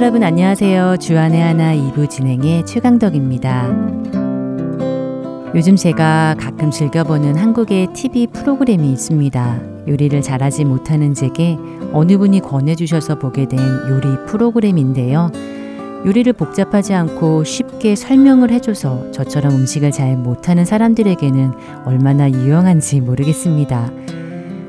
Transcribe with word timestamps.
여러분 0.00 0.22
안녕하세요. 0.22 0.98
주안의 0.98 1.42
하나 1.42 1.74
2부 1.74 2.08
진행의 2.08 2.64
최강덕입니다. 2.66 3.68
요즘 5.56 5.74
제가 5.74 6.36
가끔 6.38 6.70
즐겨보는 6.70 7.34
한국의 7.34 7.88
TV 7.94 8.28
프로그램이 8.28 8.92
있습니다. 8.92 9.60
요리를 9.88 10.22
잘하지 10.22 10.66
못하는 10.66 11.14
제게 11.14 11.58
어느 11.92 12.16
분이 12.16 12.38
권해주셔서 12.38 13.18
보게 13.18 13.48
된 13.48 13.58
요리 13.90 14.24
프로그램인데요. 14.28 15.32
요리를 16.06 16.32
복잡하지 16.32 16.94
않고 16.94 17.42
쉽게 17.42 17.96
설명을 17.96 18.52
해줘서 18.52 19.10
저처럼 19.10 19.52
음식을 19.52 19.90
잘 19.90 20.16
못하는 20.16 20.64
사람들에게는 20.64 21.54
얼마나 21.86 22.30
유용한지 22.30 23.00
모르겠습니다. 23.00 23.90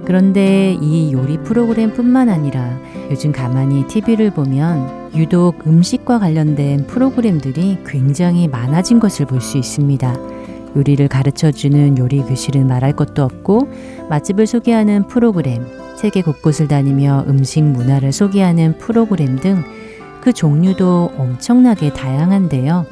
그런데 0.09 0.76
이 0.81 1.13
요리 1.13 1.38
프로그램 1.38 1.94
뿐만 1.94 2.30
아니라 2.30 2.80
요즘 3.12 3.31
가만히 3.31 3.86
TV를 3.86 4.32
보면 4.32 5.12
유독 5.13 5.68
음식과 5.68 6.18
관련된 6.18 6.88
프로그램들이 6.88 7.77
굉장히 7.85 8.48
많아진 8.48 8.99
것을 8.99 9.27
볼 9.27 9.40
수 9.40 9.59
있습니다. 9.59 10.16
요리를 10.76 11.08
가르쳐 11.09 11.52
주는 11.52 11.95
요리 11.99 12.23
교실은 12.23 12.66
말할 12.66 12.94
것도 12.94 13.22
없고 13.22 13.70
맛집을 14.09 14.48
소개하는 14.48 15.05
프로그램, 15.05 15.63
세계 15.95 16.23
곳곳을 16.23 16.68
다니며 16.68 17.26
음식 17.27 17.63
문화를 17.63 18.12
소개하는 18.12 18.80
프로그램 18.80 19.35
등 19.35 19.63
그 20.21 20.34
종류도 20.34 21.13
엄청나게 21.18 21.94
다양한데요. 21.94 22.85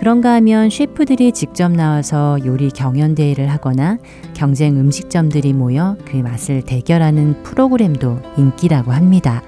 그런가 0.00 0.32
하면 0.36 0.70
셰프들이 0.70 1.32
직접 1.32 1.70
나와서 1.70 2.38
요리 2.46 2.70
경연대회를 2.70 3.50
하거나 3.50 3.98
경쟁 4.32 4.80
음식점들이 4.80 5.52
모여 5.52 5.98
그 6.06 6.16
맛을 6.16 6.62
대결하는 6.62 7.42
프로그램도 7.42 8.18
인기라고 8.38 8.92
합니다. 8.92 9.42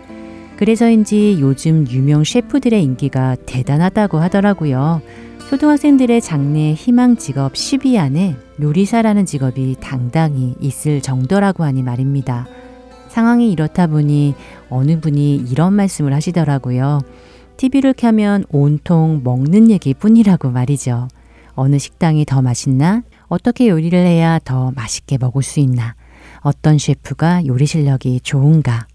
그래서인지 0.58 1.38
요즘 1.40 1.86
유명 1.88 2.22
셰프들의 2.22 2.84
인기가 2.84 3.34
대단하다고 3.46 4.18
하더라고요. 4.18 5.00
초등학생들의 5.48 6.20
장래 6.20 6.74
희망 6.74 7.16
직업 7.16 7.54
10위 7.54 7.96
안에 7.98 8.36
요리사라는 8.60 9.24
직업이 9.24 9.76
당당히 9.80 10.54
있을 10.60 11.00
정도라고 11.00 11.64
하니 11.64 11.82
말입니다. 11.82 12.46
상황이 13.08 13.50
이렇다 13.50 13.86
보니 13.86 14.34
어느 14.68 15.00
분이 15.00 15.46
이런 15.50 15.72
말씀을 15.72 16.12
하시더라고요. 16.12 17.00
TV를 17.62 17.92
켜면 17.92 18.44
온통 18.50 19.20
먹는 19.22 19.70
얘기 19.70 19.94
뿐이라고 19.94 20.50
말이죠. 20.50 21.06
어느 21.54 21.78
식당이 21.78 22.24
더 22.24 22.42
맛있나? 22.42 23.04
어떻게 23.28 23.68
요리를 23.68 23.96
해야 23.96 24.40
더 24.40 24.72
맛있게 24.72 25.16
먹을 25.16 25.44
수 25.44 25.60
있나? 25.60 25.94
어떤 26.40 26.76
셰프가 26.76 27.46
요리 27.46 27.66
실력이 27.66 28.18
좋은가? 28.22 28.88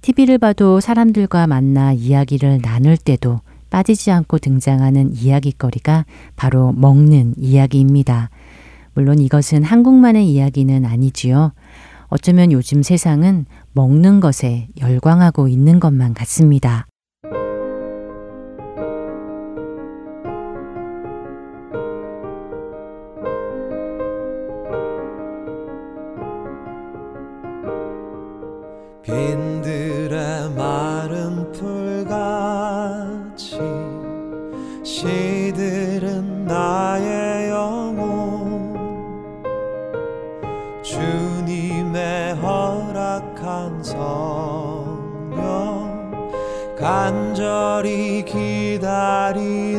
TV를 0.00 0.38
봐도 0.38 0.80
사람들과 0.80 1.46
만나 1.48 1.92
이야기를 1.92 2.62
나눌 2.62 2.96
때도 2.96 3.42
빠지지 3.68 4.10
않고 4.10 4.38
등장하는 4.38 5.14
이야기거리가 5.14 6.06
바로 6.34 6.72
먹는 6.72 7.34
이야기입니다. 7.36 8.30
물론 8.94 9.18
이것은 9.18 9.64
한국만의 9.64 10.26
이야기는 10.30 10.86
아니지요. 10.86 11.52
어쩌면 12.06 12.52
요즘 12.52 12.82
세상은 12.82 13.44
먹는 13.72 14.20
것에 14.20 14.68
열광하고 14.80 15.48
있는 15.48 15.78
것만 15.78 16.14
같습니다. 16.14 16.87
빈들의 29.08 30.50
마른 30.54 31.50
풀같이 31.52 33.58
시들은 34.84 36.44
나의 36.44 37.48
영혼. 37.48 38.76
주님의 40.82 42.34
허락한 42.34 43.82
성령 43.82 44.68
간절히 46.78 48.22
기다리 48.26 49.77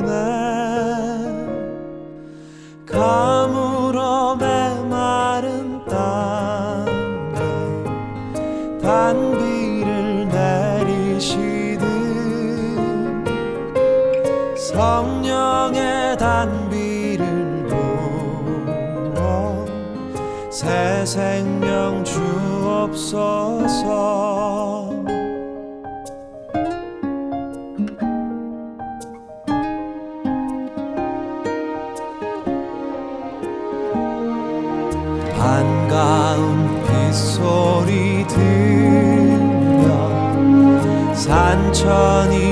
생명 21.09 22.03
주옵소서. 22.03 23.09
반가운 35.35 36.83
빗소리 36.83 38.27
들려. 38.27 39.87
산천이 41.15 42.48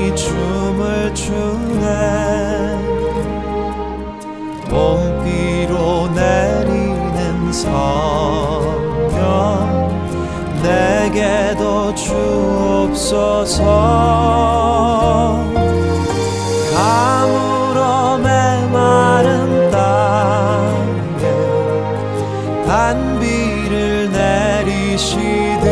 주옵소서 13.08 13.64
가물어 16.74 18.18
메마른 18.18 19.70
땅에 19.70 21.22
단비를 22.66 24.10
내리시듯 24.12 25.64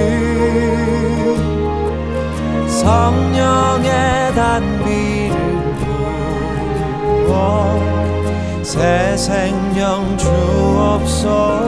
성령의 2.69 4.34
단비를 4.34 5.36
부어 7.26 7.34
새 8.62 9.14
생명 9.19 10.16
주옵소서 10.16 11.66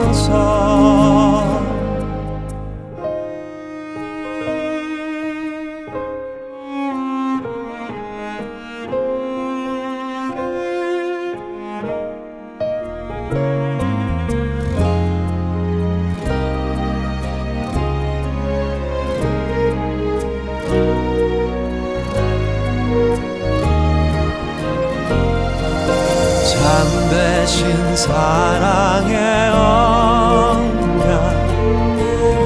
사랑의 28.09 29.17
언약 29.51 31.13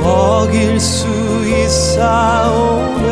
어길 0.05 0.77
수 0.77 1.07
있사오 1.47 3.02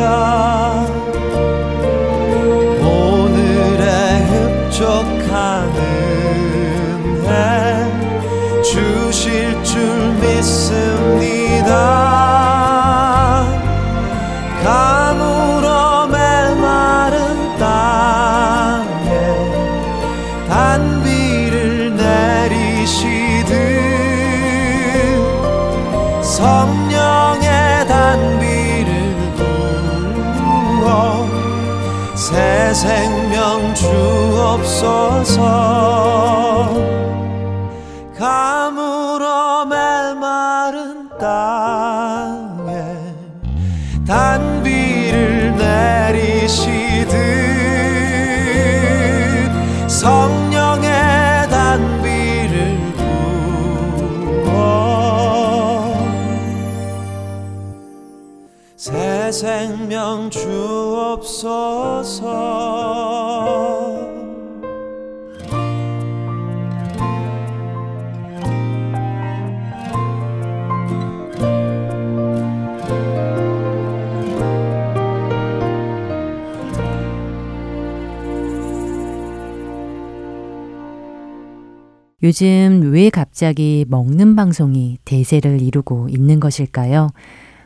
요즘 82.24 82.92
왜 82.92 83.10
갑자기 83.10 83.84
먹는 83.88 84.36
방송이 84.36 84.98
대세를 85.04 85.60
이루고 85.60 86.08
있는 86.08 86.38
것일까요? 86.38 87.10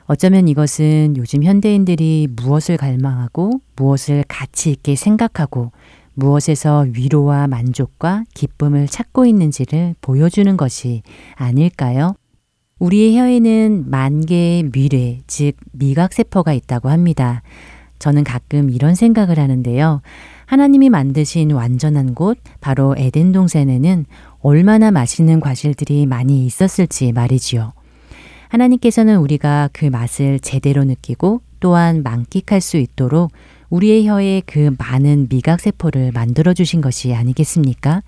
어쩌면 0.06 0.48
이것은 0.48 1.16
요즘 1.18 1.42
현대인들이 1.42 2.28
무엇을 2.34 2.78
갈망하고 2.78 3.60
무엇을 3.76 4.24
가치 4.28 4.70
있게 4.70 4.96
생각하고 4.96 5.72
무엇에서 6.14 6.86
위로와 6.94 7.48
만족과 7.48 8.24
기쁨을 8.32 8.86
찾고 8.86 9.26
있는지를 9.26 9.94
보여주는 10.00 10.56
것이 10.56 11.02
아닐까요? 11.34 12.14
우리의 12.78 13.18
혀에는 13.18 13.90
만 13.90 14.24
개의 14.24 14.70
미래, 14.70 15.20
즉 15.26 15.52
미각세포가 15.72 16.54
있다고 16.54 16.88
합니다. 16.88 17.42
저는 17.98 18.24
가끔 18.24 18.70
이런 18.70 18.94
생각을 18.94 19.38
하는데요. 19.38 20.00
하나님이 20.46 20.90
만드신 20.90 21.50
완전한 21.50 22.14
곳, 22.14 22.38
바로 22.60 22.94
에덴 22.96 23.32
동산에는 23.32 24.06
얼마나 24.46 24.92
맛있는 24.92 25.40
과실들이 25.40 26.06
많이 26.06 26.46
있었을지 26.46 27.10
말이지요. 27.10 27.72
하나님께서는 28.46 29.18
우리가 29.18 29.70
그 29.72 29.86
맛을 29.86 30.38
제대로 30.38 30.84
느끼고 30.84 31.40
또한 31.58 32.04
만끽할 32.04 32.60
수 32.60 32.76
있도록 32.76 33.32
우리의 33.70 34.06
혀에 34.06 34.42
그 34.46 34.70
많은 34.78 35.26
미각세포를 35.30 36.12
만들어 36.12 36.54
주신 36.54 36.80
것이 36.80 37.12
아니겠습니까? 37.12 38.04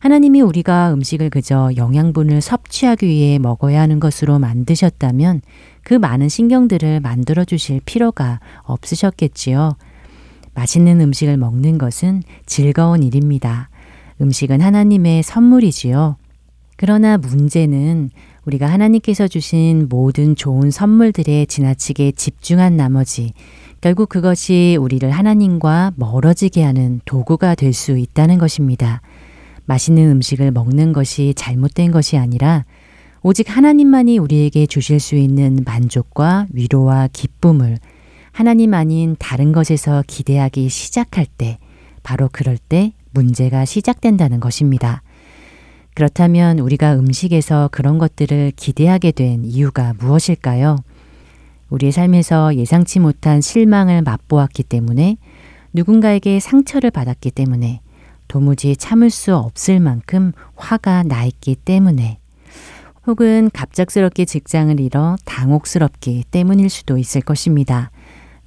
하나님이 0.00 0.40
우리가 0.40 0.94
음식을 0.94 1.30
그저 1.30 1.70
영양분을 1.76 2.40
섭취하기 2.40 3.06
위해 3.06 3.38
먹어야 3.38 3.82
하는 3.82 4.00
것으로 4.00 4.40
만드셨다면 4.40 5.42
그 5.84 5.94
많은 5.94 6.28
신경들을 6.28 6.98
만들어 6.98 7.44
주실 7.44 7.80
필요가 7.84 8.40
없으셨겠지요. 8.64 9.76
맛있는 10.54 11.00
음식을 11.00 11.36
먹는 11.36 11.78
것은 11.78 12.24
즐거운 12.46 13.04
일입니다. 13.04 13.70
음식은 14.20 14.60
하나님의 14.60 15.22
선물이지요. 15.22 16.16
그러나 16.76 17.16
문제는 17.16 18.10
우리가 18.44 18.66
하나님께서 18.66 19.28
주신 19.28 19.86
모든 19.88 20.34
좋은 20.34 20.70
선물들에 20.70 21.46
지나치게 21.46 22.12
집중한 22.12 22.76
나머지 22.76 23.34
결국 23.80 24.08
그것이 24.08 24.76
우리를 24.80 25.08
하나님과 25.10 25.92
멀어지게 25.96 26.62
하는 26.62 27.00
도구가 27.04 27.54
될 27.54 27.72
수 27.72 27.96
있다는 27.96 28.38
것입니다. 28.38 29.00
맛있는 29.64 30.10
음식을 30.10 30.50
먹는 30.50 30.92
것이 30.92 31.34
잘못된 31.36 31.92
것이 31.92 32.16
아니라 32.16 32.64
오직 33.22 33.56
하나님만이 33.56 34.18
우리에게 34.18 34.66
주실 34.66 34.98
수 34.98 35.14
있는 35.14 35.60
만족과 35.64 36.46
위로와 36.52 37.08
기쁨을 37.12 37.78
하나님 38.32 38.74
아닌 38.74 39.14
다른 39.18 39.52
것에서 39.52 40.02
기대하기 40.06 40.68
시작할 40.68 41.26
때 41.26 41.58
바로 42.02 42.28
그럴 42.32 42.58
때 42.58 42.92
문제가 43.12 43.64
시작된다는 43.64 44.40
것입니다. 44.40 45.02
그렇다면 45.94 46.58
우리가 46.58 46.94
음식에서 46.94 47.68
그런 47.70 47.98
것들을 47.98 48.52
기대하게 48.56 49.12
된 49.12 49.44
이유가 49.44 49.94
무엇일까요? 49.98 50.78
우리의 51.68 51.92
삶에서 51.92 52.56
예상치 52.56 52.98
못한 52.98 53.40
실망을 53.40 54.02
맛보았기 54.02 54.62
때문에 54.62 55.16
누군가에게 55.72 56.40
상처를 56.40 56.90
받았기 56.90 57.30
때문에 57.30 57.80
도무지 58.28 58.76
참을 58.76 59.10
수 59.10 59.34
없을 59.36 59.80
만큼 59.80 60.32
화가 60.56 61.02
나 61.02 61.24
있기 61.24 61.54
때문에 61.54 62.18
혹은 63.06 63.50
갑작스럽게 63.52 64.24
직장을 64.24 64.78
잃어 64.80 65.16
당혹스럽기 65.24 66.24
때문일 66.30 66.70
수도 66.70 66.98
있을 66.98 67.20
것입니다. 67.20 67.90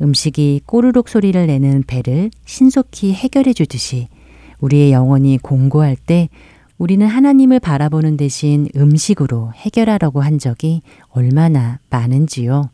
음식이 0.01 0.61
꼬르륵 0.65 1.09
소리를 1.09 1.45
내는 1.45 1.83
배를 1.85 2.31
신속히 2.45 3.13
해결해 3.13 3.53
주듯이 3.53 4.07
우리의 4.65 4.91
영혼이 4.91 5.37
공고할 5.37 5.95
때 5.95 6.29
우리는 6.77 7.05
하나님을 7.05 7.59
바라보는 7.59 8.17
대신 8.17 8.67
음식으로 8.75 9.53
해결하려고 9.53 10.21
한 10.21 10.39
적이 10.39 10.81
얼마나 11.09 11.79
많은지요. 11.89 12.69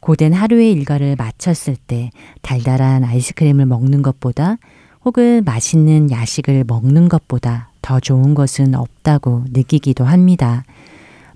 고된 0.00 0.32
하루의 0.32 0.72
일과를 0.72 1.16
마쳤을 1.16 1.76
때 1.86 2.10
달달한 2.42 3.04
아이스크림을 3.04 3.64
먹는 3.64 4.02
것보다 4.02 4.58
혹은 5.04 5.42
맛있는 5.44 6.10
야식을 6.10 6.64
먹는 6.66 7.08
것보다 7.08 7.70
더 7.80 8.00
좋은 8.00 8.34
것은 8.34 8.74
없다고 8.74 9.44
느끼기도 9.50 10.04
합니다. 10.04 10.64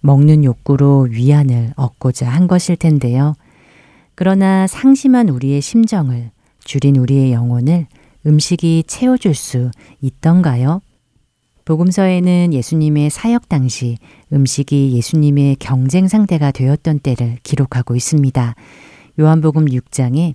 먹는 0.01 0.45
욕구로 0.45 1.09
위안을 1.11 1.73
얻고자 1.77 2.29
한 2.29 2.47
것일 2.47 2.77
텐데요. 2.77 3.35
그러나 4.15 4.67
상심한 4.67 5.29
우리의 5.29 5.61
심정을 5.61 6.31
줄인 6.65 6.97
우리의 6.97 7.33
영혼을 7.33 7.87
음식이 8.27 8.85
채워줄 8.87 9.35
수 9.35 9.71
있던가요? 10.01 10.81
복음서에는 11.65 12.55
예수님의 12.55 13.11
사역 13.11 13.49
당시 13.49 13.99
음식이 14.33 14.93
예수님의 14.97 15.57
경쟁 15.57 16.09
상대가 16.09 16.51
되었던 16.51 17.01
때를 17.01 17.37
기록하고 17.43 17.95
있습니다. 17.95 18.55
요한복음 19.21 19.67
6장에 19.67 20.35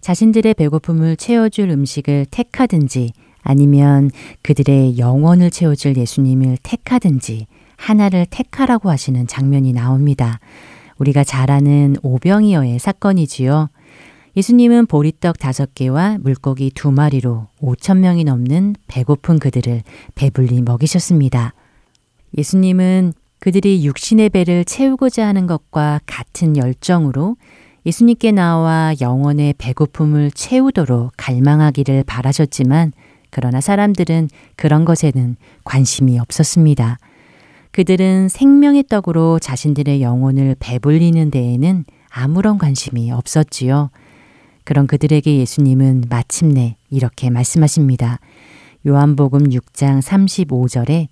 자신들의 0.00 0.52
배고픔을 0.54 1.16
채워줄 1.16 1.70
음식을 1.70 2.26
택하든지 2.30 3.12
아니면 3.42 4.10
그들의 4.42 4.98
영혼을 4.98 5.50
채워줄 5.50 5.96
예수님을 5.96 6.58
택하든지 6.62 7.46
하나를 7.76 8.26
택하라고 8.28 8.90
하시는 8.90 9.26
장면이 9.26 9.72
나옵니다. 9.72 10.40
우리가 10.98 11.24
잘 11.24 11.50
아는 11.50 11.96
오병이어의 12.02 12.78
사건이지요. 12.78 13.70
예수님은 14.36 14.86
보리떡 14.86 15.38
다섯 15.38 15.74
개와 15.74 16.18
물고기 16.20 16.72
두 16.74 16.90
마리로 16.90 17.46
5천 17.60 17.98
명이 17.98 18.24
넘는 18.24 18.74
배고픈 18.88 19.38
그들을 19.38 19.82
배불리 20.16 20.60
먹이셨습니다. 20.62 21.54
예수님은 22.36 23.12
그들이 23.38 23.84
육신의 23.84 24.30
배를 24.30 24.64
채우고자 24.64 25.26
하는 25.26 25.46
것과 25.46 26.00
같은 26.06 26.56
열정으로 26.56 27.36
예수님께 27.86 28.32
나와 28.32 28.94
영혼의 29.00 29.54
배고픔을 29.58 30.30
채우도록 30.32 31.12
갈망하기를 31.16 32.04
바라셨지만 32.04 32.92
그러나 33.30 33.60
사람들은 33.60 34.30
그런 34.56 34.84
것에는 34.84 35.36
관심이 35.64 36.18
없었습니다. 36.18 36.98
그들은 37.70 38.28
생명의 38.28 38.84
떡으로 38.88 39.38
자신들의 39.38 40.00
영혼을 40.02 40.56
배불리는 40.58 41.30
데에는 41.30 41.84
아무런 42.08 42.58
관심이 42.58 43.12
없었지요. 43.12 43.90
그런 44.64 44.86
그들에게 44.86 45.36
예수님은 45.36 46.04
마침내 46.08 46.76
이렇게 46.90 47.30
말씀하십니다. 47.30 48.18
요한복음 48.86 49.50
6장 49.50 50.02
35절에 50.02 51.08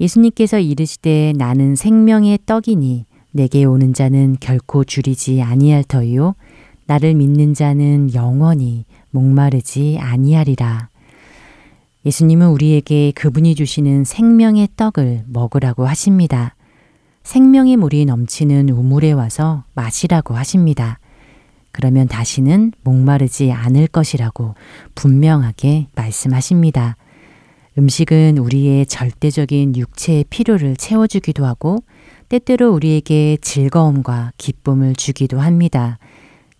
예수님께서 0.00 0.58
이르시되 0.58 1.32
나는 1.36 1.74
생명의 1.74 2.38
떡이니 2.46 3.06
내게 3.32 3.64
오는 3.64 3.92
자는 3.94 4.36
결코 4.40 4.84
줄이지 4.84 5.42
아니할 5.42 5.84
터이요 5.84 6.34
나를 6.86 7.14
믿는 7.14 7.54
자는 7.54 8.12
영원히 8.14 8.84
목마르지 9.10 9.98
아니하리라. 10.00 10.88
예수님은 12.06 12.48
우리에게 12.48 13.12
그분이 13.12 13.54
주시는 13.54 14.04
생명의 14.04 14.68
떡을 14.76 15.24
먹으라고 15.26 15.86
하십니다. 15.86 16.54
생명의 17.22 17.76
물이 17.76 18.06
넘치는 18.06 18.70
우물에 18.70 19.12
와서 19.12 19.64
마시라고 19.74 20.34
하십니다. 20.34 20.99
그러면 21.72 22.08
다시는 22.08 22.72
목마르지 22.82 23.52
않을 23.52 23.86
것이라고 23.86 24.54
분명하게 24.94 25.88
말씀하십니다. 25.94 26.96
음식은 27.78 28.38
우리의 28.38 28.86
절대적인 28.86 29.76
육체의 29.76 30.24
필요를 30.28 30.76
채워주기도 30.76 31.46
하고 31.46 31.78
때때로 32.28 32.72
우리에게 32.72 33.38
즐거움과 33.40 34.32
기쁨을 34.38 34.94
주기도 34.94 35.40
합니다. 35.40 35.98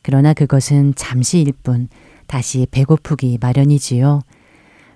그러나 0.03 0.33
그것은 0.33 0.95
잠시일 0.97 1.53
뿐 1.63 1.89
다시 2.27 2.67
배고프기 2.71 3.39
마련이지요. 3.41 4.21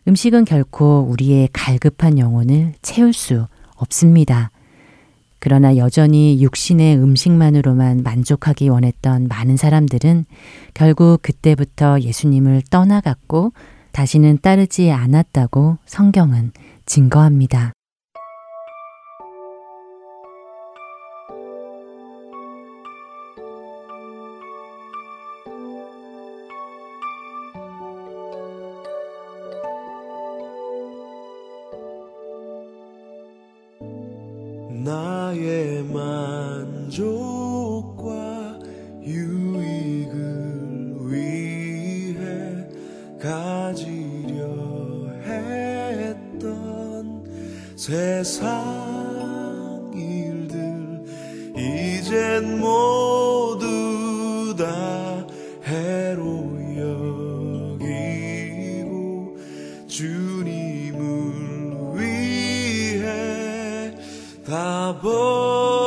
음식은 0.06 0.44
결코 0.44 1.06
우리의 1.10 1.48
갈급한 1.52 2.18
영혼을 2.18 2.74
채울 2.82 3.12
수 3.12 3.46
없습니다. 3.76 4.50
그러나 5.44 5.76
여전히 5.76 6.40
육신의 6.42 6.96
음식만으로만 6.96 8.02
만족하기 8.02 8.70
원했던 8.70 9.28
많은 9.28 9.58
사람들은 9.58 10.24
결국 10.72 11.20
그때부터 11.20 12.00
예수님을 12.00 12.62
떠나갔고 12.70 13.52
다시는 13.92 14.38
따르지 14.40 14.90
않았다고 14.90 15.76
성경은 15.84 16.52
증거합니다. 16.86 17.74
세상 47.86 48.54
일들 49.94 51.04
이젠 51.54 52.58
모두 52.58 54.56
다 54.56 55.26
해로 55.66 56.48
여기고 57.76 59.36
주님을 59.86 60.98
위해 61.98 63.92
다 64.46 64.98
버리네 65.02 65.84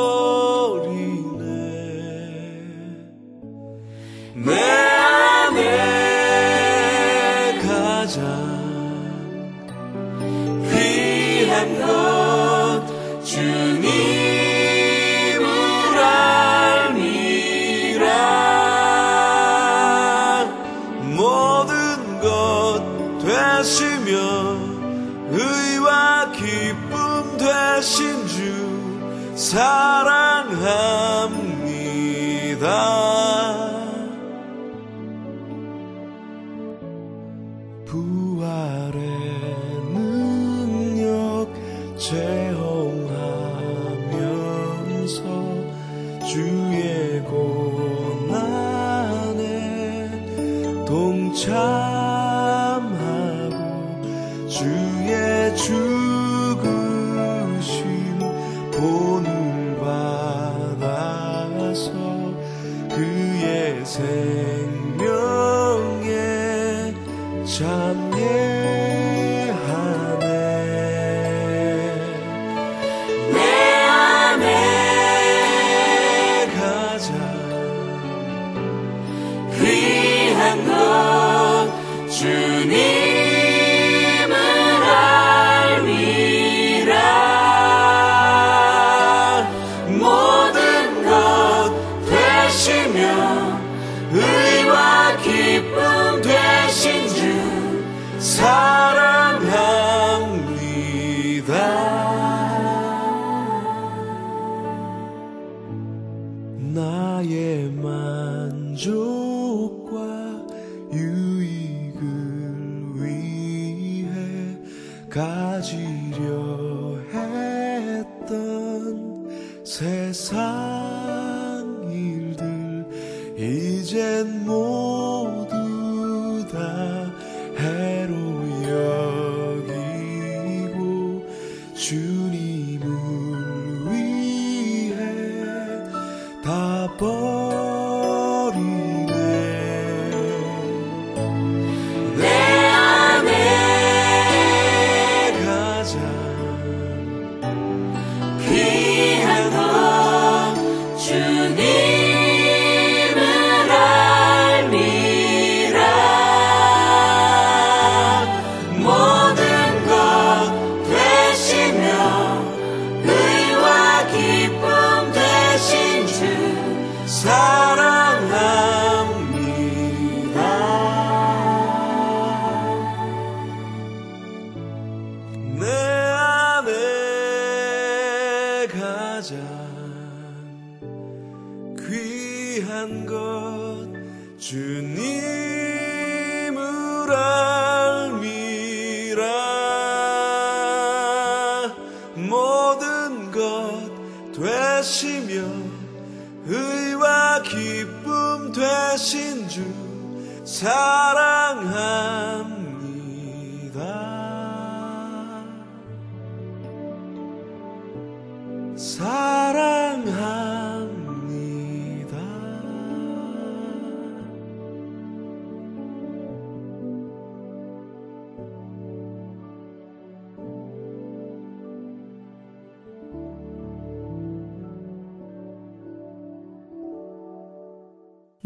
다버 136.48 137.57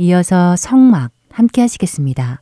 이어서 0.02 0.56
성막 0.56 1.12
함께 1.30 1.60
하시겠습니다. 1.60 2.40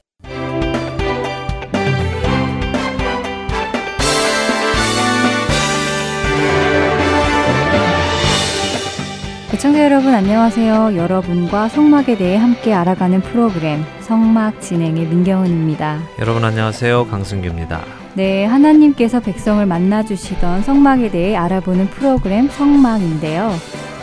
시청자 9.50 9.84
여러분 9.84 10.14
안녕하세요. 10.14 10.96
여러분과 10.96 11.68
성막에 11.68 12.16
대해 12.16 12.38
함께 12.38 12.72
알아가는 12.72 13.20
프로그램 13.20 13.84
성막 14.00 14.62
진행의 14.62 15.08
민경은입니다. 15.08 16.00
여러분 16.18 16.42
안녕하세요. 16.42 17.08
강승규입니다. 17.08 17.82
네, 18.14 18.46
하나님께서 18.46 19.20
백성을 19.20 19.64
만나 19.66 20.02
주시던 20.02 20.62
성막에 20.62 21.10
대해 21.10 21.36
알아보는 21.36 21.88
프로그램 21.88 22.48
성막인데요. 22.48 23.50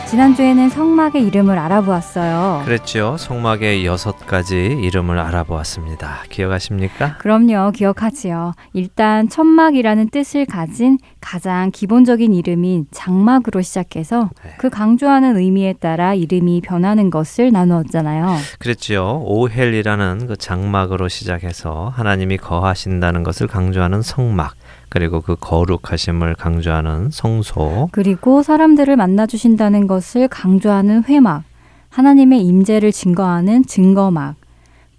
지난주에는 0.09 0.69
성막의 0.69 1.21
이름을 1.27 1.59
알아보았어요. 1.59 2.61
그랬죠. 2.63 3.17
성막의 3.19 3.85
여섯 3.85 4.25
가지 4.25 4.55
이름을 4.55 5.19
알아보았습니다. 5.19 6.23
기억하십니까? 6.29 7.17
그럼요, 7.17 7.71
기억하지요. 7.71 8.53
일단 8.71 9.27
천막이라는 9.27 10.09
뜻을 10.09 10.45
가진 10.45 10.97
가장 11.19 11.71
기본적인 11.71 12.33
이름인 12.33 12.85
장막으로 12.91 13.61
시작해서 13.61 14.29
네. 14.45 14.51
그 14.57 14.69
강조하는 14.69 15.35
의미에 15.35 15.73
따라 15.73 16.13
이름이 16.13 16.61
변하는 16.61 17.09
것을 17.09 17.51
나누었잖아요. 17.51 18.37
그랬죠. 18.59 19.21
오헬이라는 19.25 20.27
그 20.27 20.37
장막으로 20.37 21.09
시작해서 21.09 21.91
하나님이 21.93 22.37
거하신다는 22.37 23.23
것을 23.23 23.47
강조하는 23.47 24.01
성막, 24.01 24.53
그리고 24.89 25.21
그 25.21 25.35
거룩하심을 25.39 26.35
강조하는 26.35 27.09
성소, 27.11 27.89
그리고 27.91 28.43
사람들을 28.43 28.95
만나 28.95 29.25
주신다는 29.25 29.87
것을 29.87 30.27
강조하는 30.27 31.03
회막, 31.05 31.43
하나님의 31.89 32.45
임재를 32.45 32.91
증거하는 32.91 33.65
증거막, 33.65 34.35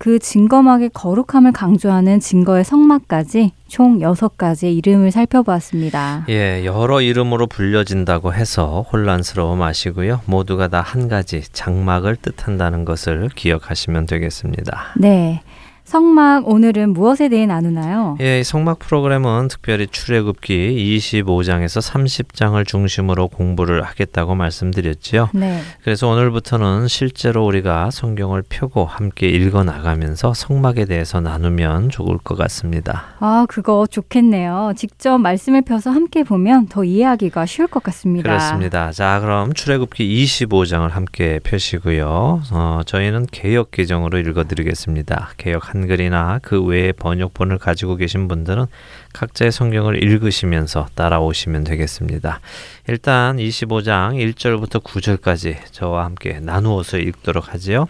그 0.01 0.21
증거막의 0.21 0.91
거룩함을 0.95 1.51
강조하는 1.51 2.21
증거의 2.21 2.65
성막까지 2.65 3.51
총 3.67 4.01
여섯 4.01 4.39
가지의 4.39 4.77
이름을 4.77 5.11
살펴보았습니다. 5.11 6.25
예, 6.29 6.65
여러 6.65 7.01
이름으로 7.01 7.49
불려진다고 7.49 8.33
해서 8.33 8.87
혼란스러워 8.93 9.57
마시고요. 9.57 10.21
모두가 10.27 10.69
다 10.69 10.83
한 10.83 11.09
가지 11.09 11.43
장막을 11.53 12.15
뜻한다는 12.17 12.85
것을 12.85 13.29
기억하시면 13.35 14.07
되겠습니다. 14.07 14.95
네. 14.97 15.43
성막 15.89 16.47
오늘은 16.47 16.93
무엇에 16.93 17.31
대해 17.31 17.47
나누나요? 17.47 18.19
예, 18.21 18.41
이 18.41 18.45
성막 18.45 18.79
프로그램은 18.79 19.49
특별히 19.49 19.87
출애굽기 19.87 20.99
25장에서 20.99 21.81
30장을 21.81 22.63
중심으로 22.67 23.29
공부를 23.29 23.83
하겠다고 23.85 24.35
말씀드렸지요. 24.35 25.31
네. 25.33 25.63
그래서 25.83 26.09
오늘부터는 26.09 26.89
실제로 26.89 27.47
우리가 27.47 27.91
성경을 27.91 28.43
펴고 28.51 28.85
함께 28.85 29.29
읽어 29.31 29.65
나가면서 29.65 30.35
성막에 30.35 30.85
대해서 30.85 31.23
나누면 31.23 31.89
좋을 31.89 32.19
것 32.19 32.37
같습니다. 32.37 33.15
아, 33.21 33.47
그거 33.49 33.87
좋겠네요. 33.91 34.75
직접 34.77 35.17
말씀을 35.17 35.63
펴서 35.63 35.91
함께 35.91 36.23
보면 36.23 36.67
더 36.67 36.85
이해하기가 36.85 37.47
쉬울 37.47 37.67
것 37.67 37.83
같습니다. 37.85 38.29
그렇습니다. 38.29 38.93
자, 38.93 39.21
그럼 39.21 39.55
출애굽기 39.55 40.23
25장을 40.27 40.87
함께 40.91 41.41
펴시고요. 41.43 42.43
어, 42.53 42.81
저희는 42.85 43.25
개역 43.31 43.71
개정으로 43.71 44.19
읽어 44.19 44.45
드리겠습니다. 44.45 45.31
개역 45.39 45.71
한 45.71 45.78
글이나 45.87 46.41
그 46.43 46.63
외의 46.63 46.93
번역본을 46.93 47.59
가지고 47.59 47.97
계신 47.97 48.29
분들은 48.29 48.67
각자의 49.13 49.53
성경을 49.53 50.03
읽으시면서 50.03 50.89
따라오시면 50.95 51.65
되겠습니다. 51.65 52.41
일단 52.89 53.37
25장 53.37 54.15
1절부터 54.35 54.83
9절까지 54.83 55.57
저와 55.71 56.05
함께 56.05 56.41
나누어서 56.41 56.99
읽도록 56.99 57.53
하지요. 57.53 57.87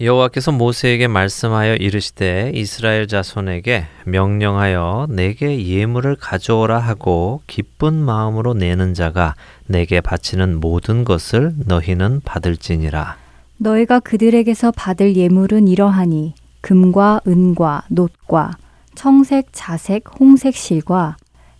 여호와께서 0.00 0.52
모세에게 0.52 1.08
말씀하여 1.08 1.74
이르시되 1.74 2.52
이스라엘 2.54 3.08
자손에게 3.08 3.86
명령하여 4.04 5.08
내게 5.10 5.66
예물을 5.66 6.14
가져오라 6.14 6.78
하고 6.78 7.42
기쁜 7.48 7.94
마음으로 7.94 8.54
내는 8.54 8.94
자가 8.94 9.34
내게 9.66 10.00
바치는 10.00 10.60
모든 10.60 11.04
것을 11.04 11.52
너희는 11.66 12.20
받을지니라. 12.24 13.16
너희가 13.56 13.98
그들에게서 13.98 14.70
받을 14.70 15.16
예물은 15.16 15.66
이러하니 15.66 16.34
금과 16.60 17.20
은과 17.26 17.82
놋과 17.88 18.56
청색, 18.94 19.48
자색, 19.52 20.04
홍색 20.18 20.56
실과 20.56 21.16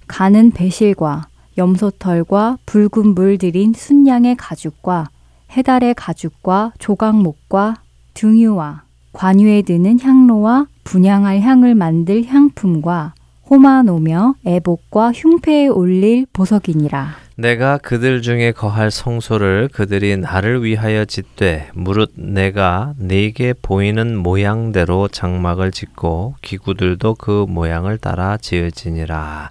가는 0.06 0.50
배실과 0.50 1.28
염소털과 1.56 2.58
붉은 2.66 3.14
물 3.14 3.38
들인 3.38 3.72
순양의 3.72 4.36
가죽과 4.36 5.08
해달의 5.50 5.94
가죽과 5.94 6.72
조각목과 6.78 7.76
등유와 8.14 8.82
관유에 9.12 9.62
드는 9.62 10.00
향로와 10.00 10.66
분향할 10.84 11.40
향을 11.40 11.74
만들 11.74 12.24
향품과 12.24 13.14
호마노며 13.50 14.34
애복과 14.46 15.12
흉패에 15.12 15.68
올릴 15.68 16.26
보석이니라. 16.32 17.16
내가 17.36 17.78
그들 17.78 18.20
중에 18.20 18.50
거할 18.50 18.90
성소를 18.90 19.68
그들이 19.72 20.16
나를 20.16 20.64
위하여 20.64 21.04
짓되 21.04 21.70
무릇 21.72 22.10
내가 22.16 22.94
네게 22.98 23.54
보이는 23.62 24.16
모양대로 24.16 25.06
장막을 25.06 25.70
짓고 25.70 26.34
기구들도 26.42 27.14
그 27.14 27.46
모양을 27.48 27.98
따라 27.98 28.36
지어지니라. 28.38 29.50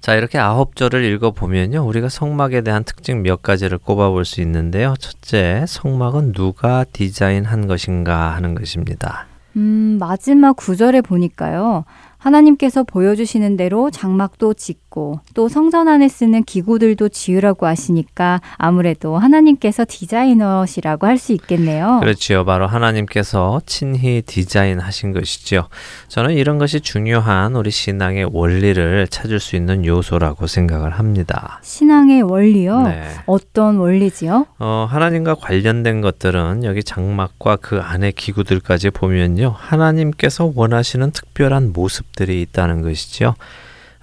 자, 0.00 0.14
이렇게 0.14 0.38
아홉 0.38 0.74
절을 0.74 1.04
읽어 1.04 1.32
보면요. 1.32 1.86
우리가 1.86 2.08
성막에 2.08 2.62
대한 2.62 2.82
특징 2.84 3.22
몇 3.22 3.42
가지를 3.42 3.76
꼽아 3.78 4.08
볼 4.10 4.24
수 4.24 4.40
있는데요. 4.40 4.94
첫째, 4.98 5.64
성막은 5.68 6.32
누가 6.32 6.84
디자인한 6.84 7.66
것인가 7.66 8.34
하는 8.34 8.54
것입니다. 8.54 9.26
음, 9.56 9.98
마지막 10.00 10.56
구절에 10.56 11.00
보니까요. 11.02 11.84
하나님께서 12.18 12.82
보여주시는 12.84 13.56
대로 13.56 13.90
장막도 13.90 14.54
짓고 14.54 14.87
또 15.34 15.48
성전 15.48 15.88
안에 15.88 16.08
쓰는 16.08 16.42
기구들도 16.44 17.08
지으라고 17.10 17.66
하시니까 17.66 18.40
아무래도 18.56 19.18
하나님께서 19.18 19.84
디자이너시라고 19.88 21.06
할 21.06 21.18
수 21.18 21.32
있겠네요. 21.32 21.98
그렇지요. 22.00 22.44
바로 22.44 22.66
하나님께서 22.68 23.60
친히 23.66 24.22
디자인하신 24.24 25.12
것이죠. 25.12 25.68
저는 26.06 26.34
이런 26.34 26.58
것이 26.58 26.80
중요한 26.80 27.56
우리 27.56 27.70
신앙의 27.70 28.28
원리를 28.32 29.08
찾을 29.08 29.40
수 29.40 29.56
있는 29.56 29.84
요소라고 29.84 30.46
생각을 30.46 30.90
합니다. 30.92 31.58
신앙의 31.62 32.22
원리요? 32.22 32.82
네. 32.82 33.02
어떤 33.26 33.78
원리지요? 33.78 34.46
어, 34.60 34.86
하나님과 34.88 35.34
관련된 35.34 36.00
것들은 36.00 36.62
여기 36.64 36.82
장막과 36.84 37.56
그 37.56 37.80
안의 37.80 38.12
기구들까지 38.12 38.90
보면요. 38.90 39.54
하나님께서 39.56 40.52
원하시는 40.54 41.10
특별한 41.10 41.72
모습들이 41.72 42.40
있다는 42.42 42.82
것이죠. 42.82 43.34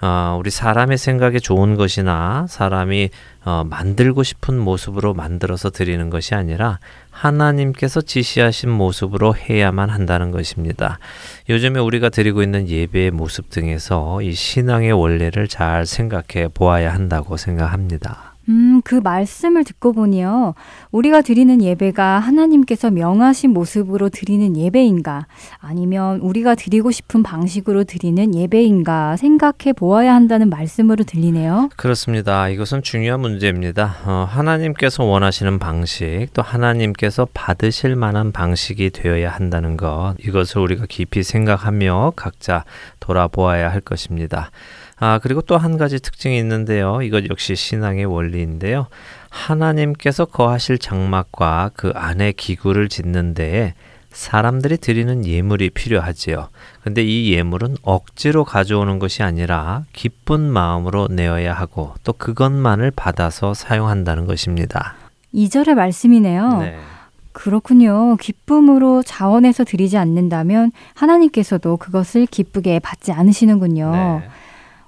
어, 0.01 0.35
우리 0.39 0.49
사람의 0.49 0.97
생각에 0.97 1.39
좋은 1.39 1.75
것이나 1.75 2.45
사람이 2.49 3.09
어, 3.45 3.63
만들고 3.65 4.23
싶은 4.23 4.59
모습으로 4.59 5.13
만들어서 5.13 5.69
드리는 5.69 6.09
것이 6.09 6.35
아니라 6.35 6.79
하나님께서 7.11 8.01
지시하신 8.01 8.69
모습으로 8.69 9.35
해야만 9.35 9.89
한다는 9.89 10.31
것입니다. 10.31 10.99
요즘에 11.49 11.79
우리가 11.79 12.09
드리고 12.09 12.43
있는 12.43 12.67
예배의 12.67 13.11
모습 13.11 13.49
등에서 13.49 14.21
이 14.21 14.33
신앙의 14.33 14.91
원리를 14.91 15.47
잘 15.47 15.85
생각해 15.85 16.49
보아야 16.53 16.93
한다고 16.93 17.37
생각합니다. 17.37 18.34
음, 18.47 18.81
그 18.83 18.95
말씀을 18.95 19.63
듣고 19.63 19.93
보니요. 19.93 20.53
우리가 20.91 21.21
드리는 21.21 21.61
예배가 21.61 22.19
하나님께서 22.19 22.91
명하신 22.91 23.51
모습으로 23.51 24.09
드리는 24.09 24.55
예배인가, 24.55 25.27
아니면 25.59 26.19
우리가 26.19 26.55
드리고 26.55 26.91
싶은 26.91 27.23
방식으로 27.23 27.83
드리는 27.85 28.35
예배인가 28.35 29.17
생각해 29.17 29.73
보아야 29.75 30.13
한다는 30.13 30.49
말씀으로 30.49 31.03
들리네요. 31.03 31.69
그렇습니다. 31.75 32.49
이것은 32.49 32.83
중요한 32.83 33.19
문제입니다. 33.21 33.95
어, 34.05 34.27
하나님께서 34.29 35.03
원하시는 35.03 35.57
방식, 35.59 36.27
또 36.33 36.41
하나님께서 36.41 37.27
받으실 37.33 37.95
만한 37.95 38.31
방식이 38.31 38.91
되어야 38.91 39.31
한다는 39.31 39.77
것, 39.77 40.15
이것을 40.19 40.61
우리가 40.61 40.85
깊이 40.87 41.23
생각하며 41.23 42.13
각자 42.15 42.63
돌아보아야 42.99 43.71
할 43.71 43.81
것입니다. 43.81 44.51
아, 44.97 45.19
그리고 45.21 45.41
또 45.41 45.57
한 45.57 45.77
가지 45.77 45.99
특징이 45.99 46.37
있는데요. 46.39 47.01
이것 47.01 47.29
역시 47.29 47.55
신앙의 47.55 48.05
원리인데요. 48.05 48.87
하나님께서 49.29 50.25
거하실 50.25 50.77
장막과 50.77 51.71
그 51.75 51.91
안에 51.95 52.31
기구를 52.31 52.87
짓는 52.89 53.33
데에 53.33 53.73
사람들이 54.11 54.77
드리는 54.77 55.25
예물이 55.25 55.71
필요하지요. 55.71 56.47
근데 56.83 57.03
이 57.03 57.33
예물은 57.33 57.75
억지로 57.81 58.45
가져오는 58.45 58.97
것이 58.97 59.23
아니라 59.23 59.83
기쁜 59.91 60.39
마음으로 60.39 61.09
내어야 61.11 61.53
하고 61.53 61.93
또 62.05 62.13
그것만을 62.13 62.91
받아서 62.91 63.53
사용한다는 63.53 64.25
것입니다. 64.25 64.95
2절의 65.33 65.73
말씀이네요. 65.73 66.57
네. 66.59 66.79
그렇군요. 67.33 68.15
기쁨으로 68.15 69.03
자원해서 69.03 69.65
드리지 69.65 69.97
않는다면 69.97 70.71
하나님께서도 70.93 71.75
그것을 71.75 72.25
기쁘게 72.25 72.79
받지 72.79 73.11
않으시는군요. 73.11 73.91
네. 73.91 74.29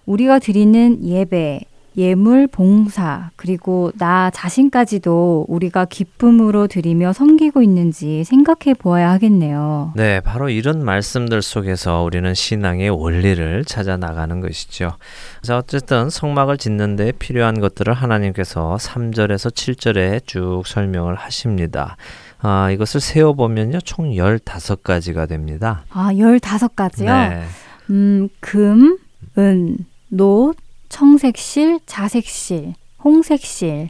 우리가 0.07 0.39
드리는 0.39 1.03
예배, 1.03 1.59
예물, 1.97 2.47
봉사, 2.47 3.31
그리고 3.35 3.91
나 3.97 4.29
자신까지도 4.29 5.45
우리가 5.49 5.85
기쁨으로 5.85 6.67
드리며 6.67 7.11
섬기고 7.11 7.63
있는지 7.63 8.23
생각해 8.23 8.75
보아야 8.77 9.11
하겠네요. 9.11 9.93
네, 9.95 10.19
바로 10.21 10.49
이런 10.49 10.85
말씀들 10.85 11.41
속에서 11.41 12.03
우리는 12.03 12.33
신앙의 12.33 12.91
원리를 12.91 13.65
찾아 13.65 13.97
나가는 13.97 14.39
것이죠. 14.39 14.93
자, 15.41 15.57
어쨌든 15.57 16.11
성막을 16.11 16.57
짓는데 16.57 17.13
필요한 17.13 17.59
것들을 17.59 17.91
하나님께서 17.91 18.77
3절에서 18.79 19.51
7절에 19.51 20.25
쭉 20.27 20.63
설명을 20.67 21.15
하십니다. 21.15 21.97
아, 22.39 22.69
이것을 22.69 23.01
세어 23.01 23.33
보면요. 23.33 23.79
총 23.81 24.11
15가지가 24.11 25.27
됩니다. 25.27 25.83
아, 25.89 26.13
15가지요? 26.13 27.05
네. 27.07 27.43
음, 27.89 28.29
금, 28.39 28.99
은, 29.39 29.77
노, 30.09 30.53
청색실, 30.89 31.81
자색실, 31.85 32.73
홍색실, 33.03 33.89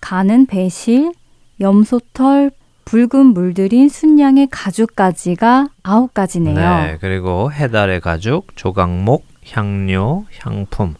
가는 0.00 0.46
배실, 0.46 1.12
염소털, 1.60 2.50
붉은 2.84 3.26
물들인 3.26 3.88
순양의 3.88 4.48
가죽까지가 4.50 5.68
아홉 5.82 6.14
가지네요. 6.14 6.54
네, 6.56 6.98
그리고 7.00 7.52
해달의 7.52 8.00
가죽, 8.00 8.56
조각목, 8.56 9.24
향료, 9.50 10.24
향품, 10.40 10.94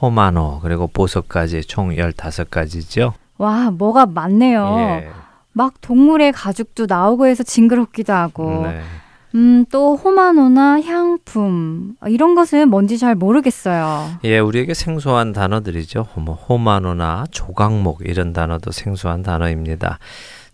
호마노, 0.00 0.60
그리고 0.62 0.86
보석까지 0.86 1.62
총 1.62 1.90
15가지죠. 1.90 3.12
와, 3.38 3.70
뭐가 3.70 4.06
많네요. 4.06 4.76
예. 4.78 5.08
막 5.52 5.80
동물의 5.80 6.32
가죽도 6.32 6.86
나오고 6.86 7.26
해서 7.26 7.42
징그럽기도 7.42 8.12
하고. 8.12 8.66
네. 8.66 8.80
음, 9.34 9.66
또 9.70 9.96
호마노나 9.96 10.80
향품 10.80 11.94
이런 12.06 12.34
것은 12.34 12.68
뭔지 12.68 12.96
잘 12.96 13.14
모르겠어요. 13.14 14.18
예, 14.24 14.38
우리에게 14.38 14.72
생소한 14.72 15.32
단어들이죠. 15.32 16.06
뭐 16.16 16.34
호마노나 16.34 17.26
조각목 17.30 18.00
이런 18.04 18.32
단어도 18.32 18.70
생소한 18.72 19.22
단어입니다. 19.22 19.98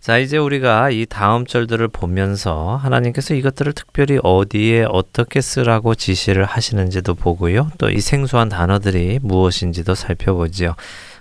자, 0.01 0.17
이제 0.17 0.37
우리가 0.37 0.89
이 0.89 1.05
다음 1.05 1.45
절들을 1.45 1.87
보면서 1.87 2.75
하나님께서 2.75 3.35
이것들을 3.35 3.71
특별히 3.71 4.19
어디에 4.21 4.85
어떻게 4.89 5.39
쓰라고 5.39 5.95
지시를 5.95 6.43
하시는지도 6.43 7.15
보고요. 7.15 7.69
또 7.77 7.89
이 7.89 8.01
생소한 8.01 8.49
단어들이 8.49 9.19
무엇인지도 9.21 9.95
살펴보지요. 9.95 10.75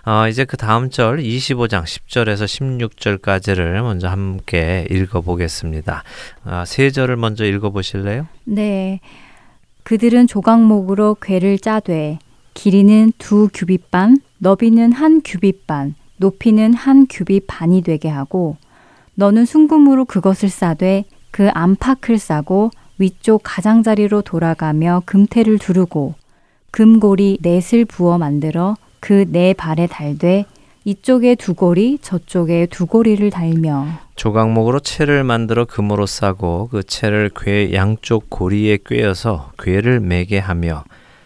어, 0.05 0.27
이제 0.29 0.45
그 0.45 0.57
다음 0.57 0.91
절 0.91 1.19
25장 1.19 1.85
10절에서 1.85 2.45
16절까지를 2.45 3.83
먼저 3.83 4.09
함께 4.09 4.87
읽어보겠습니다. 4.91 6.03
아, 6.45 6.65
세 6.65 6.91
절을 6.91 7.17
먼저 7.17 7.45
읽어보실래요? 7.45 8.27
네. 8.45 9.01
그들은 9.85 10.27
조각목으로 10.27 11.17
궤를 11.21 11.59
짜되 11.59 12.19
길이는 12.55 13.13
두 13.19 13.49
규빗 13.55 13.91
반, 13.91 14.19
너비는 14.39 14.93
한 14.93 15.23
규빗 15.25 15.67
반, 15.67 15.95
높이는 16.17 16.75
한 16.75 17.07
규빗 17.09 17.45
반이 17.47 17.83
되게 17.83 18.09
하고 18.09 18.57
너는 19.15 19.45
순금으로 19.45 20.05
그것을 20.05 20.49
싸되 20.49 21.05
그 21.31 21.49
안팎을 21.53 22.19
싸고 22.19 22.71
위쪽 22.99 23.43
가장자리로 23.45 24.23
돌아가며 24.23 25.03
금태를 25.07 25.59
두르고 25.59 26.15
금고리 26.71 27.39
넷을 27.41 27.85
부어 27.85 28.19
만들어 28.19 28.77
그네 29.03 29.55
발에 29.55 29.89
달되 29.89 30.45
이쪽에 30.85 31.35
두 31.35 31.55
고리 31.55 31.99
저쪽에 32.01 32.67
두 32.67 32.87
고리를 32.87 33.29
달며 33.31 33.87
조각목으로 34.15 34.79
채를 34.79 35.25
만들어 35.25 35.65
금으로 35.65 36.07
싸고 36.07 36.69
그 36.71 36.85
채를 36.85 37.31
궤 37.35 37.73
양쪽 37.75 38.31
고리에 38.31 38.79
꿰어서 38.87 39.51
궤를 39.59 39.99
매게 39.99 40.39
하며 40.39 40.85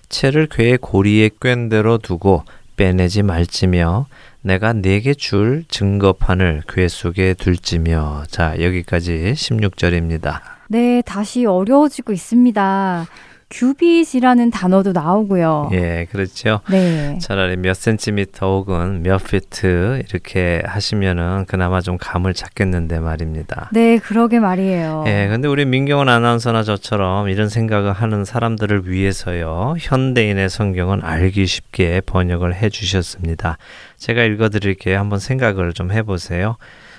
채를 0.09 0.47
궤의 0.47 0.79
고리에 0.79 1.31
꿰은 1.39 1.69
대로 1.69 1.99
두고 1.99 2.45
빼내지 2.77 3.23
말지며 3.23 4.07
내가 4.41 4.73
네게 4.73 5.13
줄 5.13 5.65
증거판을 5.69 6.63
궤 6.69 6.89
속에 6.89 7.35
둘지며 7.35 8.25
자 8.29 8.59
여기까지 8.59 9.35
16절입니다. 9.37 10.41
네, 10.69 11.03
다시 11.03 11.45
어려워지고 11.45 12.13
있습니다. 12.13 13.07
규빗이라는 13.51 14.51
단어도 14.51 14.93
나오고요. 14.93 15.71
예, 15.73 16.07
그렇죠. 16.11 16.61
네. 16.69 17.19
차라리 17.21 17.57
몇 17.57 17.75
센티미터 17.75 18.47
혹은 18.47 19.03
몇 19.03 19.23
피트 19.23 20.03
이렇게 20.09 20.63
하시면은 20.65 21.45
그나마 21.47 21.81
좀 21.81 21.97
감을 21.97 22.35
잡겠는데 22.35 22.99
말입니다. 22.99 23.71
네, 23.73 23.99
그러게 23.99 24.41
말이에요. 24.41 25.05
예, 25.07 25.29
근데 25.29 25.47
우리 25.47 25.65
민경원 25.65 26.09
아나운서나 26.09 26.65
저처럼 26.65 27.29
이런 27.29 27.49
생각을 27.49 27.93
하는 27.93 28.25
사람들을 28.25 28.91
위해서요, 28.91 29.75
현대인의 29.79 30.51
성경은 30.51 31.05
알기 31.05 31.47
쉽게 31.47 32.01
번역을 32.05 32.55
해 32.55 32.69
주셨습니다. 32.69 33.59
제가 33.99 34.23
읽어 34.25 34.49
드릴게요. 34.49 34.99
한번 34.99 35.19
생각을 35.19 35.73
좀 35.73 35.93
해보세요. 35.93 36.57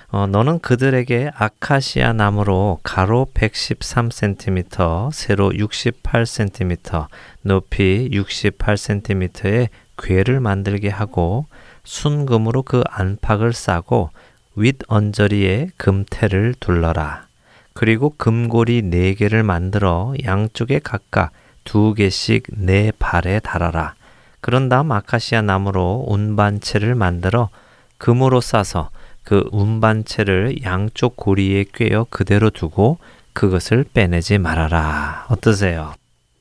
어, 0.09 0.25
너는 0.25 0.59
그들에게 0.59 1.31
아카시아 1.35 2.13
나무로 2.13 2.79
가로 2.81 3.27
113cm, 3.33 5.11
세로 5.11 5.51
68cm, 5.51 7.07
높이 7.41 8.09
68cm의 8.13 9.67
궤를 9.97 10.39
만들게 10.39 10.89
하고 10.89 11.45
순금으로 11.83 12.63
그 12.63 12.83
안팎을 12.89 13.51
싸고 13.51 14.11
윗 14.55 14.77
언저리에 14.87 15.71
금태를 15.77 16.55
둘러라. 16.59 17.27
그리고 17.73 18.13
금고리 18.17 18.81
네 18.83 19.13
개를 19.13 19.43
만들어 19.43 20.13
양쪽에 20.23 20.79
각각 20.79 21.31
두 21.63 21.93
개씩 21.93 22.43
네 22.53 22.91
발에 22.97 23.39
달아라. 23.39 23.93
그런 24.41 24.69
다음 24.69 24.91
아카시아 24.91 25.41
나무로 25.41 26.05
운반체를 26.07 26.95
만들어 26.95 27.49
금으로 27.97 28.41
싸서 28.41 28.89
그 29.23 29.47
운반체를 29.51 30.63
양쪽 30.63 31.17
고리에 31.17 31.65
꿰어 31.73 32.07
그대로 32.09 32.49
두고 32.49 32.97
그것을 33.33 33.85
빼내지 33.93 34.37
말아라. 34.37 35.25
어떠세요? 35.29 35.93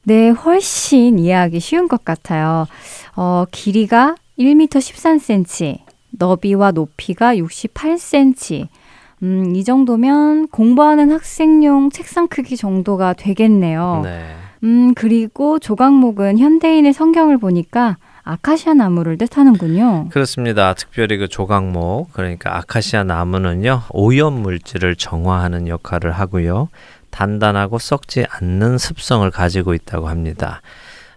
네, 0.04 0.30
훨씬 0.30 1.18
이해하기 1.18 1.59
쉬운 1.59 1.88
것 1.88 2.04
같아요. 2.04 2.66
어, 3.16 3.44
길이가 3.50 4.14
1m 4.38 4.68
13cm, 4.68 5.78
너비와 6.11 6.70
높이가 6.70 7.35
68cm. 7.35 8.68
음, 9.22 9.56
이 9.56 9.64
정도면 9.64 10.48
공부하는 10.48 11.11
학생용 11.11 11.90
책상 11.90 12.28
크기 12.28 12.56
정도가 12.56 13.14
되겠네요. 13.14 14.02
네. 14.04 14.37
음, 14.66 14.94
그리고 14.94 15.61
조각목은 15.61 16.38
현대인의 16.38 16.92
성경을 16.92 17.38
보니까 17.38 17.98
아카시아 18.24 18.74
나무를 18.74 19.16
뜻하는군요. 19.16 20.09
그렇습니다. 20.11 20.74
특별히 20.74 21.16
그 21.16 21.29
조각목, 21.29 22.12
그러니까 22.12 22.57
아카시아 22.57 23.05
나무는요, 23.05 23.83
오염 23.90 24.42
물질을 24.42 24.96
정화하는 24.96 25.68
역할을 25.68 26.11
하고요. 26.11 26.68
단단하고 27.11 27.79
썩지 27.79 28.26
않는 28.29 28.79
습성을 28.79 29.31
가지고 29.31 29.72
있다고 29.74 30.09
합니다. 30.09 30.61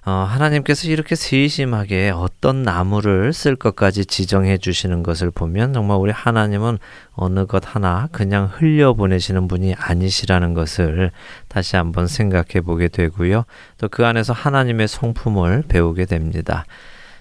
어, 0.05 0.11
하나님께서 0.11 0.87
이렇게 0.87 1.15
세심하게 1.15 2.11
어떤 2.15 2.63
나무를 2.63 3.33
쓸 3.33 3.55
것까지 3.55 4.05
지정해 4.05 4.57
주시는 4.57 5.03
것을 5.03 5.29
보면 5.29 5.73
정말 5.73 5.97
우리 5.97 6.11
하나님은 6.11 6.79
어느 7.11 7.45
것 7.45 7.75
하나 7.75 8.07
그냥 8.11 8.49
흘려 8.51 8.93
보내시는 8.93 9.47
분이 9.47 9.75
아니시라는 9.77 10.53
것을 10.53 11.11
다시 11.49 11.75
한번 11.75 12.07
생각해 12.07 12.61
보게 12.63 12.87
되고요. 12.87 13.43
또 13.77 13.89
그 13.89 14.05
안에서 14.05 14.31
하나님의 14.33 14.87
성품을 14.87 15.63
배우게 15.67 16.05
됩니다. 16.05 16.65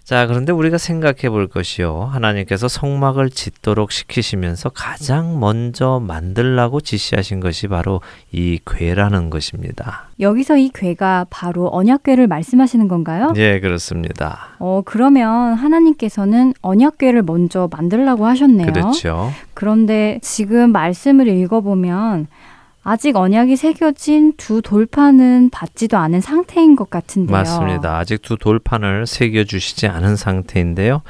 자, 0.08 0.26
그런데 0.26 0.52
우리가 0.52 0.78
생각해 0.78 1.28
볼 1.28 1.48
것이요. 1.48 2.08
하나님께서 2.10 2.66
성막을 2.66 3.28
짓도록 3.28 3.92
시키시면서 3.92 4.70
가장 4.70 5.38
먼저 5.38 6.00
만들라고 6.02 6.80
지시하신 6.80 7.40
것이 7.40 7.68
바로 7.68 8.00
이 8.32 8.58
궤라는 8.64 9.28
것입니다. 9.28 10.08
여기서 10.18 10.56
이 10.56 10.70
궤가 10.72 11.26
바로 11.28 11.68
언약궤를 11.70 12.26
말씀하시는 12.26 12.88
건가요? 12.88 13.34
예, 13.36 13.60
그렇습니다. 13.60 14.56
어, 14.58 14.80
그러면 14.82 15.52
하나님께서는 15.52 16.54
언약궤를 16.62 17.20
먼저 17.20 17.68
만들라고 17.70 18.24
하셨네요. 18.24 18.72
그렇죠. 18.72 19.30
그런데 19.52 20.20
지금 20.22 20.72
말씀을 20.72 21.28
읽어보면 21.28 22.28
아직 22.90 23.16
언약이 23.16 23.56
새겨진 23.56 24.32
두 24.38 24.62
돌판은 24.62 25.50
받지도 25.50 25.98
않은 25.98 26.22
상태인 26.22 26.74
것 26.74 26.88
같은데요. 26.88 27.36
맞습니다. 27.36 27.98
아직 27.98 28.22
두 28.22 28.38
돌판을 28.38 29.06
새겨 29.06 29.44
주시지 29.44 29.88
않은 29.88 30.16
상태인데요. 30.16 31.02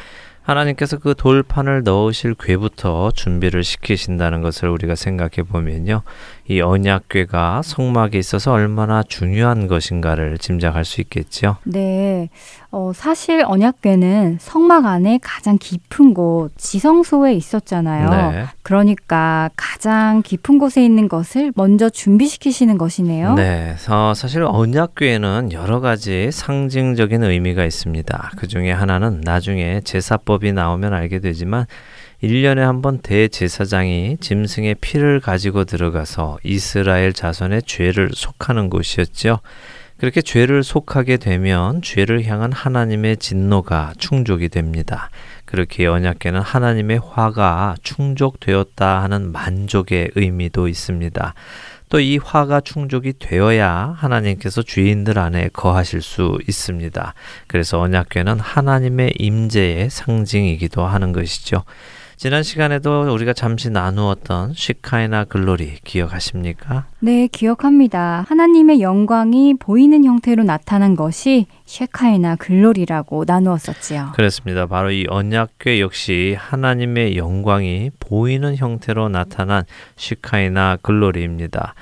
하나님께서 0.42 0.98
그 0.98 1.14
돌판을 1.16 1.84
넣으실 1.84 2.34
궤부터 2.34 3.12
준비를 3.12 3.62
시키신다는 3.62 4.42
것을 4.42 4.70
우리가 4.70 4.96
생각해 4.96 5.44
보면요. 5.48 6.02
이 6.50 6.62
언약궤가 6.62 7.60
성막에 7.62 8.18
있어서 8.18 8.52
얼마나 8.52 9.02
중요한 9.02 9.68
것인가를 9.68 10.38
짐작할 10.38 10.86
수 10.86 11.02
있겠죠. 11.02 11.56
네. 11.64 12.30
어, 12.70 12.92
사실 12.94 13.44
언약궤는 13.46 14.38
성막 14.40 14.86
안에 14.86 15.18
가장 15.22 15.58
깊은 15.58 16.14
곳, 16.14 16.50
지성소에 16.56 17.34
있었잖아요. 17.34 18.10
네. 18.10 18.44
그러니까 18.62 19.50
가장 19.56 20.22
깊은 20.22 20.58
곳에 20.58 20.82
있는 20.84 21.08
것을 21.08 21.52
먼저 21.54 21.90
준비시키시는 21.90 22.78
것이네요. 22.78 23.34
네, 23.34 23.74
어, 23.90 24.12
사실 24.14 24.42
언약궤에는 24.42 25.52
여러 25.52 25.80
가지 25.80 26.30
상징적인 26.32 27.24
의미가 27.24 27.64
있습니다. 27.64 28.32
그 28.36 28.48
중에 28.48 28.72
하나는 28.72 29.20
나중에 29.22 29.82
제사법이 29.82 30.52
나오면 30.52 30.94
알게 30.94 31.20
되지만 31.20 31.66
1년에 32.22 32.58
한 32.58 32.82
번 32.82 32.98
대제사장이 32.98 34.16
짐승의 34.20 34.76
피를 34.80 35.20
가지고 35.20 35.64
들어가서 35.64 36.38
이스라엘 36.42 37.12
자손의 37.12 37.62
죄를 37.64 38.10
속하는 38.12 38.70
곳이었죠. 38.70 39.38
그렇게 39.98 40.22
죄를 40.22 40.62
속하게 40.62 41.16
되면 41.16 41.82
죄를 41.82 42.24
향한 42.26 42.52
하나님의 42.52 43.16
진노가 43.16 43.94
충족이 43.98 44.48
됩니다. 44.48 45.10
그렇게 45.44 45.86
언약궤는 45.86 46.40
하나님의 46.40 47.00
화가 47.04 47.76
충족되었다 47.82 49.02
하는 49.02 49.32
만족의 49.32 50.10
의미도 50.14 50.68
있습니다. 50.68 51.34
또 51.88 52.00
이 52.00 52.18
화가 52.18 52.60
충족이 52.60 53.14
되어야 53.18 53.94
하나님께서 53.96 54.62
죄인들 54.62 55.18
안에 55.18 55.48
거하실 55.52 56.02
수 56.02 56.38
있습니다. 56.46 57.14
그래서 57.46 57.80
언약궤는 57.80 58.38
하나님의 58.40 59.14
임재의 59.18 59.88
상징이기도 59.90 60.84
하는 60.84 61.12
것이죠. 61.12 61.64
지난 62.20 62.42
시간에도 62.42 63.12
우리가 63.14 63.32
잠시 63.32 63.70
나누었던 63.70 64.52
시카이나 64.52 65.22
글로리 65.22 65.76
기억하십니까? 65.84 66.86
네, 66.98 67.28
기억합니다. 67.28 68.24
하나님의 68.28 68.80
영광이 68.80 69.54
보이는 69.60 70.04
형태로 70.04 70.42
나타난 70.42 70.96
것이 70.96 71.46
쉐카이나 71.66 72.34
글로리라고 72.34 73.22
나누었었지요. 73.24 74.14
그렇습니다. 74.16 74.66
바로 74.66 74.90
이 74.90 75.06
언약궤 75.08 75.80
역시 75.80 76.34
하나님의 76.36 77.16
영광이 77.16 77.92
보이는 78.00 78.56
형태로 78.56 79.10
나타난 79.10 79.62
Shekinah 79.94 80.76
Glory입니다. 80.82 81.74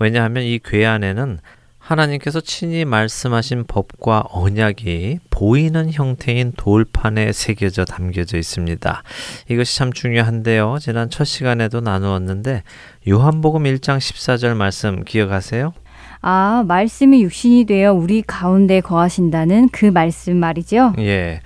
왜냐하면 0.00 0.42
이 0.42 0.58
궤 0.58 0.84
안에는 0.86 1.38
하나님께서 1.84 2.40
친히 2.40 2.86
말씀하신 2.86 3.64
법과 3.66 4.24
언약이 4.30 5.18
보이는 5.28 5.92
형태인 5.92 6.52
돌판에 6.56 7.32
새겨져 7.32 7.84
담겨져 7.84 8.38
있습니다. 8.38 9.02
이것이 9.50 9.76
참 9.76 9.92
중요한데요. 9.92 10.78
지난 10.80 11.10
첫 11.10 11.24
시간에도 11.24 11.80
나누었는데 11.80 12.62
요한복음 13.06 13.64
1장 13.64 13.98
14절 13.98 14.56
말씀 14.56 15.04
기억하세요? 15.04 15.74
아, 16.22 16.64
말씀이 16.66 17.22
육신이 17.22 17.66
되어 17.66 17.92
우리 17.92 18.22
가운데 18.22 18.80
거하신다는 18.80 19.68
그 19.68 19.84
말씀 19.84 20.38
말이죠? 20.38 20.94
예. 21.00 21.42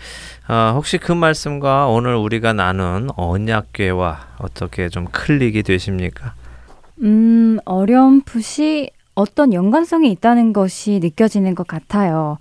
어, 0.49 0.73
혹시 0.77 0.99
그 0.99 1.11
말씀과 1.11 1.89
오늘 1.89 2.15
우리가 2.15 2.53
나눈 2.53 3.09
언약궤와 3.17 4.21
어떻게 4.39 4.89
좀 4.89 5.07
click이 5.07 5.65
되십니까? 5.65 6.35
음, 7.03 7.59
어렴풋이 7.65 8.91
어떤 9.19 9.53
연관성이 9.53 10.13
있다는 10.13 10.53
것이 10.53 11.01
느껴지는 11.03 11.57
것 11.57 11.67
같아요. 11.67 12.39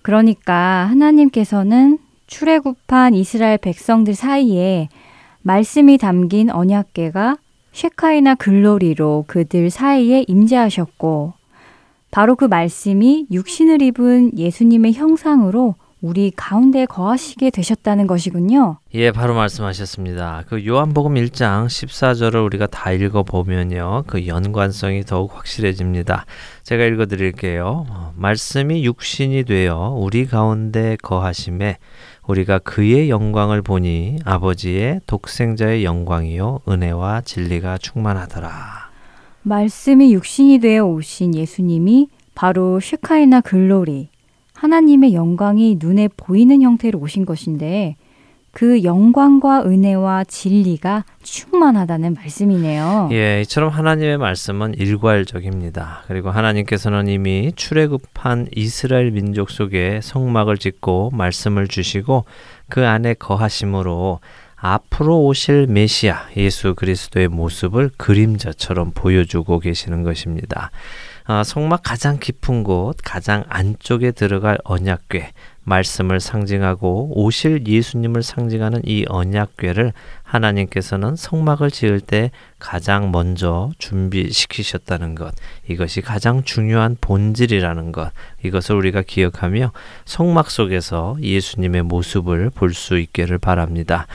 그러니까 0.00 0.86
하나님께서는 0.88 1.98
출애굽한 2.26 3.12
이스라엘 3.12 3.58
백성들 3.58 4.14
사이에 4.14 4.88
말씀이 5.42 5.98
담긴 5.98 6.50
언약궤가 6.50 7.36
쉐카이나 7.72 8.34
글로리로 8.36 9.24
그들 9.26 9.68
사이에 9.68 10.24
임재하셨고 10.26 11.34
바로 12.10 12.34
그 12.34 12.46
말씀이 12.46 13.26
육신을 13.30 13.82
입은 13.82 14.38
예수님의 14.38 14.94
형상으로 14.94 15.74
우리 16.06 16.30
가운데 16.30 16.86
거하시게 16.86 17.50
되셨다는 17.50 18.06
것이군요. 18.06 18.78
예, 18.94 19.10
바로 19.10 19.34
말씀하셨습니다. 19.34 20.44
그 20.46 20.64
요한복음 20.64 21.14
1장 21.14 21.66
14절을 21.66 22.44
우리가 22.44 22.68
다 22.68 22.92
읽어 22.92 23.24
보면요. 23.24 24.04
그 24.06 24.28
연관성이 24.28 25.02
더욱 25.02 25.36
확실해집니다. 25.36 26.24
제가 26.62 26.84
읽어 26.84 27.06
드릴게요. 27.06 27.86
말씀이 28.14 28.84
육신이 28.84 29.44
되어 29.44 29.96
우리 29.98 30.26
가운데 30.26 30.96
거하심에 31.02 31.78
우리가 32.28 32.60
그의 32.60 33.10
영광을 33.10 33.62
보니 33.62 34.18
아버지의 34.24 35.00
독생자의 35.06 35.84
영광이요 35.84 36.60
은혜와 36.68 37.22
진리가 37.22 37.78
충만하더라. 37.78 38.90
말씀이 39.42 40.14
육신이 40.14 40.60
되어 40.60 40.84
오신 40.86 41.34
예수님이 41.34 42.08
바로 42.36 42.78
쉐카이나 42.78 43.40
글로리 43.40 44.10
하나님의 44.56 45.14
영광이 45.14 45.78
눈에 45.80 46.08
보이는 46.16 46.62
형태로 46.62 46.98
오신 46.98 47.26
것인데 47.26 47.96
그 48.56 48.82
영광과 48.84 49.64
은혜와 49.64 50.24
진리가 50.24 51.04
충만하다는 51.22 52.14
말씀이네요. 52.14 53.10
예, 53.12 53.42
이처럼 53.42 53.68
하나님의 53.68 54.16
말씀은 54.16 54.72
일괄적입니다. 54.78 56.04
그리고 56.06 56.30
하나님께서는 56.30 57.06
이미 57.08 57.52
출애굽한 57.54 58.48
이스라엘 58.56 59.10
민족 59.10 59.50
속에 59.50 60.00
성막을 60.02 60.56
짓고 60.56 61.10
말씀을 61.12 61.68
주시고 61.68 62.24
그 62.70 62.86
안에 62.86 63.12
거하심으로 63.12 64.20
앞으로 64.56 65.24
오실 65.24 65.66
메시아 65.66 66.28
예수 66.38 66.74
그리스도의 66.74 67.28
모습을 67.28 67.90
그림자처럼 67.98 68.92
보여주고 68.94 69.58
계시는 69.58 70.02
것입니다. 70.02 70.70
아, 71.28 71.42
성막 71.42 71.80
가장 71.82 72.18
깊은 72.20 72.62
곳, 72.62 72.98
가장 73.02 73.42
안쪽에 73.48 74.12
들어갈 74.12 74.58
언약궤, 74.62 75.32
말씀을 75.64 76.20
상징하고 76.20 77.10
오실 77.20 77.66
예수님을 77.66 78.22
상징하는 78.22 78.82
이 78.84 79.04
언약궤를 79.08 79.92
하나님께서는 80.22 81.16
성막을 81.16 81.72
지을 81.72 82.00
때 82.00 82.30
가장 82.60 83.10
먼저 83.10 83.72
준비시키셨다는 83.78 85.16
것. 85.16 85.34
이것이 85.66 86.02
가장 86.02 86.44
중요한 86.44 86.96
본질이라는 87.00 87.90
것. 87.90 88.12
이것을 88.44 88.76
우리가 88.76 89.02
기억하며 89.02 89.72
성막 90.04 90.52
속에서 90.52 91.16
예수님의 91.20 91.82
모습을 91.82 92.50
볼 92.50 92.72
수 92.72 92.98
있기를 92.98 93.38
바랍니다. 93.38 94.06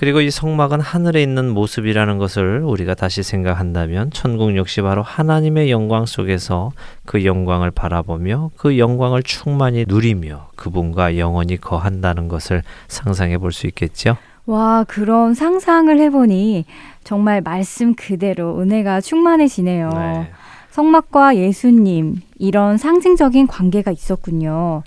그리고 0.00 0.22
이 0.22 0.30
성막은 0.30 0.80
하늘에 0.80 1.22
있는 1.22 1.50
모습이라는 1.50 2.16
것을 2.16 2.62
우리가 2.64 2.94
다시 2.94 3.22
생각한다면 3.22 4.10
천국 4.14 4.56
역시 4.56 4.80
바로 4.80 5.02
하나님의 5.02 5.70
영광 5.70 6.06
속에서 6.06 6.72
그 7.04 7.26
영광을 7.26 7.70
바라보며 7.70 8.50
그 8.56 8.78
영광을 8.78 9.22
충만히 9.22 9.84
누리며 9.86 10.48
그분과 10.56 11.18
영원히 11.18 11.58
거한다는 11.58 12.28
것을 12.28 12.62
상상해 12.88 13.36
볼 13.36 13.52
수 13.52 13.66
있겠죠. 13.66 14.16
와, 14.46 14.86
그런 14.88 15.34
상상을 15.34 15.98
해보니 15.98 16.64
정말 17.04 17.42
말씀 17.42 17.94
그대로 17.94 18.58
은혜가 18.58 19.02
충만해지네요. 19.02 19.90
네. 19.90 20.30
성막과 20.70 21.36
예수님, 21.36 22.22
이런 22.38 22.78
상징적인 22.78 23.48
관계가 23.48 23.90
있었군요. 23.90 24.82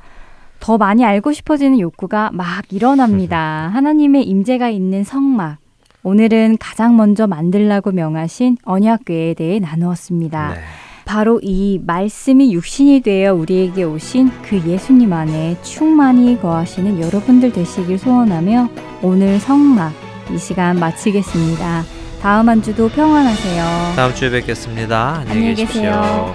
더 0.63 0.78
많이 0.78 1.04
알고 1.04 1.34
싶어지는 1.34 1.78
욕구가 1.82 2.30
막 2.32 2.63
일어납니다. 2.71 3.69
하나님의 3.76 4.23
임재가 4.23 4.69
있는 4.69 5.04
성막. 5.04 5.58
오늘은 6.04 6.58
가장 6.58 6.95
먼저 6.95 7.28
만들라고 7.28 7.91
명하신 7.91 8.58
언약궤에 8.63 9.34
대해 9.34 9.60
나누었습니다. 9.60 10.54
네. 10.54 10.62
바로 11.04 11.41
이 11.43 11.82
말씀이 11.86 12.54
육신이 12.54 13.02
되어 13.02 13.34
우리에게 13.34 13.84
오신 13.84 14.32
그 14.43 14.56
예수님 14.65 15.12
안에 15.12 15.58
충만히 15.63 16.39
거하시는 16.39 17.02
여러분들 17.02 17.52
되시길 17.52 17.97
소원하며 17.97 18.69
오늘 19.02 19.39
성막 19.39 19.91
이 20.34 20.38
시간 20.38 20.80
마치겠습니다. 20.80 21.84
다음 22.21 22.47
한 22.47 22.62
주도 22.62 22.88
평안하세요. 22.88 23.95
다음 23.97 24.15
주에 24.15 24.30
뵙겠습니다. 24.30 25.23
안녕히 25.28 25.56
계십시오. 25.56 26.34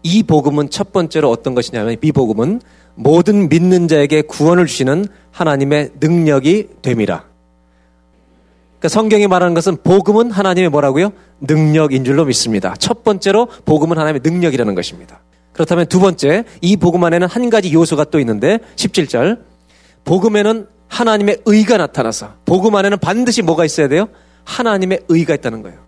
이 0.03 0.23
복음은 0.23 0.71
첫 0.71 0.93
번째로 0.93 1.31
어떤 1.31 1.55
것이냐면 1.55 1.97
이 2.03 2.13
복음은 2.13 2.61
모든 2.99 3.49
믿는 3.49 3.87
자에게 3.87 4.23
구원을 4.23 4.67
주시는 4.67 5.07
하나님의 5.31 5.93
능력이 6.01 6.69
됨이라. 6.83 7.25
그러니까 8.79 8.89
성경이 8.89 9.29
말하는 9.29 9.55
것은 9.55 9.77
복음은 9.85 10.33
하나님의 10.33 10.69
뭐라고요? 10.71 11.13
능력인 11.41 12.05
줄로 12.05 12.25
믿습니다. 12.25 12.75
첫 12.79 13.05
번째로 13.05 13.47
복음은 13.65 13.97
하나님의 13.97 14.21
능력이라는 14.25 14.75
것입니다. 14.75 15.21
그렇다면 15.53 15.87
두 15.87 16.01
번째, 16.01 16.45
이 16.61 16.77
복음 16.77 17.05
안에는 17.05 17.29
한 17.29 17.51
가지 17.51 17.73
요소가 17.73 18.05
또 18.05 18.19
있는데 18.19 18.59
17절 18.75 19.43
복음에는 20.05 20.67
하나님의 20.89 21.43
의가 21.47 21.77
나타나서 21.77 22.35
복음 22.47 22.75
안에는 22.75 22.99
반드시 22.99 23.43
뭐가 23.43 23.65
있어야 23.65 23.87
돼요? 23.87 24.09
하나님의 24.43 25.03
의가 25.09 25.35
있다는 25.35 25.63
거예요. 25.63 25.79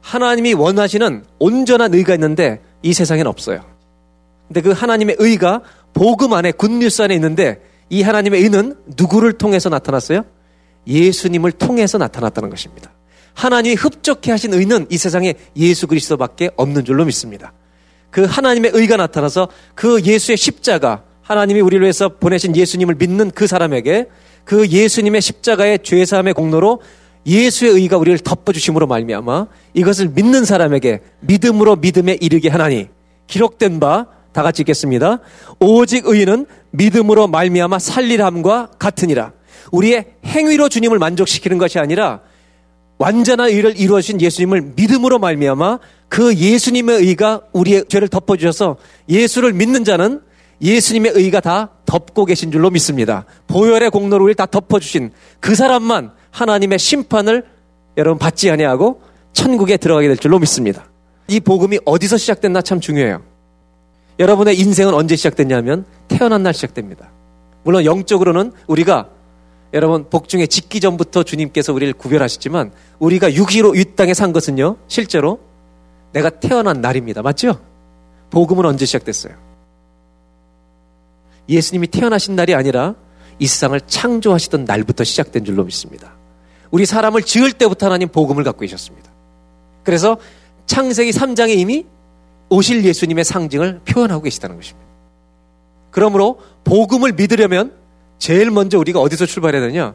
하나님이 0.00 0.54
원하시는 0.54 1.24
온전한 1.40 1.92
의가 1.92 2.14
있는데 2.14 2.60
이 2.82 2.92
세상엔 2.92 3.26
없어요. 3.26 3.62
근데 4.50 4.62
그 4.62 4.72
하나님의 4.72 5.16
의가 5.20 5.62
복음 5.92 6.32
안에 6.32 6.52
굿뉴스 6.52 7.02
안에 7.02 7.14
있는데 7.14 7.60
이 7.88 8.02
하나님의 8.02 8.42
의는 8.42 8.76
누구를 8.96 9.34
통해서 9.34 9.68
나타났어요? 9.68 10.24
예수님을 10.86 11.52
통해서 11.52 11.98
나타났다는 11.98 12.50
것입니다. 12.50 12.92
하나님이 13.34 13.74
흡족해 13.74 14.30
하신 14.30 14.54
의는 14.54 14.86
이 14.90 14.98
세상에 14.98 15.34
예수 15.56 15.86
그리스도밖에 15.86 16.50
없는 16.56 16.84
줄로 16.84 17.04
믿습니다. 17.04 17.52
그 18.10 18.24
하나님의 18.24 18.72
의가 18.74 18.96
나타나서 18.96 19.48
그 19.74 20.02
예수의 20.02 20.36
십자가 20.36 21.04
하나님이 21.22 21.60
우리를 21.60 21.82
위해서 21.82 22.08
보내신 22.08 22.56
예수님을 22.56 22.96
믿는 22.96 23.30
그 23.30 23.46
사람에게 23.46 24.06
그 24.44 24.66
예수님의 24.68 25.20
십자가의 25.20 25.80
죄사함의 25.82 26.34
공로로 26.34 26.80
예수의 27.26 27.72
의가 27.72 27.98
우리를 27.98 28.18
덮어주심으로 28.18 28.86
말미암아 28.86 29.46
이것을 29.74 30.08
믿는 30.08 30.44
사람에게 30.44 31.00
믿음으로 31.20 31.76
믿음에 31.76 32.16
이르게 32.20 32.48
하나니 32.48 32.88
기록된 33.26 33.78
바 33.78 34.06
다 34.32 34.42
같이 34.42 34.62
읽겠습니다. 34.62 35.18
오직 35.58 36.06
의는 36.06 36.46
믿음으로 36.70 37.26
말미암아 37.26 37.78
살리함과 37.78 38.70
같으니라. 38.78 39.32
우리의 39.72 40.06
행위로 40.24 40.68
주님을 40.68 40.98
만족시키는 40.98 41.58
것이 41.58 41.78
아니라 41.78 42.20
완전한 42.98 43.48
의를 43.48 43.78
이루어 43.78 44.00
주신 44.00 44.20
예수님을 44.20 44.72
믿음으로 44.76 45.18
말미암아 45.18 45.78
그 46.08 46.34
예수님의 46.34 46.98
의가 46.98 47.40
우리의 47.52 47.86
죄를 47.88 48.08
덮어 48.08 48.36
주셔서 48.36 48.76
예수를 49.08 49.52
믿는 49.52 49.84
자는 49.84 50.20
예수님의 50.60 51.12
의가 51.14 51.40
다 51.40 51.70
덮고 51.86 52.26
계신 52.26 52.52
줄로 52.52 52.68
믿습니다. 52.70 53.24
보혈의 53.46 53.90
공로로 53.90 54.24
우리를 54.24 54.34
다 54.34 54.44
덮어주신 54.44 55.12
그 55.40 55.54
사람만 55.54 56.12
하나님의 56.30 56.78
심판을 56.78 57.44
여러분 57.96 58.18
받지 58.18 58.50
아니하고 58.50 59.00
천국에 59.32 59.76
들어가게 59.78 60.08
될 60.08 60.16
줄로 60.16 60.38
믿습니다. 60.38 60.84
이 61.28 61.40
복음이 61.40 61.78
어디서 61.84 62.18
시작됐나 62.18 62.60
참 62.60 62.80
중요해요. 62.80 63.22
여러분의 64.20 64.58
인생은 64.60 64.92
언제 64.92 65.16
시작됐냐면 65.16 65.86
태어난 66.06 66.42
날 66.42 66.52
시작됩니다. 66.52 67.10
물론 67.64 67.86
영적으로는 67.86 68.52
우리가 68.66 69.08
여러분 69.72 70.10
복중에 70.10 70.46
짓기 70.46 70.80
전부터 70.80 71.22
주님께서 71.22 71.72
우리를 71.72 71.94
구별하시지만 71.94 72.70
우리가 72.98 73.32
육시로 73.32 73.74
이 73.74 73.96
땅에 73.96 74.12
산 74.12 74.32
것은요 74.32 74.76
실제로 74.88 75.40
내가 76.12 76.28
태어난 76.28 76.82
날입니다. 76.82 77.22
맞죠? 77.22 77.60
복음은 78.28 78.66
언제 78.66 78.84
시작됐어요? 78.84 79.34
예수님이 81.48 81.86
태어나신 81.86 82.36
날이 82.36 82.54
아니라 82.54 82.96
이 83.38 83.46
세상을 83.46 83.80
창조하시던 83.80 84.66
날부터 84.66 85.02
시작된 85.02 85.46
줄로 85.46 85.64
믿습니다. 85.64 86.12
우리 86.70 86.84
사람을 86.84 87.22
지을 87.22 87.52
때부터 87.52 87.86
하나님 87.86 88.08
복음을 88.08 88.44
갖고 88.44 88.60
계셨습니다. 88.60 89.10
그래서 89.82 90.18
창세기 90.66 91.10
3장에 91.10 91.56
이미 91.56 91.86
오실 92.50 92.84
예수님의 92.84 93.24
상징을 93.24 93.80
표현하고 93.86 94.22
계시다는 94.22 94.56
것입니다. 94.56 94.86
그러므로 95.90 96.40
복음을 96.64 97.12
믿으려면 97.12 97.72
제일 98.18 98.50
먼저 98.50 98.78
우리가 98.78 99.00
어디서 99.00 99.26
출발해야 99.26 99.62
되냐? 99.62 99.94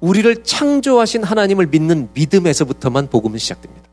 우리를 0.00 0.42
창조하신 0.42 1.22
하나님을 1.22 1.66
믿는 1.66 2.08
믿음에서부터만 2.14 3.08
복음은 3.08 3.38
시작됩니다. 3.38 3.88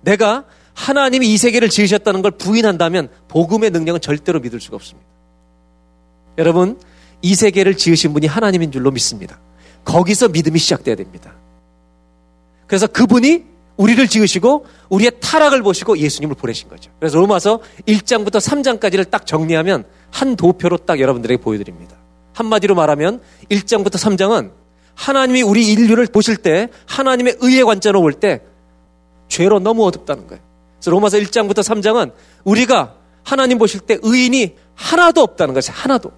내가 0.00 0.44
하나님이 0.74 1.32
이 1.32 1.36
세계를 1.36 1.68
지으셨다는 1.68 2.22
걸 2.22 2.32
부인한다면 2.32 3.08
복음의 3.28 3.70
능력은 3.70 4.00
절대로 4.00 4.40
믿을 4.40 4.60
수가 4.60 4.76
없습니다. 4.76 5.06
여러분, 6.38 6.78
이 7.22 7.34
세계를 7.34 7.76
지으신 7.76 8.12
분이 8.12 8.26
하나님인 8.26 8.72
줄로 8.72 8.90
믿습니다. 8.90 9.38
거기서 9.84 10.28
믿음이 10.28 10.58
시작돼야 10.58 10.96
됩니다. 10.96 11.32
그래서 12.66 12.86
그분이 12.86 13.44
우리를 13.76 14.08
지으시고 14.08 14.66
우리의 14.88 15.12
타락을 15.20 15.62
보시고 15.62 15.98
예수님을 15.98 16.36
보내신 16.36 16.68
거죠. 16.68 16.90
그래서 16.98 17.18
로마서 17.18 17.60
1장부터 17.86 18.40
3장까지를 18.40 19.10
딱 19.10 19.26
정리하면 19.26 19.84
한 20.10 20.36
도표로 20.36 20.78
딱 20.78 21.00
여러분들에게 21.00 21.42
보여드립니다. 21.42 21.96
한마디로 22.34 22.74
말하면 22.74 23.20
1장부터 23.50 23.92
3장은 23.94 24.52
하나님이 24.94 25.42
우리 25.42 25.66
인류를 25.72 26.06
보실 26.06 26.36
때 26.36 26.68
하나님의 26.86 27.36
의의 27.40 27.64
관점으로 27.64 28.00
볼 28.00 28.12
때 28.14 28.40
죄로 29.28 29.58
너무 29.58 29.84
어둡다는 29.86 30.26
거예요. 30.26 30.42
그래서 30.76 30.90
로마서 30.90 31.18
1장부터 31.18 31.58
3장은 31.58 32.12
우리가 32.44 32.94
하나님 33.24 33.58
보실 33.58 33.80
때 33.80 33.98
의인이 34.02 34.54
하나도 34.74 35.20
없다는 35.20 35.52
것이 35.52 35.70
하나도. 35.72 36.12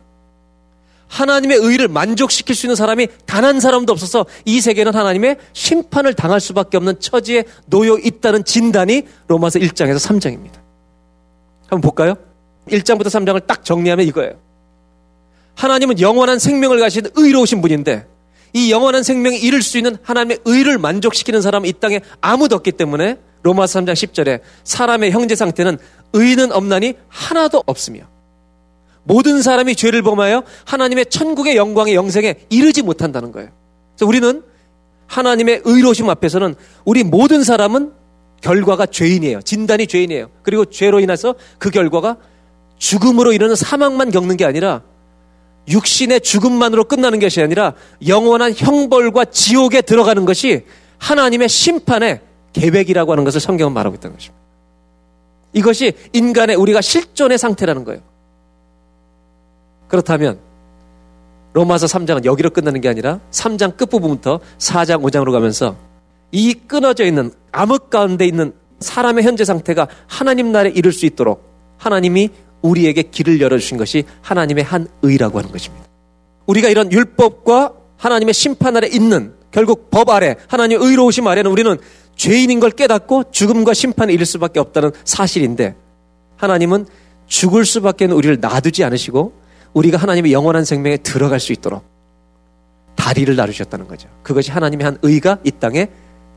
하나님의 1.09 1.59
의를 1.59 1.89
만족시킬 1.89 2.55
수 2.55 2.67
있는 2.67 2.77
사람이 2.77 3.09
단 3.27 3.49
한 3.49 3.61
사람도 3.61 3.93
없어서 3.93 4.27
이 4.45 4.61
세계는 4.61 4.95
하나님의 4.95 5.39
심판을 5.55 6.13
당할 6.13 6.39
수밖에 6.41 6.77
없는 6.77 7.01
처지에 7.01 7.45
놓여 7.67 7.97
있다는 7.97 8.45
진단이 8.45 9.05
로마서 9.27 9.59
1장에서 9.59 9.97
3장입니다. 9.97 10.55
한번 11.63 11.81
볼까요? 11.81 12.15
1장부터 12.69 13.07
3장을 13.07 13.47
딱 13.47 13.65
정리하면 13.65 14.07
이거예요. 14.07 14.33
하나님은 15.55 16.01
영원한 16.01 16.39
생명을 16.39 16.79
가신 16.79 17.05
의로우신 17.15 17.63
분인데 17.63 18.07
이 18.53 18.71
영원한 18.71 19.03
생명이 19.03 19.39
이룰 19.39 19.63
수 19.63 19.79
있는 19.79 19.97
하나님의 20.03 20.41
의를 20.45 20.77
만족시키는 20.79 21.41
사람은 21.41 21.69
이 21.69 21.73
땅에 21.73 22.01
아무도 22.21 22.57
없기 22.57 22.73
때문에 22.73 23.17
로마서 23.43 23.81
3장 23.81 23.93
10절에 23.93 24.41
사람의 24.65 25.11
형제 25.13 25.35
상태는 25.35 25.79
의는 26.13 26.53
없나니 26.53 26.95
하나도 27.09 27.63
없으며 27.67 28.01
모든 29.09 29.41
사람이 29.41 29.75
죄를 29.75 30.03
범하여 30.03 30.45
하나님의 30.67 31.07
천국의 31.07 31.57
영광의 31.57 31.95
영생에 31.95 32.35
이르지 32.51 32.83
못한다는 32.83 33.33
거예요. 33.33 33.49
그래서 33.97 34.07
우리는 34.07 34.43
하나님의 35.07 35.63
의로심 35.65 36.11
앞에서는 36.11 36.55
우리 36.85 37.03
모든 37.05 37.43
사람은 37.43 37.93
결과가 38.43 38.85
죄인이에요. 38.85 39.41
진단이 39.41 39.87
죄인이에요. 39.87 40.29
그리고 40.43 40.67
죄로 40.67 41.01
인해서 41.01 41.35
그 41.59 41.71
결과가 41.71 42.19
죽음으로 42.77 43.33
이르는 43.33 43.57
사망만 43.57 44.11
겪는 44.11 44.37
게 44.37 44.45
아니라 44.45 44.83
육신의 45.69 46.21
죽음만으로 46.21 46.85
끝나는 46.85 47.19
것이 47.19 47.41
아니라 47.41 47.73
영원한 48.07 48.53
형벌과 48.55 49.25
지옥에 49.27 49.81
들어가는 49.81 50.25
것이 50.27 50.67
하나님의 50.99 51.49
심판의 51.49 52.21
계획이라고 52.53 53.13
하는 53.13 53.25
것을 53.25 53.41
성경은 53.41 53.73
말하고 53.73 53.97
있다는 53.97 54.17
것입니다. 54.17 54.39
이것이 55.55 55.95
인간의 56.13 56.57
우리가 56.57 56.83
실존의 56.83 57.39
상태라는 57.39 57.85
거예요. 57.85 58.03
그렇다면 59.89 60.39
로마서 61.55 61.87
3장은 61.87 62.25
여기로 62.25 62.51
끝나는 62.51 62.81
게 62.81 62.89
아니라 62.89 63.21
3장 63.31 63.77
끝부분부터 63.77 64.41
4장, 64.59 65.03
5장으로 65.03 65.33
가면서 65.33 65.77
이 66.31 66.55
끊어져 66.55 67.05
있는 67.05 67.33
암흑 67.53 67.91
가운데 67.91 68.27
있는 68.27 68.53
사람의 68.81 69.25
현재 69.25 69.45
상태가 69.45 69.89
하나님 70.07 70.53
나라에 70.53 70.73
이룰 70.73 70.93
수 70.93 71.07
있도록 71.07 71.43
하나님이 71.79 72.31
우리에게 72.63 73.03
길을 73.03 73.41
열어주신 73.41 73.77
것이 73.77 74.05
하나님의 74.21 74.65
한 74.65 74.89
의라고 75.03 75.39
하는 75.39 75.51
것입니다. 75.51 75.87
우리가 76.47 76.69
이런 76.69 76.93
율법과 76.93 77.73
하나님의 77.97 78.35
심판 78.35 78.77
아래 78.77 78.89
있는 78.89 79.35
결국 79.51 79.91
법 79.91 80.11
아래 80.11 80.37
하나님의 80.49 80.87
의로우심 80.87 81.27
아래는 81.27 81.51
우리는 81.51 81.77
죄인인 82.17 82.61
걸 82.61 82.71
깨닫고 82.71 83.31
죽음과 83.31 83.75
심판에 83.75 84.13
이를 84.13 84.27
수밖에 84.27 84.61
없다는 84.61 84.93
사실인데 85.05 85.75
하나님은 86.37 86.87
죽을 87.27 87.65
수밖에 87.65 88.07
는 88.07 88.17
우리를 88.17 88.39
놔두지 88.41 88.85
않으시고 88.85 89.33
우리가 89.79 89.97
하나님의 89.97 90.33
영원한 90.33 90.65
생명에 90.65 90.97
들어갈 90.97 91.39
수 91.39 91.53
있도록 91.53 91.85
다리를 92.97 93.35
나르셨다는 93.37 93.87
거죠. 93.87 94.09
그것이 94.25 94.51
하나님의 94.51 94.85
한 94.85 94.99
의가 95.03 95.39
이 95.45 95.53
땅에 95.53 95.89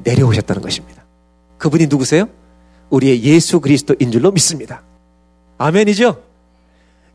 내려오셨다는 0.03 0.61
것입니다. 0.61 1.03
그분이 1.57 1.87
누구세요? 1.87 2.29
우리의 2.91 3.23
예수 3.23 3.59
그리스도인 3.59 4.11
줄로 4.11 4.31
믿습니다. 4.31 4.83
아멘이죠? 5.57 6.21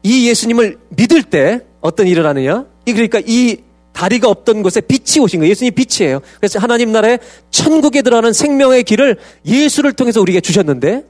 이 0.02 0.28
예수님을 0.28 0.78
믿을 0.88 1.22
때 1.22 1.60
어떤 1.80 2.08
일을 2.08 2.26
하느냐? 2.26 2.66
그러니까 2.84 3.20
이 3.24 3.58
다리가 3.92 4.28
없던 4.28 4.62
곳에 4.62 4.80
빛이 4.80 5.22
오신 5.22 5.40
거예요. 5.40 5.50
예수님 5.50 5.74
빛이에요. 5.74 6.20
그래서 6.38 6.58
하나님 6.58 6.90
나라의 6.90 7.20
천국에 7.50 8.02
들어가는 8.02 8.32
생명의 8.32 8.82
길을 8.82 9.16
예수를 9.44 9.92
통해서 9.92 10.20
우리에게 10.20 10.40
주셨는데 10.40 11.04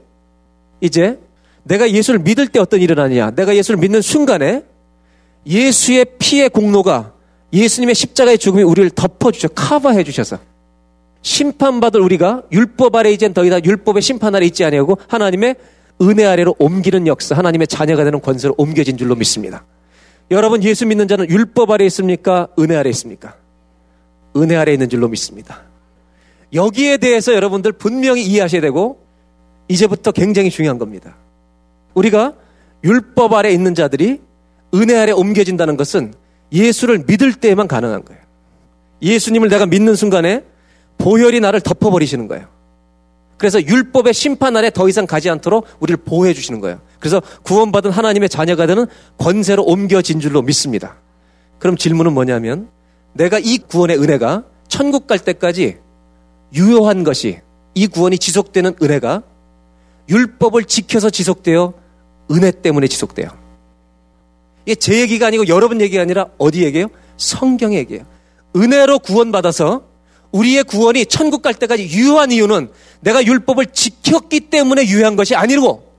이제 0.81 1.19
내가 1.63 1.89
예수를 1.89 2.19
믿을 2.19 2.47
때 2.47 2.59
어떤 2.59 2.81
일을 2.81 2.99
하느냐? 2.99 3.31
내가 3.31 3.55
예수를 3.55 3.79
믿는 3.79 4.01
순간에 4.01 4.63
예수의 5.47 6.05
피의 6.19 6.49
공로가 6.49 7.13
예수님의 7.53 7.95
십자가의 7.95 8.37
죽음이 8.37 8.63
우리를 8.63 8.89
덮어주셔, 8.91 9.49
커버해 9.49 10.03
주셔서 10.03 10.39
심판받을 11.21 12.01
우리가 12.01 12.43
율법 12.51 12.95
아래 12.95 13.11
이젠 13.11 13.33
더 13.33 13.45
이상 13.45 13.61
율법의 13.63 14.01
심판 14.01 14.35
아래 14.35 14.45
있지 14.45 14.63
아니하고 14.63 14.97
하나님의 15.07 15.55
은혜 16.01 16.25
아래로 16.25 16.55
옮기는 16.59 17.07
역사, 17.07 17.35
하나님의 17.35 17.67
자녀가 17.67 18.03
되는 18.03 18.21
권세로 18.21 18.53
옮겨진 18.57 18.97
줄로 18.97 19.15
믿습니다. 19.15 19.65
여러분 20.29 20.63
예수 20.63 20.85
믿는 20.85 21.07
자는 21.07 21.29
율법 21.29 21.71
아래 21.71 21.85
있습니까? 21.85 22.47
은혜 22.59 22.75
아래 22.75 22.89
있습니까? 22.89 23.35
은혜 24.35 24.55
아래 24.55 24.73
있는 24.73 24.89
줄로 24.89 25.07
믿습니다. 25.07 25.63
여기에 26.53 26.97
대해서 26.97 27.33
여러분들 27.33 27.71
분명히 27.71 28.23
이해하셔야 28.23 28.61
되고 28.61 28.99
이제부터 29.67 30.11
굉장히 30.11 30.49
중요한 30.49 30.77
겁니다. 30.77 31.15
우리가 31.93 32.33
율법 32.83 33.33
아래 33.33 33.51
있는 33.51 33.73
자들이 33.73 34.21
은혜 34.73 34.95
아래 34.95 35.11
옮겨진다는 35.11 35.77
것은 35.77 36.13
예수를 36.51 37.03
믿을 37.07 37.33
때에만 37.33 37.67
가능한 37.67 38.05
거예요. 38.05 38.21
예수님을 39.01 39.49
내가 39.49 39.65
믿는 39.65 39.95
순간에 39.95 40.43
보혈이 40.97 41.39
나를 41.39 41.61
덮어버리시는 41.61 42.27
거예요. 42.27 42.47
그래서 43.37 43.61
율법의 43.61 44.13
심판 44.13 44.57
아래 44.57 44.71
더 44.71 44.89
이상 44.89 45.05
가지 45.05 45.29
않도록 45.29 45.67
우리를 45.79 45.97
보호해 46.03 46.33
주시는 46.33 46.59
거예요. 46.59 46.81
그래서 46.99 47.21
구원받은 47.43 47.91
하나님의 47.91 48.29
자녀가 48.29 48.65
되는 48.65 48.87
권세로 49.17 49.63
옮겨진 49.63 50.19
줄로 50.19 50.41
믿습니다. 50.41 50.97
그럼 51.59 51.77
질문은 51.77 52.13
뭐냐면 52.13 52.69
내가 53.13 53.39
이 53.39 53.59
구원의 53.59 53.99
은혜가 54.01 54.43
천국 54.67 55.05
갈 55.05 55.19
때까지 55.19 55.77
유효한 56.53 57.03
것이 57.03 57.39
이 57.75 57.87
구원이 57.87 58.17
지속되는 58.17 58.75
은혜가 58.81 59.21
율법을 60.09 60.63
지켜서 60.63 61.09
지속되어 61.09 61.73
은혜 62.31 62.51
때문에 62.51 62.87
지속돼요. 62.87 63.29
이게 64.67 64.75
제 64.75 64.99
얘기가 64.99 65.27
아니고 65.27 65.47
여러분 65.47 65.79
얘기가 65.79 66.01
아니라 66.01 66.27
어디 66.37 66.65
얘기예요? 66.65 66.87
성경 67.15 67.73
얘기예요. 67.73 68.03
은혜로 68.53 68.99
구원받아서 68.99 69.83
우리의 70.33 70.65
구원이 70.65 71.05
천국 71.05 71.41
갈 71.41 71.53
때까지 71.53 71.83
유효한 71.85 72.33
이유는 72.33 72.69
내가 72.99 73.23
율법을 73.25 73.67
지켰기 73.67 74.41
때문에 74.41 74.85
유효한 74.87 75.15
것이 75.15 75.35
아니고 75.35 75.89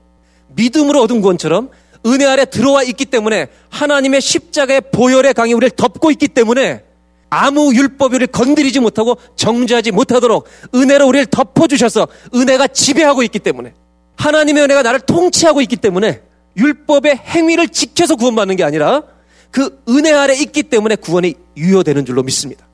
믿음으로 0.49 1.01
얻은 1.01 1.21
구원처럼 1.21 1.71
은혜 2.05 2.25
아래 2.25 2.45
들어와 2.45 2.83
있기 2.83 3.05
때문에 3.05 3.47
하나님의 3.69 4.21
십자가의 4.21 4.81
보혈의 4.93 5.33
강이 5.33 5.53
우리를 5.53 5.71
덮고 5.71 6.11
있기 6.11 6.27
때문에 6.27 6.83
아무 7.31 7.73
율법이 7.73 8.27
건드리지 8.27 8.81
못하고 8.81 9.17
정죄하지 9.35 9.89
못하도록 9.91 10.45
은혜로 10.75 11.07
우리를 11.07 11.25
덮어주셔서 11.25 12.07
은혜가 12.35 12.67
지배하고 12.67 13.23
있기 13.23 13.39
때문에 13.39 13.73
하나님의 14.15 14.63
은혜가 14.63 14.83
나를 14.83 14.99
통치하고 14.99 15.59
있기 15.61 15.75
때문에 15.77 16.28
율법의 16.59 17.15
행위를 17.17 17.69
지켜서 17.69 18.15
구원받는 18.15 18.55
게 18.55 18.63
아니라 18.63 19.03
그 19.51 19.81
은혜 19.89 20.11
아래 20.11 20.35
있기 20.35 20.63
때문에 20.63 20.95
구원이 20.95 21.33
유효되는 21.57 22.05
줄로 22.05 22.23
믿습니다. 22.23 22.67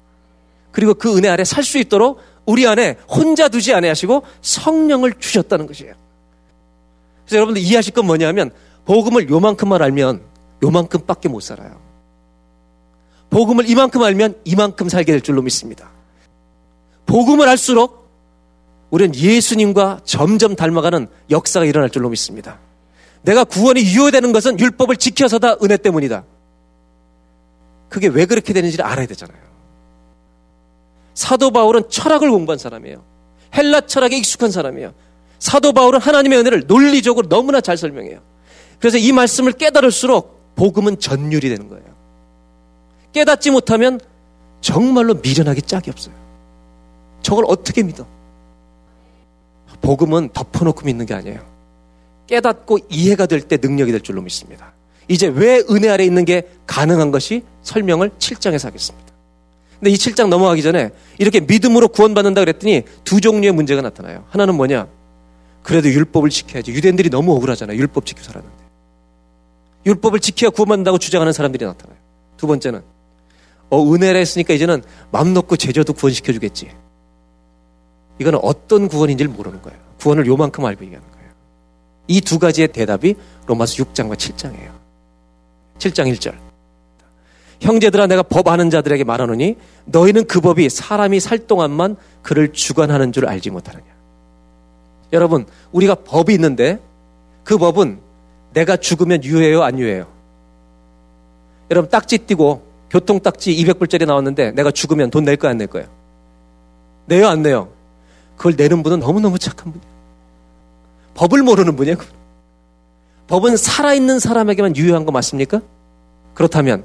그리고 0.72 0.94
그 0.94 1.16
은혜 1.18 1.30
아래 1.30 1.44
살 1.44 1.64
수 1.64 1.78
있도록 1.78 2.20
우리 2.46 2.68
안에 2.68 2.98
혼자 3.08 3.48
두지 3.48 3.74
아니하시고 3.74 4.24
성령을 4.42 5.14
주셨다는 5.20 5.68
것이에요. 5.68 5.94
그래서 7.26 7.38
여러분들 7.38 7.62
이해하실 7.62 7.94
건 7.94 8.06
뭐냐면 8.06 8.52
복음을 8.86 9.30
요만큼만 9.30 9.82
알면 9.82 10.22
요만큼밖에 10.64 11.28
못 11.30 11.40
살아요. 11.42 11.80
복음을 13.30 13.68
이만큼 13.70 14.04
알면 14.04 14.36
이만큼 14.46 14.90
살게 14.90 15.12
될 15.12 15.22
줄로 15.22 15.42
믿습니다. 15.42 15.90
복음을 17.06 17.48
알수록 17.50 18.06
우리는 18.92 19.16
예수님과 19.16 20.02
점점 20.06 20.56
닮아가는 20.56 21.08
역사가 21.32 21.66
일어날 21.66 21.90
줄로 21.90 22.10
믿습니다. 22.10 22.60
내가 23.26 23.44
구원이 23.44 23.82
유효되는 23.82 24.32
것은 24.32 24.60
율법을 24.60 24.98
지켜서다 24.98 25.58
은혜 25.64 25.78
때문이다. 25.78 26.24
그게 27.90 28.08
왜 28.08 28.26
그렇게 28.26 28.54
되는지를 28.54 28.86
알아야 28.86 29.08
되잖아요. 29.08 29.38
사도 31.14 31.50
바울은 31.50 31.90
철학을 31.90 32.30
공부한 32.30 32.60
사람이에요. 32.60 33.04
헬라 33.56 33.82
철학에 33.82 34.16
익숙한 34.18 34.52
사람이에요. 34.52 34.94
사도 35.40 35.74
바울은 35.74 36.00
하나님의 36.00 36.40
은혜를 36.40 36.64
논리적으로 36.68 37.28
너무나 37.28 37.62
잘 37.62 37.78
설명해요. 37.78 38.22
그래서 38.80 38.98
이 38.98 39.12
말씀을 39.12 39.54
깨달을수록 39.54 40.56
복음은 40.56 41.00
전율이 41.00 41.50
되는 41.50 41.68
거예요. 41.68 41.86
깨닫지 43.12 43.50
못하면 43.50 44.00
정말로 44.62 45.16
미련하기 45.16 45.64
짝이 45.64 45.90
없어요. 45.90 46.14
저걸 47.22 47.46
어떻게 47.48 47.82
믿어? 47.82 48.06
복음은 49.82 50.30
덮어놓고 50.34 50.86
믿는 50.86 51.06
게 51.06 51.14
아니에요. 51.14 51.55
깨닫고 52.28 52.80
이해가 52.90 53.26
될 53.26 53.42
때 53.42 53.58
능력이 53.62 53.92
될 53.92 54.02
줄로 54.02 54.22
믿습니다. 54.22 54.74
이제 55.08 55.28
왜 55.28 55.62
은혜 55.70 55.90
아래 55.90 56.04
있는 56.04 56.26
게 56.26 56.50
가능한 56.66 57.12
것이 57.12 57.44
설명을 57.62 58.10
7장에서 58.18 58.66
하겠습니다. 58.66 59.06
근데 59.80 59.92
이 59.92 59.96
7장 59.96 60.30
넘어가기 60.30 60.64
전에 60.64 60.90
이렇게 61.20 61.40
믿음으로 61.42 61.90
구원받는다 61.90 62.42
그랬더니 62.42 62.84
두 63.04 63.22
종류의 63.22 63.52
문제가 63.52 63.82
나타나요. 63.82 64.24
하나는 64.30 64.56
뭐냐? 64.56 64.88
그래도 65.62 65.90
율법을 65.90 66.30
지켜야지. 66.30 66.72
유대인들이 66.72 67.10
너무 67.10 67.34
억울하잖아요. 67.36 67.78
율법 67.78 68.06
지키고 68.06 68.26
살았는데. 68.26 68.56
율법을 69.86 70.20
지켜야 70.20 70.50
구원받는다고 70.50 70.98
주장하는 70.98 71.34
사람들이 71.34 71.66
나타나요. 71.66 71.98
두 72.38 72.48
번째는 72.48 72.82
어 73.70 73.94
은혜라 73.94 74.18
했으니까 74.20 74.54
이제는 74.54 74.84
맘 75.12 75.34
놓고 75.34 75.58
제자도 75.58 75.94
구원시켜 75.94 76.34
주겠지. 76.34 76.72
이거는 78.20 78.40
어떤 78.42 78.88
구원인지를 78.88 79.32
모르는 79.32 79.62
거예요. 79.62 79.78
구원을 80.00 80.26
요만큼 80.26 80.64
알고 80.66 80.86
얘기하는 80.86 81.08
거예요. 81.12 81.15
이 82.08 82.22
두 82.22 82.40
가지의 82.40 82.70
대답이 82.70 83.16
로마서 83.48 83.84
6장과 83.84 84.16
7장이에요. 84.16 84.72
7장 85.80 86.12
1절. 86.14 86.36
형제들아 87.62 88.08
내가 88.08 88.22
법 88.22 88.48
아는 88.48 88.70
자들에게 88.70 89.04
말하노니 89.04 89.56
너희는 89.86 90.26
그 90.28 90.42
법이 90.42 90.70
사람이 90.70 91.20
살 91.20 91.40
동안만 91.40 91.96
그를 92.22 92.52
주관하는 92.52 93.12
줄 93.12 93.28
알지 93.28 93.50
못하느냐. 93.50 93.86
여러분, 95.14 95.46
우리가 95.72 95.96
법이 95.96 96.34
있는데 96.34 96.80
그 97.44 97.58
법은 97.58 98.00
내가 98.54 98.78
죽으면 98.78 99.24
유해요, 99.24 99.64
안 99.64 99.80
유해요? 99.80 100.08
여러분, 101.72 101.90
딱지 101.90 102.18
띄고 102.20 102.64
교통딱지 102.90 103.56
200불짜리 103.56 104.06
나왔는데 104.06 104.52
내가 104.52 104.72
죽으면 104.72 105.10
돈 105.10 105.24
낼 105.26 105.36
거야, 105.38 105.52
안 105.52 105.58
낼 105.58 105.68
거예요? 105.68 105.88
내요, 107.08 107.28
안 107.28 107.42
내요? 107.42 107.70
그걸 108.38 108.56
내는 108.58 108.84
분은 108.84 109.00
너무너무 109.00 109.40
착한 109.40 109.72
분이에요. 109.72 109.95
법을 111.16 111.42
모르는 111.44 111.76
분이에요. 111.76 111.98
법은 113.28 113.58
살아있는 113.58 114.20
사람에게만 114.20 114.76
유효한 114.76 115.06
거 115.06 115.12
맞습니까? 115.12 115.62
그렇다면 116.34 116.84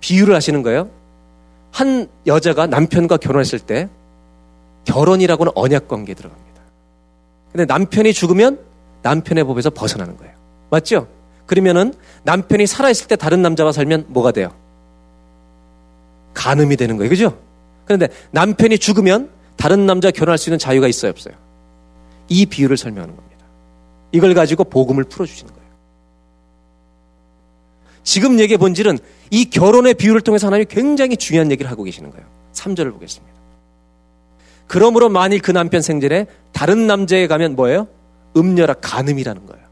비유를 0.00 0.34
하시는 0.34 0.62
거예요. 0.62 0.88
한 1.70 2.08
여자가 2.26 2.66
남편과 2.66 3.18
결혼했을 3.18 3.58
때 3.58 3.88
결혼이라고는 4.84 5.52
언약 5.54 5.88
관계에 5.88 6.14
들어갑니다. 6.14 6.62
근데 7.52 7.64
남편이 7.66 8.12
죽으면 8.12 8.58
남편의 9.02 9.44
법에서 9.44 9.70
벗어나는 9.70 10.16
거예요. 10.16 10.32
맞죠? 10.70 11.08
그러면은 11.46 11.94
남편이 12.24 12.66
살아있을 12.66 13.08
때 13.08 13.16
다른 13.16 13.42
남자와 13.42 13.72
살면 13.72 14.06
뭐가 14.08 14.32
돼요? 14.32 14.54
간음이 16.34 16.76
되는 16.76 16.96
거예요. 16.96 17.10
그죠? 17.10 17.38
그런데 17.84 18.08
남편이 18.30 18.78
죽으면 18.78 19.30
다른 19.56 19.86
남자 19.86 20.10
결혼할 20.10 20.38
수 20.38 20.50
있는 20.50 20.58
자유가 20.58 20.86
있어요, 20.88 21.10
없어요? 21.10 21.34
이 22.28 22.46
비유를 22.46 22.76
설명하는 22.76 23.16
겁니다. 23.16 23.37
이걸 24.12 24.34
가지고 24.34 24.64
복음을 24.64 25.04
풀어주시는 25.04 25.52
거예요. 25.52 25.68
지금 28.02 28.40
얘기의 28.40 28.56
본질은 28.56 28.98
이 29.30 29.50
결혼의 29.50 29.94
비유를 29.94 30.22
통해서 30.22 30.46
하나님이 30.46 30.66
굉장히 30.70 31.16
중요한 31.16 31.50
얘기를 31.50 31.70
하고 31.70 31.82
계시는 31.82 32.10
거예요. 32.10 32.26
3절을 32.54 32.92
보겠습니다. 32.92 33.34
그러므로 34.66 35.08
만일 35.08 35.40
그 35.40 35.50
남편 35.50 35.82
생전에 35.82 36.26
다른 36.52 36.86
남자에 36.86 37.26
가면 37.26 37.56
뭐예요? 37.56 37.88
음녀라 38.36 38.74
간음이라는 38.74 39.46
거예요. 39.46 39.66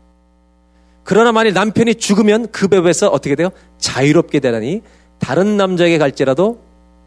그러나 1.05 1.33
만일 1.33 1.53
남편이 1.53 1.95
죽으면 1.97 2.49
그 2.51 2.69
법에서 2.69 3.09
어떻게 3.09 3.37
돼요? 3.37 3.51
자유롭게 3.79 4.41
되다니 4.41 4.83
다른 5.19 5.57
남자에게 5.57 5.99
갈지라도 5.99 6.61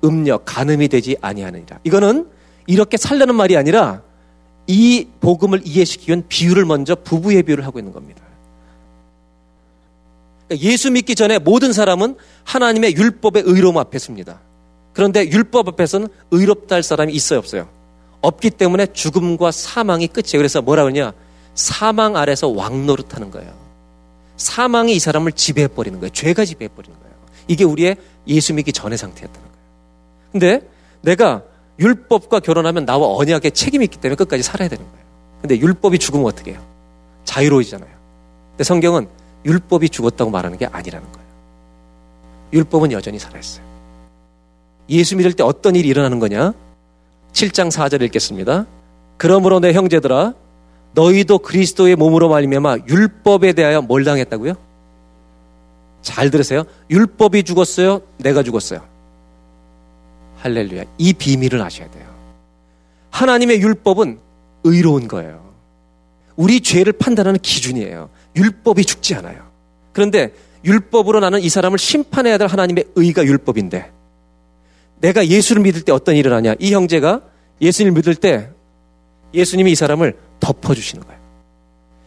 음녀 0.04 0.38
간음이 0.38 0.88
되지 0.88 1.18
아니하느니라. 1.22 1.80
이거는 1.84 2.28
이렇게 2.66 2.98
살려는 2.98 3.36
말이 3.36 3.58
아니라 3.58 4.02
이 4.72 5.08
복음을 5.20 5.62
이해시키기 5.66 6.12
위한 6.12 6.24
비유를 6.30 6.64
먼저 6.64 6.94
부부의 6.94 7.42
비유를 7.42 7.66
하고 7.66 7.80
있는 7.80 7.92
겁니다. 7.92 8.22
그러니까 10.48 10.70
예수 10.70 10.92
믿기 10.92 11.16
전에 11.16 11.40
모든 11.40 11.74
사람은 11.74 12.16
하나님의 12.44 12.96
율법의 12.96 13.44
의로움 13.48 13.80
앞에 13.80 13.98
습니다. 13.98 14.40
그런데 14.94 15.28
율법 15.28 15.70
앞에서는 15.70 16.08
의롭다 16.30 16.76
할 16.76 16.84
사람이 16.84 17.12
있어요, 17.14 17.40
없어요? 17.40 17.68
없기 18.22 18.52
때문에 18.52 18.86
죽음과 18.94 19.50
사망이 19.50 20.08
끝이에요. 20.08 20.38
그래서 20.38 20.62
뭐라 20.62 20.84
그러냐? 20.84 21.14
사망 21.56 22.16
아래서 22.16 22.48
왕노릇 22.50 23.16
하는 23.16 23.32
거예요. 23.32 23.52
사망이 24.38 24.94
이 24.94 25.00
사람을 25.00 25.32
지배해버리는 25.32 26.00
거예요. 26.00 26.12
죄가 26.12 26.46
지배해버리는 26.46 26.96
거예요. 27.00 27.16
이게 27.48 27.64
우리의 27.64 27.98
예수 28.28 28.54
믿기 28.54 28.72
전의 28.72 29.00
상태였다는 29.00 29.42
거예요. 29.42 29.60
근데 30.32 30.70
내가 31.02 31.42
율법과 31.80 32.42
결혼하면 32.42 32.86
나와 32.86 33.16
언약에 33.16 33.50
책임이 33.52 33.86
있기 33.86 33.98
때문에 33.98 34.16
끝까지 34.16 34.44
살아야 34.44 34.68
되는 34.68 34.84
거예요. 34.84 35.06
근데 35.42 35.58
율법이 35.58 36.00
죽으면 36.00 36.26
어떻게 36.26 36.52
해요? 36.52 36.62
자유로워지잖아요. 37.24 37.90
근데 38.52 38.64
성경은 38.64 39.08
율법이 39.46 39.90
죽었다고 39.90 40.30
말하는 40.32 40.58
게 40.58 40.66
아니라는 40.66 41.10
거예요. 41.12 41.28
율법은 42.54 42.92
여전히 42.92 43.20
살아있어요. 43.20 43.64
예수 44.90 45.16
믿을 45.16 45.34
때 45.34 45.44
어떤 45.44 45.76
일이 45.76 45.88
일어나는 45.88 46.20
거냐? 46.20 46.54
7장 47.32 47.72
4절 47.72 48.02
읽겠습니다. 48.04 48.66
그러므로 49.18 49.60
내 49.60 49.72
형제들아 49.72 50.34
너희도 50.94 51.40
그리스도의 51.40 51.96
몸으로 51.96 52.30
말미암아 52.30 52.78
율법에 52.88 53.54
대하여 53.54 53.82
뭘 53.82 54.04
당했다고요? 54.04 54.54
잘 56.02 56.32
들으세요. 56.32 56.64
율법이 56.90 57.44
죽었어요. 57.44 58.02
내가 58.18 58.44
죽었어요. 58.44 58.82
할렐루야. 60.40 60.84
이 60.98 61.14
비밀을 61.14 61.62
아셔야 61.62 61.90
돼요. 61.92 62.08
하나님의 63.12 63.62
율법은 63.62 64.20
의로운 64.64 65.08
거예요. 65.08 65.50
우리 66.36 66.62
죄를 66.62 66.94
판단하는 66.94 67.40
기준이에요. 67.40 68.10
율법이 68.36 68.86
죽지 68.86 69.16
않아요. 69.16 69.50
그런데 69.92 70.34
율법으로 70.64 71.20
나는 71.20 71.42
이 71.42 71.50
사람을 71.50 71.78
심판해야 71.78 72.38
될 72.38 72.48
하나님의 72.48 72.86
의가 72.96 73.24
율법인데 73.24 73.92
내가 75.02 75.28
예수를 75.28 75.62
믿을 75.62 75.82
때 75.82 75.92
어떤 75.92 76.16
일을 76.16 76.34
하냐? 76.34 76.56
이 76.60 76.74
형제가 76.74 77.22
예수님을 77.62 77.96
믿을 77.98 78.16
때 78.16 78.50
예수님이 79.34 79.72
이 79.72 79.76
사람을 79.76 80.18
덮어주시는 80.40 81.06
거예요. 81.06 81.20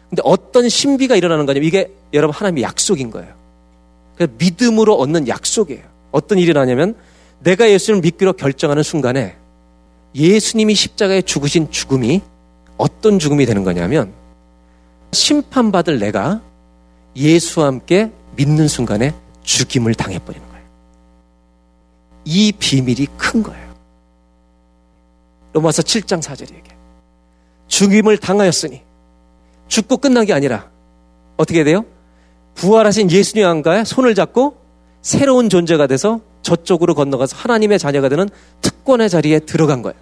근데 0.08 0.22
어떤 0.24 0.68
신비가 0.68 1.16
일어나는 1.16 1.46
거냐면 1.46 1.66
이게 1.66 1.90
여러분 2.12 2.34
하나님의 2.34 2.62
약속인 2.62 3.10
거예요. 3.10 3.34
믿음으로 4.38 4.94
얻는 4.94 5.28
약속이에요. 5.28 5.82
어떤 6.10 6.38
일이 6.38 6.52
나냐면 6.52 6.94
내가 7.42 7.70
예수를 7.70 8.00
믿기로 8.00 8.34
결정하는 8.34 8.82
순간에 8.82 9.36
예수님이 10.14 10.74
십자가에 10.74 11.22
죽으신 11.22 11.70
죽음이 11.70 12.22
어떤 12.76 13.18
죽음이 13.18 13.46
되는 13.46 13.64
거냐면 13.64 14.12
심판받을 15.12 15.98
내가 15.98 16.40
예수와 17.16 17.66
함께 17.66 18.10
믿는 18.36 18.68
순간에 18.68 19.14
죽임을 19.42 19.94
당해버리는 19.94 20.48
거예요. 20.48 20.64
이 22.24 22.52
비밀이 22.52 23.06
큰 23.18 23.42
거예요. 23.42 23.72
로마서 25.52 25.82
7장 25.82 26.22
4절에 26.22 26.54
얘기해. 26.54 26.76
죽임을 27.66 28.18
당하였으니 28.18 28.82
죽고 29.68 29.98
끝난 29.98 30.24
게 30.24 30.32
아니라 30.32 30.70
어떻게 31.36 31.64
돼요? 31.64 31.84
부활하신 32.54 33.10
예수님과의 33.10 33.84
손을 33.84 34.14
잡고 34.14 34.56
새로운 35.02 35.48
존재가 35.48 35.86
돼서 35.86 36.20
저쪽으로 36.42 36.94
건너가서 36.94 37.36
하나님의 37.36 37.78
자녀가 37.78 38.08
되는 38.08 38.28
특권의 38.60 39.08
자리에 39.08 39.40
들어간 39.40 39.82
거예요. 39.82 39.96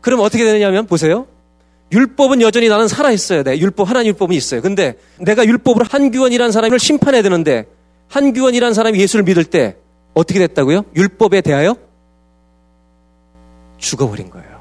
그럼 0.00 0.20
어떻게 0.20 0.44
되느냐면 0.44 0.86
보세요. 0.86 1.26
율법은 1.92 2.40
여전히 2.40 2.68
나는 2.68 2.88
살아있어야 2.88 3.42
돼. 3.42 3.58
율법, 3.58 3.88
하나님 3.88 4.10
율법은 4.10 4.34
있어요. 4.34 4.62
근데 4.62 4.94
내가 5.18 5.44
율법으로 5.44 5.84
한규원이라는 5.88 6.52
사람을 6.52 6.78
심판해야 6.78 7.22
되는데 7.22 7.66
한규원이라는 8.08 8.74
사람이 8.74 8.98
예수를 9.00 9.24
믿을 9.24 9.44
때 9.44 9.76
어떻게 10.14 10.38
됐다고요? 10.38 10.84
율법에 10.94 11.40
대하여 11.40 11.76
죽어버린 13.78 14.30
거예요. 14.30 14.60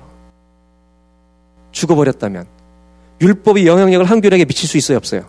죽어버렸다면 1.72 2.48
율법이 3.22 3.68
영향력을 3.68 4.06
한규원에게 4.06 4.46
미칠 4.46 4.68
수 4.68 4.78
있어요? 4.78 4.98
없어요? 4.98 5.26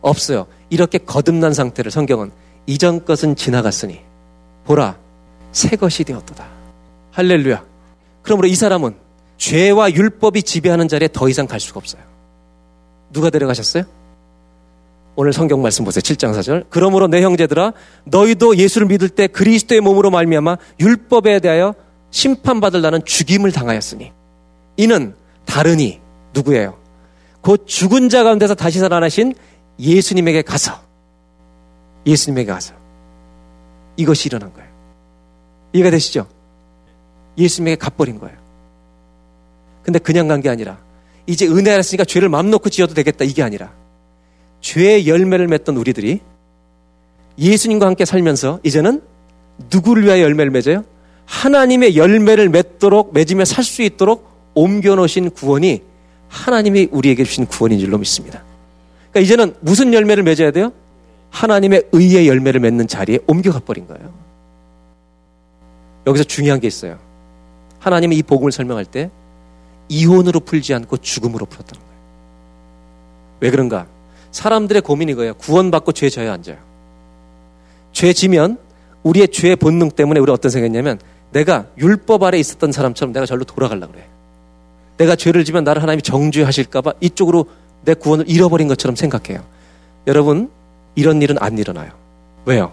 없어요. 0.00 0.46
이렇게 0.70 0.98
거듭난 0.98 1.54
상태를 1.54 1.90
성경은 1.90 2.30
이전 2.66 3.04
것은 3.04 3.36
지나갔으니 3.36 4.00
보라 4.64 4.96
새 5.52 5.76
것이 5.76 6.04
되었도다. 6.04 6.46
할렐루야. 7.12 7.64
그러므로 8.22 8.48
이 8.48 8.54
사람은 8.54 8.94
죄와 9.36 9.92
율법이 9.92 10.42
지배하는 10.42 10.88
자리에 10.88 11.08
더 11.12 11.28
이상 11.28 11.46
갈 11.46 11.60
수가 11.60 11.78
없어요. 11.78 12.02
누가 13.12 13.28
데려가셨어요? 13.30 13.84
오늘 15.14 15.32
성경 15.32 15.60
말씀 15.60 15.84
보세요. 15.84 16.00
7장 16.00 16.32
4절. 16.32 16.66
그러므로 16.70 17.06
내 17.06 17.22
형제들아 17.22 17.72
너희도 18.04 18.56
예수를 18.56 18.86
믿을 18.86 19.10
때 19.10 19.26
그리스도의 19.26 19.80
몸으로 19.80 20.10
말미암아 20.10 20.56
율법에 20.80 21.40
대하여 21.40 21.74
심판받을 22.10 22.80
나는 22.80 23.04
죽임을 23.04 23.52
당하였으니 23.52 24.12
이는 24.76 25.14
다르니 25.44 26.00
누구예요? 26.34 26.78
곧 27.42 27.64
죽은 27.66 28.08
자 28.08 28.22
가운데서 28.24 28.54
다시 28.54 28.78
살아나신 28.78 29.34
예수님에게 29.78 30.42
가서 30.42 30.80
예수님에게 32.06 32.50
가서 32.50 32.74
이것이 33.96 34.28
일어난 34.28 34.52
거예요. 34.52 34.68
이해가 35.72 35.90
되시죠? 35.90 36.26
예수님에게 37.38 37.76
갚버린 37.76 38.18
거예요. 38.18 38.36
근데 39.82 39.98
그냥 39.98 40.28
간 40.28 40.40
게 40.40 40.48
아니라 40.48 40.78
이제 41.26 41.46
은혜 41.46 41.70
알았으니까 41.72 42.04
죄를 42.04 42.28
맘 42.28 42.50
놓고 42.50 42.68
지어도 42.68 42.94
되겠다 42.94 43.24
이게 43.24 43.42
아니라 43.42 43.72
죄의 44.60 45.06
열매를 45.08 45.46
맺던 45.48 45.76
우리들이 45.76 46.20
예수님과 47.38 47.86
함께 47.86 48.04
살면서 48.04 48.60
이제는 48.62 49.02
누구를 49.72 50.04
위하여 50.04 50.22
열매를 50.22 50.50
맺어요? 50.50 50.84
하나님의 51.26 51.96
열매를 51.96 52.48
맺도록 52.48 53.12
맺으며 53.14 53.44
살 53.44 53.64
수 53.64 53.82
있도록 53.82 54.28
옮겨 54.54 54.94
놓으신 54.94 55.30
구원이 55.30 55.82
하나님이 56.28 56.88
우리에게 56.90 57.24
주신 57.24 57.46
구원인 57.46 57.78
줄로 57.78 57.98
믿습니다. 57.98 58.42
그러니까 59.10 59.20
이제는 59.20 59.54
무슨 59.60 59.94
열매를 59.94 60.22
맺어야 60.22 60.50
돼요? 60.50 60.72
하나님의 61.32 61.88
의의 61.92 62.28
열매를 62.28 62.60
맺는 62.60 62.86
자리에 62.86 63.18
옮겨가 63.26 63.60
버린 63.60 63.88
거예요. 63.88 64.12
여기서 66.06 66.24
중요한 66.24 66.60
게 66.60 66.68
있어요. 66.68 66.98
하나님이 67.80 68.16
이 68.16 68.22
복음을 68.22 68.52
설명할 68.52 68.84
때 68.84 69.10
이혼으로 69.88 70.40
풀지 70.40 70.72
않고 70.74 70.98
죽음으로 70.98 71.46
풀었다는 71.46 71.80
거예요. 71.80 72.00
왜 73.40 73.50
그런가? 73.50 73.86
사람들의 74.30 74.82
고민이 74.82 75.14
거예요. 75.14 75.34
구원받고 75.34 75.92
죄 75.92 76.08
져야 76.08 76.32
앉아요. 76.32 76.58
죄 77.92 78.12
지면 78.12 78.58
우리의 79.02 79.28
죄 79.28 79.56
본능 79.56 79.90
때문에 79.90 80.20
우리 80.20 80.30
어떤 80.30 80.50
생각했냐면 80.50 81.00
내가 81.32 81.66
율법 81.78 82.22
아래 82.22 82.38
있었던 82.38 82.72
사람처럼 82.72 83.12
내가 83.12 83.26
절로 83.26 83.44
돌아가려고 83.44 83.92
그래. 83.92 84.06
내가 84.98 85.16
죄를 85.16 85.44
지면 85.44 85.64
나를 85.64 85.82
하나님이 85.82 86.02
정죄하실까봐 86.02 86.94
이쪽으로 87.00 87.46
내 87.84 87.94
구원을 87.94 88.28
잃어버린 88.28 88.68
것처럼 88.68 88.94
생각해요. 88.96 89.42
여러분, 90.06 90.50
이런 90.94 91.22
일은 91.22 91.36
안 91.40 91.58
일어나요. 91.58 91.90
왜요? 92.44 92.72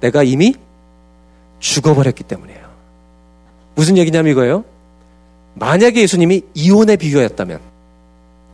내가 0.00 0.22
이미 0.22 0.54
죽어버렸기 1.60 2.24
때문이에요. 2.24 2.68
무슨 3.74 3.96
얘기냐면 3.96 4.32
이거예요. 4.32 4.64
만약에 5.54 6.00
예수님이 6.02 6.42
이혼의 6.54 6.96
비유였다면 6.98 7.60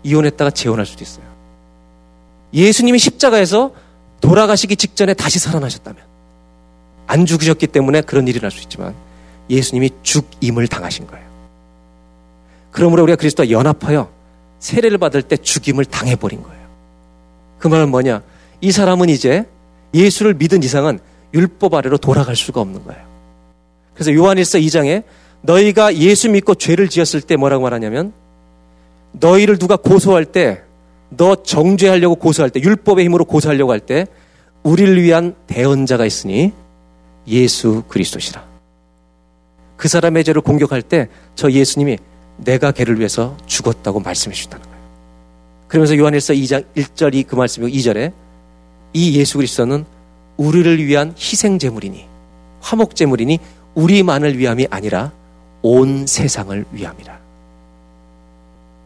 이혼했다가 0.05 0.51
재혼할 0.51 0.87
수도 0.87 1.03
있어요. 1.05 1.25
예수님이 2.53 2.99
십자가에서 2.99 3.73
돌아가시기 4.21 4.77
직전에 4.77 5.13
다시 5.15 5.39
살아나셨다면 5.39 6.03
안 7.07 7.27
죽으셨기 7.27 7.67
때문에 7.67 8.01
그런 8.03 8.27
일이 8.29 8.41
날 8.41 8.51
수 8.51 8.63
있지만 8.63 8.95
예수님이 9.51 9.91
죽임을 10.03 10.69
당하신 10.69 11.07
거예요. 11.07 11.25
그러므로 12.71 13.03
우리가 13.03 13.17
그리스도와 13.17 13.51
연합하여 13.51 14.09
세례를 14.59 14.97
받을 14.99 15.23
때 15.23 15.37
죽임을 15.37 15.85
당해버린 15.85 16.43
거예요. 16.43 16.65
그 17.59 17.69
말은 17.69 17.91
뭐냐? 17.91 18.23
이 18.65 18.73
사람은 18.73 19.11
이제 19.11 19.45
예수를 19.93 20.33
믿은 20.33 20.63
이상은 20.63 20.99
율법 21.35 21.75
아래로 21.75 21.99
돌아갈 21.99 22.35
수가 22.35 22.63
없는 22.63 22.83
거예요. 22.85 23.03
그래서 23.93 24.15
요한일서 24.15 24.59
2장에 24.59 25.03
너희가 25.43 25.95
예수 25.97 26.31
믿고 26.31 26.55
죄를 26.55 26.89
지었을 26.89 27.21
때 27.21 27.37
뭐라고 27.37 27.63
말하냐면 27.63 28.15
너희를 29.13 29.59
누가 29.59 29.77
고소할 29.77 30.25
때 30.25 30.63
너 31.11 31.37
정죄하려고 31.37 32.17
고소할 32.17 32.51
때 32.51 32.61
율법의 32.61 33.05
힘으로 33.05 33.25
고소하려고 33.27 33.71
할 33.71 33.81
때 33.81 34.07
우리를 34.63 35.01
위한 35.01 35.35
대언자가 35.47 36.07
있으니 36.07 36.53
예수 37.29 37.85
그리스도시라. 37.87 38.43
그 39.77 39.89
사람의 39.89 40.25
죄를 40.25 40.41
공격할 40.41 40.81
때 40.83 41.09
저 41.37 41.51
예수님이 41.53 41.99
내가 42.39 42.73
걔를 42.73 42.99
위해서 42.99 43.37
죽었다고 43.47 44.01
말씀해 44.01 44.35
주신다는 44.35 44.65
거예요. 44.65 44.79
그러면서 45.69 45.97
요한일서 45.99 46.33
2장 46.33 46.65
1절이 46.75 47.27
그 47.27 47.37
말씀이고 47.37 47.77
2절에 47.77 48.13
이 48.95 49.19
예수 49.19 49.39
그리스도는 49.39 49.85
우리를 50.37 50.85
위한 50.87 51.15
희생 51.19 51.59
제물이니 51.59 52.07
화목 52.61 52.95
제물이니 52.95 53.39
우리만을 53.75 54.39
위함이 54.39 54.69
아니라 54.71 55.13
온 55.63 56.07
세상을 56.07 56.65
위함이라. 56.73 57.19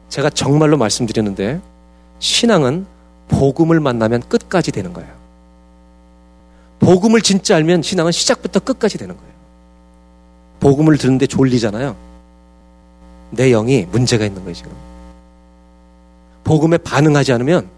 제가 0.08 0.30
정말로 0.30 0.76
말씀드렸는데 0.78 1.60
신앙은 2.18 2.86
복음을 3.28 3.78
만나면 3.78 4.22
끝까지 4.22 4.72
되는 4.72 4.92
거예요. 4.92 5.08
복음을 6.80 7.20
진짜 7.20 7.56
알면 7.56 7.82
신앙은 7.82 8.12
시작부터 8.12 8.60
끝까지 8.60 8.96
되는 8.96 9.14
거예요. 9.16 9.32
복음을 10.60 10.96
듣는데 10.96 11.26
졸리잖아요. 11.26 11.94
내 13.30 13.50
영이 13.50 13.86
문제가 13.90 14.24
있는 14.24 14.42
거예요, 14.42 14.54
지금. 14.54 14.72
복음에 16.44 16.78
반응하지 16.78 17.32
않으면 17.32 17.68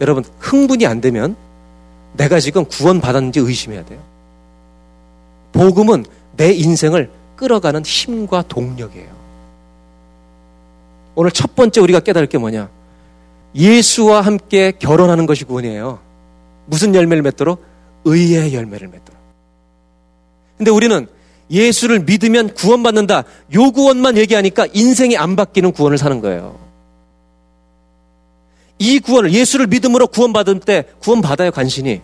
여러분 0.00 0.24
흥분이 0.38 0.86
안 0.86 1.00
되면 1.00 1.36
내가 2.14 2.40
지금 2.40 2.64
구원받았는지 2.64 3.40
의심해야 3.40 3.84
돼요. 3.84 4.00
복음은 5.52 6.04
내 6.36 6.52
인생을 6.52 7.10
끌어가는 7.36 7.84
힘과 7.84 8.42
동력이에요. 8.42 9.08
오늘 11.14 11.30
첫 11.30 11.54
번째 11.54 11.80
우리가 11.80 12.00
깨달을 12.00 12.28
게 12.28 12.38
뭐냐? 12.38 12.68
예수와 13.54 14.20
함께 14.20 14.72
결혼하는 14.78 15.26
것이 15.26 15.44
구원이에요. 15.44 15.98
무슨 16.66 16.94
열매를 16.94 17.22
맺도록? 17.22 17.62
의의 18.04 18.54
열매를 18.54 18.88
맺도록. 18.88 19.20
근데 20.56 20.70
우리는 20.70 21.08
예수를 21.50 22.00
믿으면 22.00 22.54
구원받는다. 22.54 23.24
요 23.54 23.70
구원만 23.72 24.16
얘기하니까 24.16 24.66
인생이 24.72 25.16
안 25.16 25.34
바뀌는 25.34 25.72
구원을 25.72 25.98
사는 25.98 26.20
거예요. 26.20 26.69
이 28.80 28.98
구원을 28.98 29.32
예수를 29.32 29.66
믿음으로 29.66 30.06
구원받을 30.08 30.58
때 30.60 30.84
구원받아요, 31.00 31.50
간신히. 31.52 32.00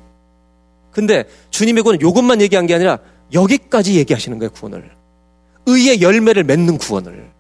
근데 0.93 1.25
주님의 1.51 1.83
구원은 1.83 2.01
요것만 2.03 2.43
얘기한 2.43 2.67
게 2.67 2.75
아니라 2.75 2.99
여기까지 3.33 3.97
얘기하시는 3.97 4.39
거예요, 4.39 4.51
구원을. 4.51 4.91
의의 5.65 6.03
열매를 6.03 6.45
맺는 6.45 6.77
구원을. 6.77 7.31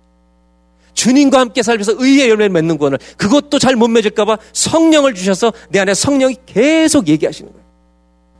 주님과 0.94 1.38
함께 1.38 1.62
살면서 1.62 1.96
의의 1.98 2.30
열매를 2.30 2.48
맺는 2.48 2.78
구원을. 2.78 2.98
그것도 3.18 3.58
잘 3.58 3.76
못 3.76 3.88
맺을까봐 3.88 4.38
성령을 4.54 5.14
주셔서 5.14 5.52
내 5.68 5.80
안에 5.80 5.92
성령이 5.92 6.36
계속 6.46 7.06
얘기하시는 7.06 7.52
거예요. 7.52 7.66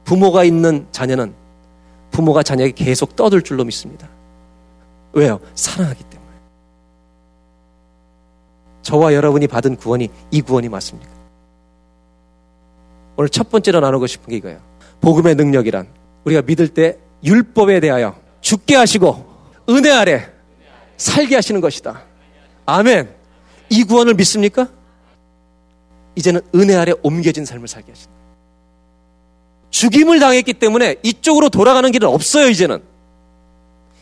부모가 0.04 0.44
있는 0.44 0.86
자녀는 0.92 1.34
부모가 2.10 2.42
자녀에게 2.42 2.84
계속 2.84 3.16
떠들 3.16 3.42
줄로 3.42 3.64
믿습니다. 3.64 4.08
왜요? 5.12 5.40
사랑하기 5.54 6.04
때문에. 6.04 6.25
저와 8.86 9.14
여러분이 9.14 9.48
받은 9.48 9.74
구원이 9.74 10.08
이 10.30 10.40
구원이 10.40 10.68
맞습니까? 10.68 11.10
오늘 13.16 13.28
첫 13.28 13.50
번째로 13.50 13.80
나누고 13.80 14.06
싶은 14.06 14.30
게 14.30 14.36
이거예요. 14.36 14.60
복음의 15.00 15.34
능력이란 15.34 15.88
우리가 16.24 16.42
믿을 16.42 16.68
때 16.68 16.96
율법에 17.24 17.80
대하여 17.80 18.14
죽게 18.42 18.76
하시고 18.76 19.26
은혜 19.70 19.90
아래 19.90 20.30
살게 20.98 21.34
하시는 21.34 21.60
것이다. 21.60 22.04
아멘. 22.64 23.12
이 23.70 23.82
구원을 23.82 24.14
믿습니까? 24.14 24.68
이제는 26.14 26.42
은혜 26.54 26.76
아래 26.76 26.92
옮겨진 27.02 27.44
삶을 27.44 27.66
살게 27.66 27.90
하신다. 27.90 28.12
죽임을 29.70 30.20
당했기 30.20 30.54
때문에 30.54 30.94
이쪽으로 31.02 31.48
돌아가는 31.48 31.90
길은 31.90 32.08
없어요, 32.08 32.48
이제는. 32.48 32.84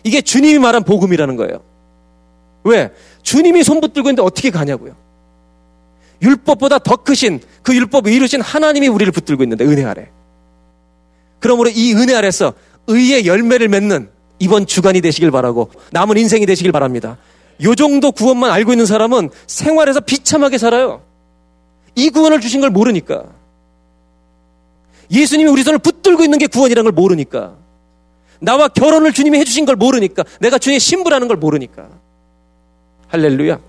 이게 0.03 0.21
주님이 0.21 0.59
말한 0.59 0.85
복음이라는 0.85 1.37
거예요. 1.37 1.63
왜? 2.65 2.93
주님이 3.25 3.65
손 3.65 3.81
붙들고 3.81 4.11
있는데 4.11 4.23
어떻게 4.23 4.51
가냐고요. 4.51 4.95
율법보다 6.23 6.79
더 6.79 6.97
크신 6.97 7.41
그 7.63 7.75
율법을 7.75 8.13
이루신 8.13 8.41
하나님이 8.41 8.87
우리를 8.87 9.11
붙들고 9.11 9.43
있는데 9.43 9.65
은혜 9.65 9.85
아래. 9.85 10.09
그러므로 11.41 11.71
이 11.71 11.93
은혜 11.95 12.15
아래서 12.15 12.53
의의 12.87 13.27
열매를 13.27 13.69
맺는 13.69 14.09
이번 14.39 14.67
주간이 14.67 15.01
되시길 15.01 15.31
바라고 15.31 15.71
남은 15.91 16.17
인생이 16.19 16.47
되시길 16.47 16.71
바랍니다. 16.71 17.19
요 17.63 17.75
정도 17.75 18.13
구원만 18.13 18.51
알고 18.51 18.73
있는 18.73 18.87
사람은 18.87 19.31
생활에서 19.47 20.01
비참하게 20.01 20.59
살아요. 20.59 21.03
이 21.95 22.11
구원을 22.11 22.41
주신 22.41 22.61
걸 22.61 22.71
모르니까. 22.71 23.25
예수님이 25.11 25.51
우리 25.51 25.63
손을 25.63 25.79
붙들고 25.79 26.25
있는 26.25 26.39
게 26.39 26.47
구원이라는 26.47 26.85
걸 26.85 26.93
모르니까. 26.93 27.55
나와 28.41 28.69
결혼을 28.69 29.13
주님이 29.13 29.39
해주신 29.39 29.65
걸 29.65 29.77
모르니까. 29.77 30.25
내가 30.41 30.59
주님의 30.59 30.81
신부라는 30.81 31.29
걸 31.29 31.37
모르니까. 31.37 31.89
할렐루야. 33.15 33.61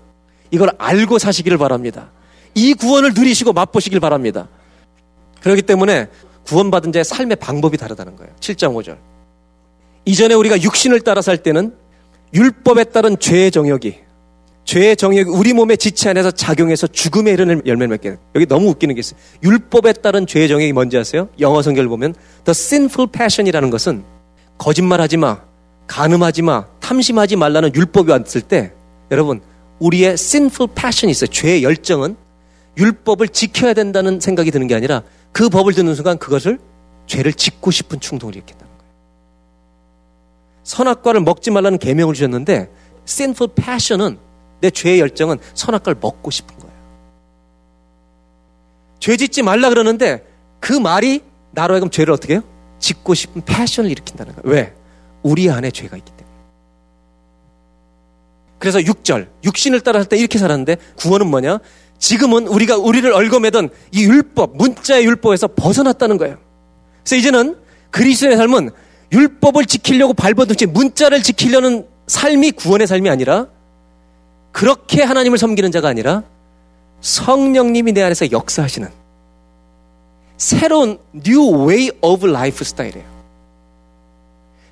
이걸 0.50 0.70
알고 0.76 1.18
사시기를 1.18 1.56
바랍니다. 1.56 2.10
이 2.54 2.74
구원을 2.74 3.12
누리시고 3.14 3.52
맛보시길 3.52 4.00
바랍니다. 4.00 4.48
그렇기 5.40 5.62
때문에 5.62 6.08
구원받은 6.46 6.92
자의 6.92 7.04
삶의 7.04 7.36
방법이 7.36 7.76
다르다는 7.76 8.16
거예요. 8.16 8.32
7장 8.40 8.74
5절. 8.74 8.96
이전에 10.04 10.34
우리가 10.34 10.60
육신을 10.60 11.00
따라 11.00 11.22
살 11.22 11.38
때는 11.38 11.74
율법에 12.34 12.84
따른 12.84 13.18
죄의 13.18 13.50
정욕이 13.52 13.98
죄의 14.64 14.96
정욕이 14.96 15.30
우리 15.30 15.52
몸의 15.52 15.78
지체 15.78 16.10
안에서 16.10 16.32
작용해서 16.32 16.88
죽음에 16.88 17.30
이르는 17.30 17.62
열매를 17.66 17.88
맺게 17.88 18.08
돼요. 18.10 18.18
여기 18.34 18.46
너무 18.46 18.68
웃기는 18.70 18.94
게 18.96 18.98
있어요. 18.98 19.18
율법에 19.44 19.92
따른 19.94 20.26
죄의 20.26 20.48
정욕이 20.48 20.72
뭔지 20.72 20.98
아세요? 20.98 21.28
영어 21.38 21.62
성경을 21.62 21.88
보면 21.88 22.14
the 22.44 22.50
sinful 22.50 23.10
passion이라는 23.12 23.70
것은 23.70 24.04
거짓말하지 24.58 25.18
마, 25.18 25.40
간음하지 25.86 26.42
마, 26.42 26.66
탐심하지 26.80 27.36
말라는 27.36 27.74
율법이 27.76 28.10
왔을 28.10 28.40
때 28.40 28.72
여러분 29.10 29.40
우리의 29.78 30.12
sinful 30.12 30.72
passion이 30.74 31.10
있어요. 31.10 31.28
죄의 31.28 31.62
열정은 31.62 32.16
율법을 32.76 33.28
지켜야 33.28 33.74
된다는 33.74 34.20
생각이 34.20 34.50
드는 34.50 34.66
게 34.66 34.74
아니라 34.74 35.02
그 35.32 35.48
법을 35.48 35.74
듣는 35.74 35.94
순간 35.94 36.18
그것을 36.18 36.58
죄를 37.06 37.32
짓고 37.32 37.70
싶은 37.70 38.00
충동을 38.00 38.34
일으킨다는 38.36 38.72
거예요. 38.78 38.92
선악과를 40.64 41.20
먹지 41.20 41.50
말라는 41.50 41.78
계명을 41.78 42.14
주셨는데 42.14 42.70
sinful 43.06 43.54
passion은 43.54 44.18
내 44.60 44.70
죄의 44.70 45.00
열정은 45.00 45.38
선악과를 45.54 45.98
먹고 46.00 46.30
싶은 46.30 46.56
거예요. 46.58 46.76
죄 48.98 49.16
짓지 49.16 49.42
말라 49.42 49.68
그러는데 49.68 50.26
그 50.60 50.72
말이 50.72 51.22
나로 51.52 51.74
하여금 51.74 51.90
죄를 51.90 52.12
어떻게 52.12 52.34
해요? 52.34 52.42
짓고 52.78 53.14
싶은 53.14 53.42
패션을 53.42 53.90
일으킨다는 53.90 54.34
거예요. 54.36 54.54
왜? 54.54 54.74
우리 55.22 55.50
안에 55.50 55.70
죄가 55.70 55.96
있기 55.96 56.10
때문에. 56.10 56.15
그래서 58.66 58.80
6절, 58.80 59.28
육신을 59.44 59.80
따라 59.82 60.00
할때 60.00 60.16
이렇게 60.16 60.40
살았는데 60.40 60.76
구원은 60.96 61.28
뭐냐? 61.28 61.60
지금은 62.00 62.48
우리가 62.48 62.76
우리를 62.76 63.12
얽어매던 63.12 63.68
이 63.92 64.02
율법, 64.02 64.56
문자의 64.56 65.04
율법에서 65.04 65.46
벗어났다는 65.54 66.18
거예요. 66.18 66.36
그래서 67.04 67.14
이제는 67.14 67.56
그리스도의 67.92 68.36
삶은 68.36 68.70
율법을 69.12 69.66
지키려고 69.66 70.14
발버둥치 70.14 70.66
문자를 70.66 71.22
지키려는 71.22 71.86
삶이 72.08 72.50
구원의 72.52 72.88
삶이 72.88 73.08
아니라 73.08 73.46
그렇게 74.50 75.04
하나님을 75.04 75.38
섬기는 75.38 75.70
자가 75.70 75.86
아니라 75.86 76.24
성령님이 77.02 77.92
내 77.92 78.02
안에서 78.02 78.32
역사하시는 78.32 78.88
새로운 80.38 80.98
new 81.14 81.68
way 81.68 81.90
of 82.00 82.28
life 82.28 82.64
스타일이에요. 82.64 83.06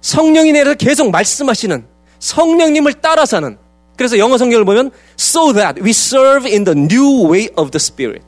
성령이 0.01 0.51
내 0.51 0.63
안에서 0.63 0.75
계속 0.79 1.13
말씀하시는 1.13 1.87
성령님을 2.19 2.95
따라 2.95 3.25
사는 3.25 3.57
그래서 3.97 4.19
영어 4.19 4.39
성경을 4.39 4.65
보면 4.65 4.91
so 5.19 5.53
that 5.53 5.81
we 5.83 5.91
serve 5.91 6.51
in 6.51 6.65
the 6.65 6.79
new 6.79 7.31
way 7.31 7.49
of 7.57 7.71
the 7.71 7.77
spirit. 7.77 8.25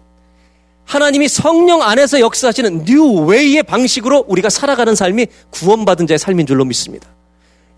하나님이 0.85 1.29
성령 1.29 1.83
안에서 1.83 2.21
역사하시는 2.21 2.83
new 2.83 3.29
way의 3.29 3.65
방식으로 3.65 4.25
우리가 4.29 4.49
살아가는 4.49 4.95
삶이 4.95 5.27
구원받은 5.51 6.07
자의 6.07 6.19
삶인 6.19 6.47
줄로 6.47 6.65
믿습니다. 6.65 7.09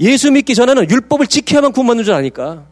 예수 0.00 0.30
믿기 0.30 0.54
전에는 0.54 0.90
율법을 0.90 1.26
지켜야만 1.26 1.72
구원받는 1.72 2.04
줄 2.04 2.14
아니까. 2.14 2.66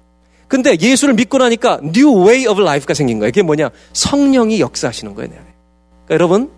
근데 0.47 0.77
예수를 0.79 1.15
믿고 1.15 1.39
나니까 1.39 1.81
new 1.83 2.27
way 2.27 2.47
of 2.47 2.61
life가 2.61 2.95
생긴 2.95 3.19
거예요. 3.19 3.31
그게 3.31 3.43
뭐냐? 3.43 3.71
성령이 3.95 4.61
역사하시는 4.61 5.15
거예요, 5.15 5.31
내 5.31 5.37
안에. 5.37 5.47
그러니까 6.07 6.15
여러분, 6.15 6.51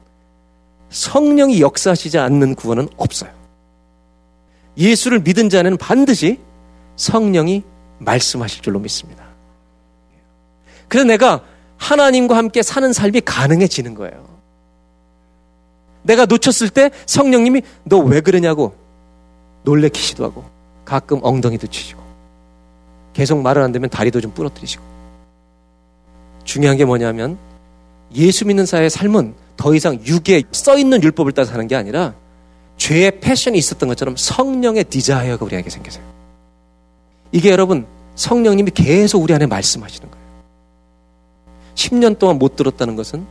성령이 0.91 1.61
역사하시지 1.61 2.19
않는 2.19 2.55
구원은 2.55 2.89
없어요. 2.97 3.31
예수를 4.77 5.21
믿은 5.21 5.49
자는 5.49 5.77
반드시 5.77 6.39
성령이 6.97 7.63
말씀하실 7.99 8.63
줄로 8.63 8.79
믿습니다. 8.79 9.25
그래서 10.89 11.07
내가 11.07 11.43
하나님과 11.77 12.37
함께 12.37 12.63
사는 12.63 12.93
삶이 12.93 13.21
가능해지는 13.23 13.95
거예요. 13.95 14.27
내가 16.03 16.27
놓쳤을 16.27 16.71
때 16.71 16.91
성령님이 17.07 17.63
너 17.85 17.99
왜 17.99 18.21
그러냐고 18.21 18.75
놀래키시도 19.65 20.25
하고 20.25 20.45
가끔 20.85 21.21
엉덩이도 21.23 21.67
치시고 21.67 22.01
계속 23.13 23.43
말을 23.43 23.63
안 23.63 23.73
들으면 23.73 23.91
다리도 23.91 24.21
좀 24.21 24.33
부러뜨리시고 24.33 24.83
중요한 26.45 26.77
게 26.79 26.85
뭐냐면 26.85 27.37
예수 28.15 28.47
믿는 28.47 28.65
사람의 28.65 28.89
삶은 28.89 29.35
더 29.57 29.75
이상 29.75 29.99
육에 30.05 30.45
써 30.53 30.79
있는 30.79 31.03
율법을 31.03 31.33
따라 31.33 31.47
사는 31.47 31.67
게 31.67 31.77
아니라 31.77 32.15
죄의 32.79 33.21
passion이 33.21 33.59
있었던 33.59 33.89
것처럼 33.89 34.17
성령의 34.17 34.85
desire가 34.85 35.45
우리에게 35.45 35.69
생겨서요. 35.69 36.18
이게 37.33 37.51
여러분 37.51 37.87
성령님이 38.15 38.71
계속 38.73 39.23
우리 39.23 39.35
안에 39.35 39.47
말씀하시는 39.47 40.11
거예요. 40.11 40.29
10년 41.75 42.19
동안 42.19 42.39
못 42.39 42.57
들었다는 42.57 42.97
것은 42.97 43.25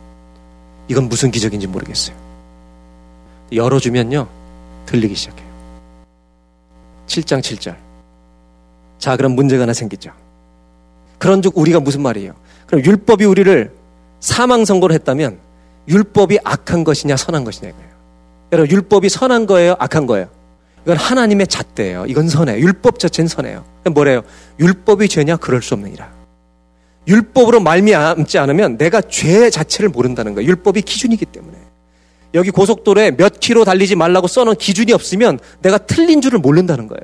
이건 0.88 1.08
무슨 1.08 1.30
기적인지 1.30 1.66
모르겠어요. 1.66 2.16
열어주면요 3.52 4.26
들리기 4.86 5.14
시작해요. 5.14 5.48
7장 7.06 7.40
7절. 7.40 7.76
자, 8.98 9.16
그럼 9.16 9.32
문제가 9.32 9.62
하나 9.62 9.72
생기죠. 9.72 10.12
그런 11.18 11.42
즉 11.42 11.56
우리가 11.56 11.80
무슨 11.80 12.02
말이에요? 12.02 12.34
그럼 12.66 12.84
율법이 12.84 13.24
우리를 13.24 13.74
사망 14.20 14.64
선고를 14.64 14.94
했다면 14.94 15.38
율법이 15.88 16.38
악한 16.44 16.84
것이냐 16.84 17.16
선한 17.16 17.44
것이냐 17.44 17.70
이거예요. 17.70 17.88
여러분 18.52 18.70
율법이 18.70 19.08
선한 19.08 19.46
거예요, 19.46 19.74
악한 19.78 20.06
거예요? 20.06 20.28
이건 20.88 20.96
하나님의 20.96 21.48
잣대예요. 21.48 22.06
이건 22.08 22.28
선해요. 22.28 22.58
율법 22.64 22.98
자체는 22.98 23.28
선해요. 23.28 23.62
뭐래요? 23.92 24.22
율법이 24.58 25.10
죄냐? 25.10 25.36
그럴 25.36 25.60
수 25.60 25.74
없느니라. 25.74 26.10
율법으로 27.06 27.60
말미암지 27.60 28.38
않으면 28.38 28.78
내가 28.78 29.02
죄 29.02 29.50
자체를 29.50 29.90
모른다는 29.90 30.34
거예요. 30.34 30.48
율법이 30.48 30.80
기준이기 30.80 31.26
때문에. 31.26 31.58
여기 32.32 32.50
고속도로에 32.50 33.18
몇 33.18 33.38
킬로 33.38 33.66
달리지 33.66 33.96
말라고 33.96 34.28
써놓은 34.28 34.56
기준이 34.56 34.94
없으면 34.94 35.38
내가 35.60 35.76
틀린 35.76 36.22
줄을 36.22 36.38
모른다는 36.38 36.88
거예요. 36.88 37.02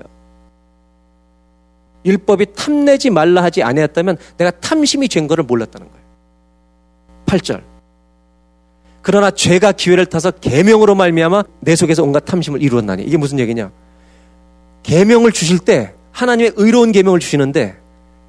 율법이 2.07 2.55
탐내지 2.57 3.11
말라 3.11 3.43
하지 3.43 3.63
아니었다면 3.63 4.17
내가 4.39 4.51
탐심이 4.51 5.11
죄인 5.11 5.29
거를 5.29 5.45
몰랐다는 5.45 5.89
거예요. 5.91 6.05
8절. 7.27 7.74
그러나 9.05 9.31
죄가 9.31 9.73
기회를 9.73 10.07
타서 10.07 10.31
계명으로 10.31 10.95
말미암아 10.95 11.45
내 11.61 11.77
속에서 11.77 12.03
온갖 12.03 12.25
탐심을 12.25 12.63
이루었나니 12.63 13.03
이게 13.03 13.19
무슨 13.19 13.39
얘기냐? 13.39 13.71
계명을 14.83 15.31
주실 15.31 15.59
때 15.59 15.93
하나님의 16.11 16.55
의로운 16.57 16.91
계명을 16.91 17.21
주시는데 17.21 17.77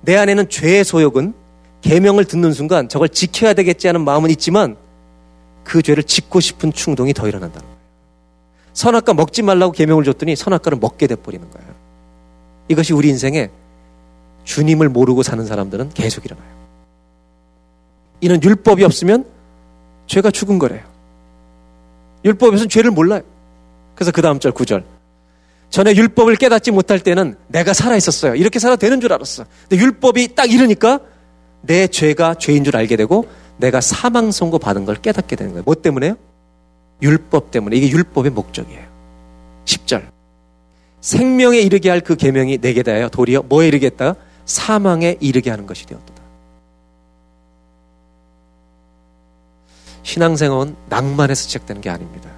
내 0.01 0.17
안에는 0.17 0.49
죄의 0.49 0.83
소욕은 0.83 1.33
계명을 1.79 2.25
듣는 2.25 2.51
순간 2.51 2.89
저걸 2.89 3.07
지켜야 3.07 3.53
되겠지 3.53 3.87
하는 3.87 4.03
마음은 4.03 4.29
있지만 4.31 4.75
그 5.63 5.81
죄를 5.81 6.03
짓고 6.03 6.41
싶은 6.41 6.73
충동이 6.73 7.13
더 7.13 7.25
일어난다는 7.25 7.65
거예요. 7.65 7.79
선악과 8.73 9.13
먹지 9.13 9.43
말라고 9.43 9.71
계명을 9.71 10.03
줬더니 10.03 10.35
선악과를 10.35 10.77
먹게 10.79 11.07
돼 11.07 11.15
버리는 11.15 11.49
거예요. 11.49 11.69
이것이 12.67 12.91
우리 12.91 13.07
인생에 13.07 13.49
주님을 14.43 14.89
모르고 14.89 15.23
사는 15.23 15.45
사람들은 15.45 15.91
계속 15.91 16.25
일어나요. 16.25 16.49
이는 18.19 18.43
율법이 18.43 18.83
없으면 18.83 19.34
죄가 20.07 20.31
죽은 20.31 20.59
거래요. 20.59 20.81
없으면 22.25 22.69
죄를 22.69 22.91
몰라요. 22.91 23.21
그래서 23.95 24.11
그 24.11 24.21
다음 24.21 24.39
절 24.39 24.51
9절. 24.51 24.83
전에 25.69 25.95
율법을 25.95 26.35
깨닫지 26.35 26.71
못할 26.71 26.99
때는 26.99 27.35
내가 27.47 27.73
살아 27.73 27.95
있었어요. 27.95 28.35
이렇게 28.35 28.59
살아 28.59 28.75
되는 28.75 29.01
줄 29.01 29.11
알았어. 29.13 29.45
근데 29.67 29.83
율법이 29.83 30.35
딱 30.35 30.51
이러니까 30.51 30.99
내 31.61 31.87
죄가 31.87 32.35
죄인 32.35 32.63
줄 32.63 32.77
알게 32.77 32.95
되고 32.95 33.27
내가 33.57 33.81
사망 33.81 34.31
선고 34.31 34.59
받은 34.59 34.85
걸 34.85 34.95
깨닫게 34.95 35.35
되는 35.35 35.51
거예요. 35.53 35.63
뭐 35.65 35.75
때문에요? 35.75 36.15
율법 37.01 37.51
때문에. 37.51 37.75
이게 37.75 37.89
율법의 37.89 38.31
목적이에요. 38.31 38.83
10절. 39.65 40.03
생명에 41.01 41.59
이르게 41.59 41.89
할 41.89 42.01
그 42.01 42.15
계명이 42.15 42.59
내게 42.59 42.81
다하여 42.83 43.09
도리어 43.09 43.43
뭐에 43.43 43.67
이르겠다? 43.67 44.15
사망에 44.45 45.17
이르게 45.19 45.49
하는 45.49 45.65
것이 45.65 45.85
되었다. 45.85 46.14
신앙생활은 50.05 50.75
낭만에서 50.87 51.41
시작되는 51.47 51.81
게 51.81 51.89
아닙니다. 51.89 52.29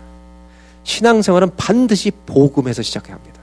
신앙생활은 0.84 1.57
반드시 1.57 2.11
복음에서 2.26 2.82
시작해야 2.82 3.15
합니다. 3.15 3.41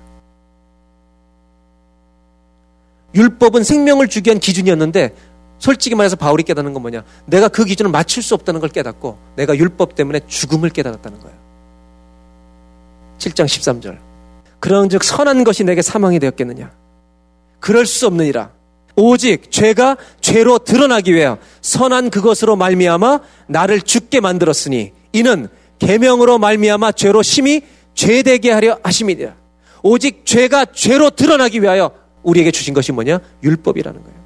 율법은 3.14 3.62
생명을 3.62 4.08
주기 4.08 4.30
위한 4.30 4.40
기준이었는데 4.40 5.14
솔직히 5.58 5.94
말해서 5.94 6.16
바울이 6.16 6.42
깨닫는 6.42 6.72
건 6.72 6.82
뭐냐? 6.82 7.04
내가 7.26 7.48
그 7.48 7.64
기준을 7.64 7.90
맞출 7.90 8.22
수 8.22 8.34
없다는 8.34 8.60
걸 8.60 8.70
깨닫고 8.70 9.18
내가 9.36 9.56
율법 9.56 9.94
때문에 9.94 10.20
죽음을 10.26 10.70
깨달았다는 10.70 11.20
거예요. 11.20 11.36
7장 13.18 13.44
13절. 13.44 13.98
그런즉 14.58 15.04
선한 15.04 15.44
것이 15.44 15.64
내게 15.64 15.82
사망이 15.82 16.18
되었겠느냐? 16.18 16.72
그럴 17.60 17.84
수 17.84 18.06
없느니라. 18.06 18.50
오직 18.96 19.50
죄가 19.50 19.96
죄로 20.20 20.58
드러나기 20.58 21.14
위하여 21.14 21.38
선한 21.60 22.10
그것으로 22.10 22.56
말미암아 22.56 23.20
나를 23.48 23.82
죽게 23.82 24.20
만들었으니 24.20 24.92
이는 25.12 25.48
계명으로 25.78 26.38
말미암아 26.38 26.92
죄로 26.92 27.22
심히 27.22 27.62
죄되게 27.94 28.50
하려 28.50 28.78
하심이니라. 28.82 29.34
오직 29.82 30.24
죄가 30.24 30.66
죄로 30.66 31.10
드러나기 31.10 31.62
위하여 31.62 31.90
우리에게 32.22 32.50
주신 32.50 32.74
것이 32.74 32.92
뭐냐? 32.92 33.20
율법이라는 33.42 34.02
거예요. 34.02 34.24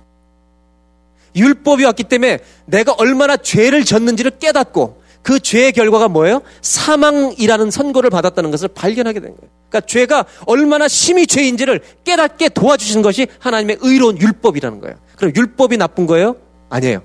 율법이 1.36 1.84
왔기 1.84 2.04
때문에 2.04 2.38
내가 2.66 2.92
얼마나 2.92 3.36
죄를 3.36 3.84
졌는지를 3.84 4.32
깨닫고 4.38 4.97
그 5.28 5.40
죄의 5.40 5.72
결과가 5.72 6.08
뭐예요? 6.08 6.40
사망이라는 6.62 7.70
선고를 7.70 8.08
받았다는 8.08 8.50
것을 8.50 8.68
발견하게 8.68 9.20
된 9.20 9.36
거예요. 9.36 9.50
그러니까 9.68 9.86
죄가 9.86 10.24
얼마나 10.46 10.88
심히 10.88 11.26
죄인지를 11.26 11.82
깨닫게 12.02 12.48
도와주신 12.48 13.02
것이 13.02 13.26
하나님의 13.38 13.76
의로운 13.82 14.18
율법이라는 14.18 14.80
거예요. 14.80 14.96
그럼 15.16 15.34
율법이 15.36 15.76
나쁜 15.76 16.06
거예요? 16.06 16.36
아니에요. 16.70 17.02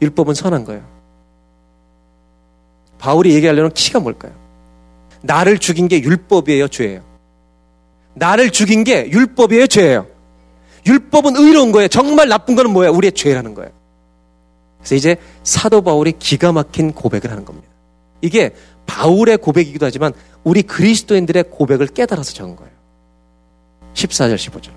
율법은 0.00 0.32
선한 0.32 0.64
거예요. 0.64 0.82
바울이 2.96 3.34
얘기하려는 3.34 3.72
키가 3.74 4.00
뭘까요? 4.00 4.32
나를 5.20 5.58
죽인 5.58 5.86
게 5.86 6.00
율법이에요, 6.00 6.68
죄예요. 6.68 7.02
나를 8.14 8.48
죽인 8.48 8.84
게 8.84 9.06
율법이에요, 9.10 9.66
죄예요. 9.66 10.06
율법은 10.86 11.36
의로운 11.36 11.72
거예요. 11.72 11.88
정말 11.88 12.28
나쁜 12.28 12.54
거는 12.54 12.72
뭐예요? 12.72 12.90
우리의 12.94 13.12
죄라는 13.12 13.52
거예요. 13.52 13.70
그래서 14.78 14.94
이제 14.94 15.16
사도 15.42 15.82
바울이 15.82 16.12
기가 16.18 16.52
막힌 16.52 16.92
고백을 16.92 17.30
하는 17.30 17.44
겁니다. 17.44 17.68
이게 18.20 18.54
바울의 18.86 19.38
고백이기도 19.38 19.86
하지만 19.86 20.12
우리 20.44 20.62
그리스도인들의 20.62 21.44
고백을 21.50 21.88
깨달아서 21.88 22.32
적은 22.32 22.56
거예요. 22.56 22.72
14절, 23.94 24.36
15절. 24.36 24.70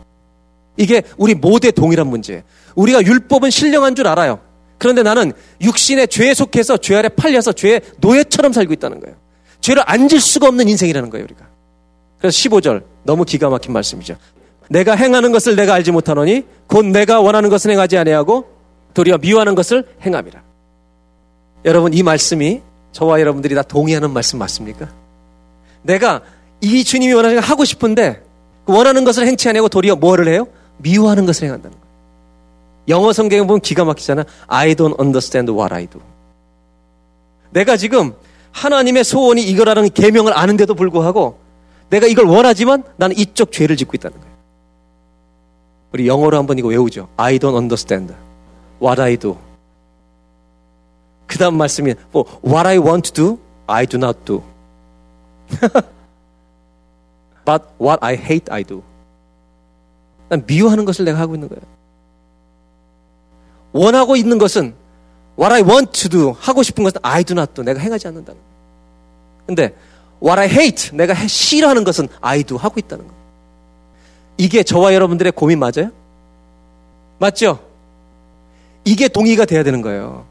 이게 0.77 1.03
우리 1.17 1.35
모두의 1.35 1.71
동일한 1.71 2.07
문제예요. 2.07 2.41
우리가 2.75 3.03
율법은 3.03 3.49
신령한 3.49 3.95
줄 3.95 4.07
알아요. 4.07 4.39
그런데 4.77 5.03
나는 5.03 5.31
육신의 5.61 6.07
죄에 6.07 6.33
속해서 6.33 6.77
죄 6.77 6.95
아래 6.95 7.07
팔려서 7.07 7.53
죄의 7.53 7.81
노예처럼 7.99 8.51
살고 8.51 8.73
있다는 8.73 8.99
거예요. 8.99 9.15
죄를 9.59 9.83
앉을 9.85 10.19
수가 10.19 10.47
없는 10.47 10.67
인생이라는 10.67 11.09
거예요, 11.11 11.23
우리가. 11.23 11.47
그래서 12.17 12.35
15절. 12.35 12.83
너무 13.03 13.25
기가 13.25 13.49
막힌 13.49 13.73
말씀이죠. 13.73 14.15
내가 14.69 14.95
행하는 14.95 15.31
것을 15.31 15.55
내가 15.55 15.73
알지 15.73 15.91
못하노니 15.91 16.45
곧 16.67 16.85
내가 16.85 17.19
원하는 17.19 17.49
것을 17.49 17.71
행하지 17.71 17.97
아니하고 17.97 18.47
도리어 18.93 19.17
미워하는 19.17 19.55
것을 19.55 19.87
행함이라. 20.01 20.41
여러분 21.65 21.93
이 21.93 22.03
말씀이 22.03 22.61
저와 22.91 23.19
여러분들이 23.19 23.55
다 23.55 23.61
동의하는 23.61 24.11
말씀 24.11 24.39
맞습니까? 24.39 24.89
내가 25.83 26.21
이 26.61 26.83
주님이 26.83 27.13
원하는 27.13 27.37
걸 27.37 27.43
하고 27.43 27.65
싶은데 27.65 28.23
그 28.65 28.75
원하는 28.75 29.03
것을 29.03 29.25
행치 29.25 29.49
아니하고 29.49 29.69
도리어 29.69 29.95
뭐를 29.95 30.27
해요? 30.27 30.47
미워하는 30.77 31.25
것을 31.25 31.45
행한다는 31.45 31.77
거예요. 31.77 31.91
영어 32.87 33.13
성경에 33.13 33.41
보면 33.43 33.61
기가 33.61 33.85
막히잖아. 33.85 34.25
I 34.47 34.75
don't 34.75 34.99
understand 34.99 35.51
what 35.51 35.73
I 35.73 35.87
do. 35.87 36.01
내가 37.51 37.77
지금 37.77 38.13
하나님의 38.51 39.03
소원이 39.03 39.43
이거라는 39.43 39.89
계명을 39.89 40.37
아는데도 40.37 40.73
불구하고 40.75 41.39
내가 41.89 42.07
이걸 42.07 42.25
원하지만 42.25 42.83
나는 42.97 43.17
이쪽 43.17 43.51
죄를 43.51 43.77
짓고 43.77 43.91
있다는 43.95 44.17
거예요. 44.19 44.31
우리 45.93 46.07
영어로 46.07 46.37
한번 46.37 46.57
이거 46.57 46.69
외우죠. 46.69 47.09
I 47.17 47.37
don't 47.37 47.55
understand 47.55 48.13
what 48.81 49.01
I 49.01 49.17
do. 49.17 49.37
그 51.27 51.37
다음 51.37 51.55
말씀이 51.57 51.93
뭐 52.11 52.25
What 52.43 52.67
I 52.67 52.77
want 52.77 53.11
to 53.11 53.13
do, 53.13 53.39
I 53.67 53.85
do 53.85 53.97
not 53.97 54.19
do. 54.25 54.43
But 57.45 57.63
what 57.79 57.99
I 58.01 58.15
hate, 58.15 58.51
I 58.51 58.63
do. 58.63 58.83
난 60.29 60.43
미워하는 60.45 60.85
것을 60.85 61.05
내가 61.05 61.19
하고 61.19 61.35
있는 61.35 61.47
거예요. 61.47 61.61
원하고 63.73 64.15
있는 64.15 64.37
것은 64.37 64.73
what 65.39 65.53
I 65.53 65.61
want 65.61 65.91
to 66.01 66.09
do 66.09 66.35
하고 66.39 66.63
싶은 66.63 66.83
것은 66.83 66.99
I 67.01 67.23
do 67.23 67.33
not 67.33 67.53
do 67.53 67.63
내가 67.63 67.79
행하지 67.79 68.07
않는다는 68.07 68.39
거예요. 68.39 68.51
근데 69.47 69.75
what 70.21 70.39
I 70.39 70.49
hate 70.49 70.95
내가 70.95 71.13
싫어하는 71.15 71.83
것은 71.83 72.07
I 72.19 72.43
do 72.43 72.57
하고 72.57 72.79
있다는 72.79 73.07
거예요. 73.07 73.21
이게 74.37 74.63
저와 74.63 74.93
여러분들의 74.93 75.31
고민 75.33 75.59
맞아요? 75.59 75.91
맞죠? 77.19 77.70
이게 78.83 79.07
동의가 79.07 79.45
돼야 79.45 79.63
되는 79.63 79.81
거예요. 79.81 80.25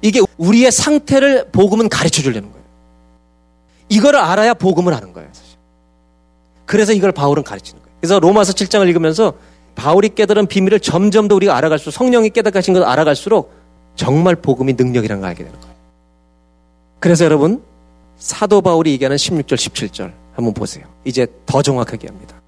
이게 0.00 0.20
우리의 0.36 0.72
상태를 0.72 1.50
복음은 1.52 1.88
가르쳐 1.88 2.22
주려는 2.22 2.50
거예요. 2.50 2.64
이거를 3.88 4.18
알아야 4.18 4.54
복음을 4.54 4.92
아는 4.94 5.12
거예요. 5.12 5.28
사실. 5.32 5.56
그래서 6.66 6.92
이걸 6.92 7.12
바울은 7.12 7.44
가르치는 7.44 7.80
거예요. 7.82 7.96
그래서 8.00 8.18
로마서 8.18 8.52
7장을 8.52 8.86
읽으면서 8.88 9.34
바울이 9.74 10.10
깨달은 10.14 10.46
비밀을 10.46 10.80
점점 10.80 11.28
더 11.28 11.34
우리가 11.36 11.56
알아갈수록 11.56 11.94
성령이 11.94 12.30
깨닫가신 12.30 12.74
것을 12.74 12.86
알아갈수록 12.86 13.52
정말 13.94 14.36
복음이 14.36 14.74
능력이라는 14.74 15.20
걸 15.20 15.30
알게 15.30 15.44
되는 15.44 15.60
거예요. 15.60 15.74
그래서 16.98 17.24
여러분 17.24 17.62
사도 18.18 18.60
바울이 18.60 18.92
얘기하는 18.92 19.16
16절 19.16 19.54
17절 19.54 20.12
한번 20.34 20.54
보세요. 20.54 20.86
이제 21.04 21.26
더 21.46 21.62
정확하게 21.62 22.08
합니다. 22.08 22.40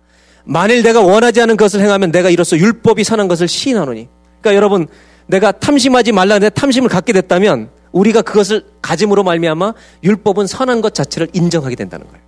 만일 0.44 0.82
내가 0.82 1.00
원하지 1.00 1.40
않은 1.42 1.56
것을 1.56 1.80
행하면 1.80 2.12
내가 2.12 2.30
이로써 2.30 2.56
율법이 2.56 3.04
선한 3.04 3.28
것을 3.28 3.48
시인하노니. 3.48 4.08
그러니까 4.44 4.56
여러분 4.56 4.86
내가 5.26 5.52
탐심하지 5.52 6.12
말라 6.12 6.34
는데 6.34 6.50
탐심을 6.50 6.90
갖게 6.90 7.14
됐다면 7.14 7.70
우리가 7.92 8.20
그것을 8.20 8.66
가짐으로 8.82 9.24
말미암아 9.24 9.72
율법은 10.02 10.46
선한 10.46 10.82
것 10.82 10.92
자체를 10.92 11.28
인정하게 11.32 11.76
된다는 11.76 12.06
거예요. 12.08 12.22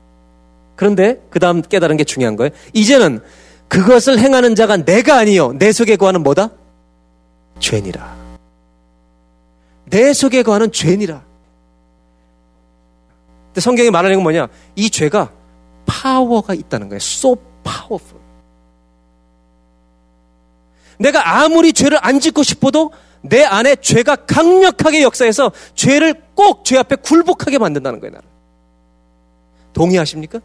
그런데 0.77 1.21
그 1.29 1.39
다음 1.39 1.61
깨달은 1.61 1.99
게 1.99 2.05
중요한 2.05 2.37
거예요. 2.37 2.51
이제는 2.73 3.21
그것을 3.69 4.19
행하는 4.19 4.55
자가 4.55 4.79
내가 4.79 5.19
아니요 5.19 5.53
내 5.59 5.73
속에 5.73 5.97
거하는 5.97 6.23
뭐다? 6.23 6.51
죄니라. 7.59 8.17
내 9.91 10.12
속에 10.14 10.43
거하는 10.43 10.73
죄니라. 10.73 11.23
근데 13.49 13.61
성경이 13.61 13.91
말하는 13.91 14.17
건 14.17 14.23
뭐냐? 14.23 14.49
이 14.75 14.89
죄가 14.89 15.31
파워가 15.85 16.55
있다는 16.55 16.89
거예요. 16.89 16.97
so 16.97 17.37
powerful. 17.62 18.26
내가 20.99 21.43
아무리 21.43 21.73
죄를 21.73 21.99
안 22.01 22.21
짓고 22.21 22.43
싶어도 22.43 22.93
내 23.23 23.43
안에 23.45 23.77
죄가 23.77 24.17
강력하게 24.17 25.03
역사해서 25.03 25.53
죄를 25.75 26.15
꼭 26.35 26.65
죄 26.65 26.79
앞에 26.79 26.97
굴복하게 26.97 27.59
만든다는 27.59 28.01
거예요, 28.01 28.15
나를. 28.15 28.29
동의하십니까? 29.73 30.41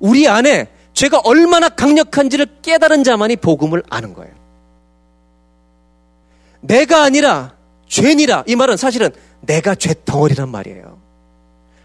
우리 0.00 0.28
안에 0.28 0.68
죄가 0.92 1.20
얼마나 1.24 1.68
강력한지를 1.68 2.46
깨달은 2.62 3.04
자만이 3.04 3.36
복음을 3.36 3.82
아는 3.90 4.14
거예요. 4.14 4.34
내가 6.60 7.02
아니라 7.04 7.54
죄니라. 7.86 8.44
이 8.46 8.56
말은 8.56 8.76
사실은 8.76 9.10
내가 9.40 9.74
죄 9.74 9.94
덩어리란 10.04 10.48
말이에요. 10.48 10.98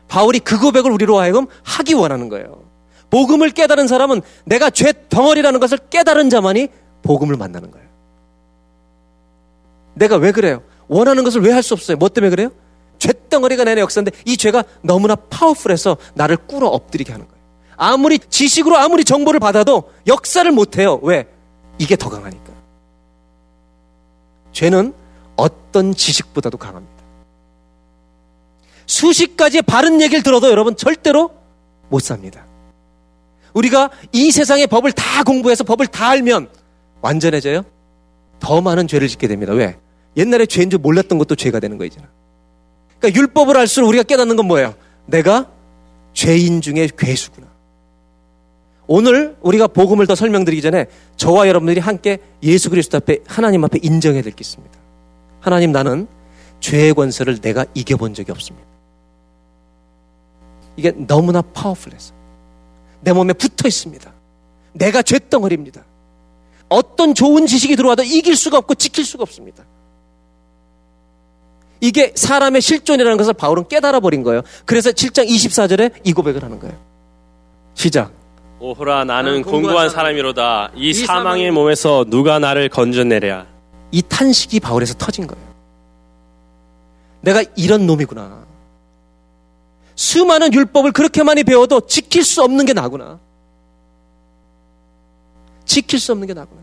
바울이 0.08 0.40
그 0.40 0.60
고백을 0.60 0.92
우리로 0.92 1.20
하여금 1.20 1.48
하기 1.64 1.94
원하는 1.94 2.30
거예요. 2.30 2.64
복음을 3.10 3.52
깨달은 3.52 3.88
사람은 3.88 4.22
내가 4.46 4.70
죄 4.70 4.94
덩어리라는 5.10 5.60
것을 5.60 5.78
깨달은 5.90 6.30
자만이 6.30 6.70
복음을 7.04 7.36
만나는 7.36 7.72
거예요. 7.72 7.88
내가 9.94 10.16
왜 10.18 10.32
그래요? 10.32 10.62
원하는 10.88 11.24
것을 11.24 11.42
왜 11.42 11.52
할 11.52 11.64
수 11.64 11.74
없어요? 11.74 11.98
뭐 11.98 12.10
때문에 12.10 12.30
그래요? 12.30 12.50
죄 13.00 13.12
덩어리가 13.30 13.64
내 13.64 13.80
역사인데 13.80 14.12
이 14.26 14.38
죄가 14.38 14.64
너무나 14.82 15.16
파워풀해서 15.16 15.98
나를 16.14 16.38
꿇어 16.38 16.68
엎드리게 16.68 17.12
하는 17.12 17.28
거예요. 17.28 17.42
아무리 17.78 18.20
지식으로 18.20 18.78
아무리 18.78 19.04
정보를 19.04 19.40
받아도 19.40 19.92
역사를 20.06 20.50
못해요. 20.52 21.00
왜? 21.02 21.28
이게 21.80 21.96
더 21.96 22.10
강하니까. 22.10 22.52
죄는 24.54 24.94
어떤 25.36 25.96
지식보다도 25.96 26.58
강합니다. 26.58 26.94
수십 28.86 29.36
가지의 29.38 29.64
바른 29.64 30.02
얘기를 30.02 30.22
들어도 30.22 30.50
여러분 30.52 30.76
절대로 30.76 31.32
못 31.90 32.00
삽니다. 32.02 32.46
우리가 33.54 33.90
이 34.12 34.32
세상의 34.32 34.68
법을 34.68 34.92
다 34.92 35.24
공부해서 35.24 35.64
법을 35.64 35.88
다 35.88 36.10
알면 36.10 36.50
완전해져요? 37.02 37.64
더 38.40 38.62
많은 38.62 38.88
죄를 38.88 39.08
짓게 39.08 39.28
됩니다. 39.28 39.54
왜? 39.54 39.78
옛날에 40.18 40.46
죄인 40.46 40.70
줄 40.70 40.80
몰랐던 40.80 41.18
것도 41.18 41.36
죄가 41.36 41.60
되는 41.60 41.78
거이잖아. 41.78 42.08
그러니까 43.00 43.20
율법을 43.20 43.58
알수록 43.58 43.88
우리가 43.90 44.04
깨닫는 44.04 44.36
건 44.36 44.46
뭐예요? 44.48 44.76
내가 45.06 45.50
죄인 46.14 46.62
중에 46.62 46.90
괴수구나. 46.98 47.48
오늘 48.88 49.38
우리가 49.42 49.68
복음을 49.68 50.06
더 50.06 50.16
설명드리기 50.16 50.62
전에 50.62 50.88
저와 51.16 51.48
여러분들이 51.48 51.80
함께 51.80 52.18
예수 52.44 52.70
그리스도 52.70 52.98
앞에 52.98 53.20
하나님 53.26 53.64
앞에 53.64 53.80
인정해야 53.82 54.22
될 54.22 54.34
게 54.34 54.38
있습니다. 54.42 54.78
하나님 55.40 55.72
나는 55.72 56.08
죄의 56.60 56.94
권세를 56.94 57.40
내가 57.40 57.66
이겨본 57.74 58.14
적이 58.14 58.32
없습니다. 58.34 58.68
이게 60.76 60.92
너무나 60.92 61.42
파워풀해서 61.42 62.14
내 63.02 63.14
몸에 63.14 63.34
붙어 63.34 63.68
있습니다. 63.68 64.12
내가 64.74 65.02
죄덩어리입니다. 65.02 65.84
어떤 66.72 67.14
좋은 67.14 67.46
지식이 67.48 67.76
들어와도 67.76 68.04
이길 68.04 68.38
수가 68.38 68.58
없고 68.60 68.76
지킬 68.76 69.04
수가 69.04 69.24
없습니다. 69.24 69.66
이게 71.82 72.14
사람의 72.16 72.62
실존이라는 72.62 73.18
것을 73.18 73.34
바울은 73.34 73.68
깨달아 73.68 74.00
버린 74.00 74.24
거예요. 74.24 74.42
그래서 74.66 74.92
7장 74.92 75.28
24절에 75.28 76.00
이 76.06 76.14
고백을 76.14 76.44
하는 76.44 76.60
거예요. 76.60 76.78
시작. 77.74 78.14
오호라 78.60 79.04
나는 79.04 79.24
나는 79.32 79.42
공고한 79.42 79.64
공고한 79.64 79.90
사람이로다. 79.90 80.72
이 80.76 80.90
이 80.92 80.94
사망의 80.94 81.24
사망의 81.24 81.52
몸에서 81.52 82.06
누가 82.08 82.40
나를 82.40 82.70
건져내랴. 82.70 83.48
이 83.92 84.02
탄식이 84.04 84.62
바울에서 84.62 84.94
터진 84.94 85.28
거예요. 85.28 85.44
내가 87.20 87.44
이런 87.58 87.86
놈이구나. 87.86 88.46
수많은 89.96 90.54
율법을 90.54 90.94
그렇게 90.94 91.24
많이 91.24 91.44
배워도 91.44 91.82
지킬 91.88 92.24
수 92.24 92.42
없는 92.44 92.66
게 92.66 92.72
나구나. 92.74 93.20
지킬 95.72 96.02
수 96.02 96.12
없는 96.12 96.28
게 96.28 96.34
나구나. 96.34 96.60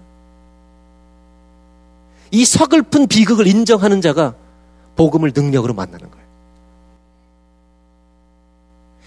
이 2.31 2.45
서글픈 2.45 3.07
비극을 3.07 3.47
인정하는 3.47 4.03
자가 4.03 4.35
복음을 4.97 5.33
능력으로 5.35 5.73
만나는 5.73 6.11
거예요. 6.11 6.27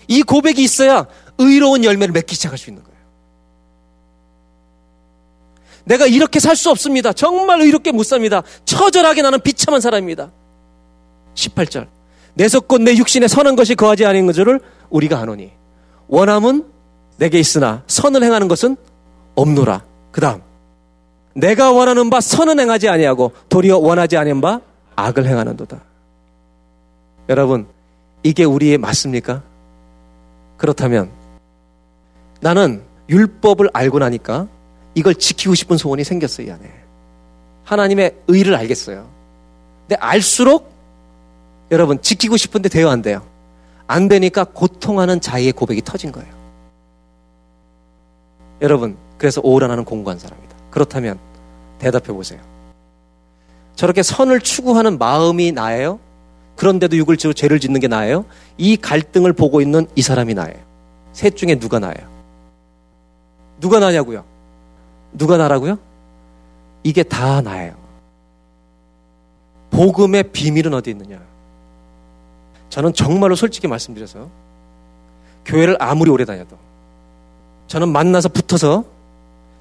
이 0.07 0.23
고백이 0.23 0.63
있어야 0.63 1.05
의로운 1.37 1.83
열매를 1.83 2.13
맺기 2.13 2.33
시작할 2.33 2.57
수 2.57 2.71
있는 2.71 2.81
거예요. 2.81 2.97
내가 5.83 6.07
이렇게 6.07 6.39
살 6.39 6.55
수 6.55 6.71
없습니다. 6.71 7.13
정말 7.13 7.61
의롭게 7.61 7.91
못 7.91 8.01
삽니다. 8.03 8.41
처절하게 8.65 9.21
나는 9.21 9.39
비참한 9.39 9.81
사람입니다. 9.81 10.31
18절. 11.35 11.87
내 12.33 12.47
속곧 12.47 12.81
내 12.81 12.95
육신에 12.95 13.27
선한 13.27 13.55
것이 13.55 13.75
거하지 13.75 14.07
아닌 14.07 14.25
것을 14.25 14.61
우리가 14.89 15.19
아노니 15.19 15.51
원함은 16.07 16.65
내게 17.17 17.39
있으나 17.39 17.83
선을 17.85 18.23
행하는 18.23 18.47
것은 18.47 18.77
없노라. 19.35 19.90
그 20.11 20.21
다음 20.21 20.41
내가 21.33 21.71
원하는 21.71 22.09
바 22.09 22.19
선은 22.19 22.59
행하지 22.59 22.89
아니하고 22.89 23.31
도리어 23.49 23.77
원하지 23.77 24.17
않은 24.17 24.41
바 24.41 24.61
악을 24.95 25.25
행하는도다. 25.25 25.81
여러분 27.29 27.67
이게 28.23 28.43
우리의 28.43 28.77
맞습니까? 28.77 29.41
그렇다면 30.57 31.11
나는 32.41 32.83
율법을 33.09 33.69
알고 33.73 33.99
나니까 33.99 34.47
이걸 34.95 35.15
지키고 35.15 35.55
싶은 35.55 35.77
소원이 35.77 36.03
생겼어요, 36.03 36.47
이 36.47 36.51
안에. 36.51 36.71
하나님의 37.63 38.15
의를 38.27 38.55
알겠어요. 38.55 39.09
근데 39.81 39.95
알수록 39.95 40.71
여러분 41.71 42.01
지키고 42.01 42.37
싶은데 42.37 42.69
돼요, 42.69 42.89
안 42.89 43.01
돼요? 43.01 43.25
안 43.87 44.07
되니까 44.07 44.43
고통하는 44.43 45.21
자의의 45.21 45.53
고백이 45.53 45.81
터진 45.81 46.11
거예요. 46.11 46.31
여러분, 48.61 48.97
그래서 49.21 49.39
오라 49.43 49.67
나는 49.67 49.85
공부한 49.85 50.17
사람이다. 50.17 50.55
그렇다면 50.71 51.19
대답해 51.77 52.07
보세요. 52.07 52.41
저렇게 53.75 54.01
선을 54.01 54.39
추구하는 54.39 54.97
마음이 54.97 55.51
나예요? 55.51 55.99
그런데도 56.55 56.97
육을 56.97 57.17
지고 57.17 57.31
죄를 57.31 57.59
짓는 57.59 57.79
게 57.81 57.87
나예요? 57.87 58.25
이 58.57 58.77
갈등을 58.77 59.33
보고 59.33 59.61
있는 59.61 59.85
이 59.95 60.01
사람이 60.01 60.33
나예요. 60.33 60.57
셋 61.13 61.37
중에 61.37 61.59
누가 61.59 61.77
나예요? 61.77 62.09
누가 63.59 63.77
나냐고요? 63.77 64.23
누가 65.13 65.37
나라고요? 65.37 65.77
이게 66.81 67.03
다 67.03 67.41
나예요. 67.41 67.75
복음의 69.69 70.31
비밀은 70.31 70.73
어디 70.73 70.89
있느냐? 70.89 71.19
저는 72.69 72.93
정말로 72.93 73.35
솔직히 73.35 73.67
말씀드려서 73.67 74.29
교회를 75.45 75.77
아무리 75.79 76.09
오래 76.09 76.25
다녀도 76.25 76.57
저는 77.67 77.89
만나서 77.89 78.29
붙어서 78.29 78.90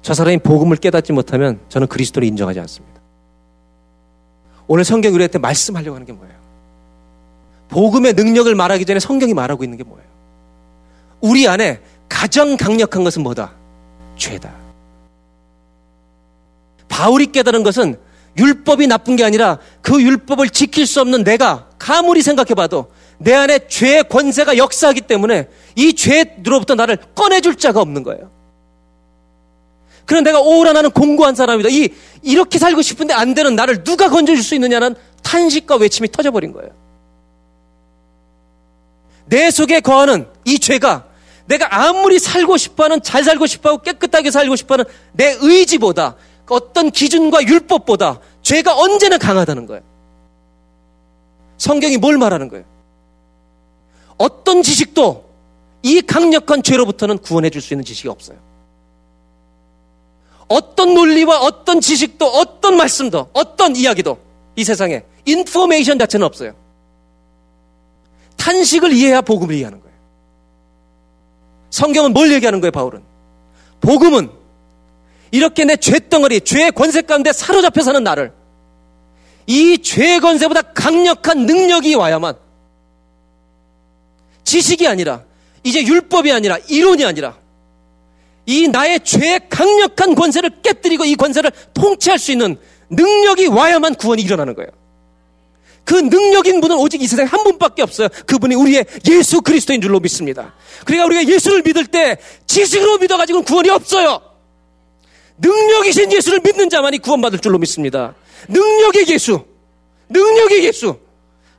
저 0.01 0.13
사람이 0.13 0.39
복음을 0.39 0.77
깨닫지 0.77 1.13
못하면 1.13 1.59
저는 1.69 1.87
그리스도를 1.87 2.27
인정하지 2.27 2.59
않습니다. 2.61 3.01
오늘 4.67 4.83
성경 4.83 5.13
우리한테 5.13 5.37
말씀하려고 5.37 5.95
하는 5.95 6.07
게 6.07 6.13
뭐예요? 6.13 6.33
복음의 7.69 8.13
능력을 8.13 8.53
말하기 8.53 8.85
전에 8.85 8.99
성경이 8.99 9.33
말하고 9.33 9.63
있는 9.63 9.77
게 9.77 9.83
뭐예요? 9.83 10.07
우리 11.21 11.47
안에 11.47 11.81
가장 12.09 12.57
강력한 12.57 13.03
것은 13.03 13.21
뭐다? 13.23 13.53
죄다. 14.17 14.53
바울이 16.89 17.31
깨달은 17.31 17.63
것은 17.63 17.97
율법이 18.37 18.87
나쁜 18.87 19.15
게 19.15 19.23
아니라 19.23 19.59
그 19.81 20.01
율법을 20.01 20.49
지킬 20.49 20.85
수 20.85 21.01
없는 21.01 21.23
내가 21.23 21.67
가물이 21.77 22.21
생각해 22.21 22.53
봐도 22.53 22.91
내 23.17 23.33
안에 23.33 23.67
죄의 23.67 24.05
권세가 24.09 24.57
역사하기 24.57 25.01
때문에 25.01 25.47
이 25.75 25.93
죄로부터 25.93 26.75
나를 26.75 26.97
꺼내줄 27.15 27.55
자가 27.55 27.81
없는 27.81 28.03
거예요. 28.03 28.40
그럼 30.05 30.23
내가 30.23 30.39
오라 30.39 30.73
나는 30.73 30.91
공고한 30.91 31.35
사람이다. 31.35 31.69
이 31.69 31.89
이렇게 32.21 32.59
살고 32.59 32.81
싶은데 32.81 33.13
안 33.13 33.33
되는 33.33 33.55
나를 33.55 33.83
누가 33.83 34.09
건져줄 34.09 34.43
수 34.43 34.55
있느냐는 34.55 34.95
탄식과 35.23 35.75
외침이 35.77 36.09
터져버린 36.11 36.51
거예요. 36.51 36.71
내 39.25 39.49
속에 39.51 39.79
거하는 39.79 40.27
이 40.45 40.59
죄가 40.59 41.05
내가 41.45 41.67
아무리 41.87 42.19
살고 42.19 42.57
싶어하는 42.57 43.01
잘 43.01 43.23
살고 43.23 43.45
싶어하고 43.45 43.81
깨끗하게 43.81 44.31
살고 44.31 44.55
싶어하는 44.55 44.85
내 45.13 45.37
의지보다 45.39 46.15
어떤 46.49 46.91
기준과 46.91 47.43
율법보다 47.43 48.19
죄가 48.41 48.75
언제나 48.77 49.17
강하다는 49.17 49.67
거예요. 49.67 49.81
성경이 51.57 51.97
뭘 51.97 52.17
말하는 52.17 52.49
거예요? 52.49 52.65
어떤 54.17 54.61
지식도 54.63 55.29
이 55.83 56.01
강력한 56.01 56.61
죄로부터는 56.61 57.19
구원해 57.19 57.49
줄 57.49 57.61
수 57.61 57.73
있는 57.73 57.85
지식이 57.85 58.09
없어요. 58.09 58.37
어떤 60.51 60.93
논리와 60.93 61.39
어떤 61.39 61.81
지식도 61.81 62.25
어떤 62.25 62.77
말씀도 62.77 63.29
어떤 63.33 63.75
이야기도 63.75 64.19
이 64.55 64.63
세상에 64.63 65.03
인포메이션 65.25 65.97
자체는 65.97 66.25
없어요. 66.25 66.53
탄식을 68.37 68.91
이해해야 68.91 69.21
복음을 69.21 69.55
이해하는 69.55 69.79
거예요. 69.79 69.95
성경은 71.69 72.13
뭘 72.13 72.31
얘기하는 72.33 72.59
거예요, 72.59 72.71
바울은? 72.71 73.01
복음은 73.81 74.29
이렇게 75.31 75.63
내 75.63 75.77
죄덩어리, 75.77 76.41
죄의 76.41 76.71
권세 76.71 77.01
가운데 77.01 77.31
사로잡혀 77.31 77.81
사는 77.81 78.03
나를 78.03 78.33
이 79.47 79.77
죄의 79.81 80.19
권세보다 80.19 80.61
강력한 80.73 81.45
능력이 81.45 81.95
와야만 81.95 82.35
지식이 84.43 84.87
아니라 84.87 85.23
이제 85.63 85.83
율법이 85.83 86.31
아니라 86.31 86.57
이론이 86.67 87.05
아니라 87.05 87.37
이 88.45 88.67
나의 88.67 88.99
죄의 89.01 89.49
강력한 89.49 90.15
권세를 90.15 90.61
깨뜨리고 90.61 91.05
이 91.05 91.15
권세를 91.15 91.51
통치할 91.73 92.19
수 92.19 92.31
있는 92.31 92.57
능력이 92.89 93.47
와야만 93.47 93.95
구원이 93.95 94.21
일어나는 94.21 94.55
거예요. 94.55 94.69
그 95.83 95.95
능력인 95.95 96.61
분은 96.61 96.77
오직 96.77 97.01
이 97.01 97.07
세상에 97.07 97.27
한 97.27 97.43
분밖에 97.43 97.81
없어요. 97.81 98.07
그분이 98.25 98.55
우리의 98.55 98.85
예수 99.09 99.41
그리스도인 99.41 99.81
줄로 99.81 99.99
믿습니다. 99.99 100.53
그러니까 100.85 101.05
우리가 101.05 101.33
예수를 101.33 101.63
믿을 101.63 101.87
때 101.87 102.17
지식으로 102.47 102.97
믿어가지고는 102.99 103.45
구원이 103.45 103.69
없어요. 103.69 104.21
능력이신 105.39 106.11
예수를 106.11 106.39
믿는 106.43 106.69
자만이 106.69 106.99
구원받을 106.99 107.39
줄로 107.39 107.57
믿습니다. 107.57 108.13
능력의 108.47 109.07
예수. 109.09 109.43
능력의 110.09 110.65
예수. 110.65 110.99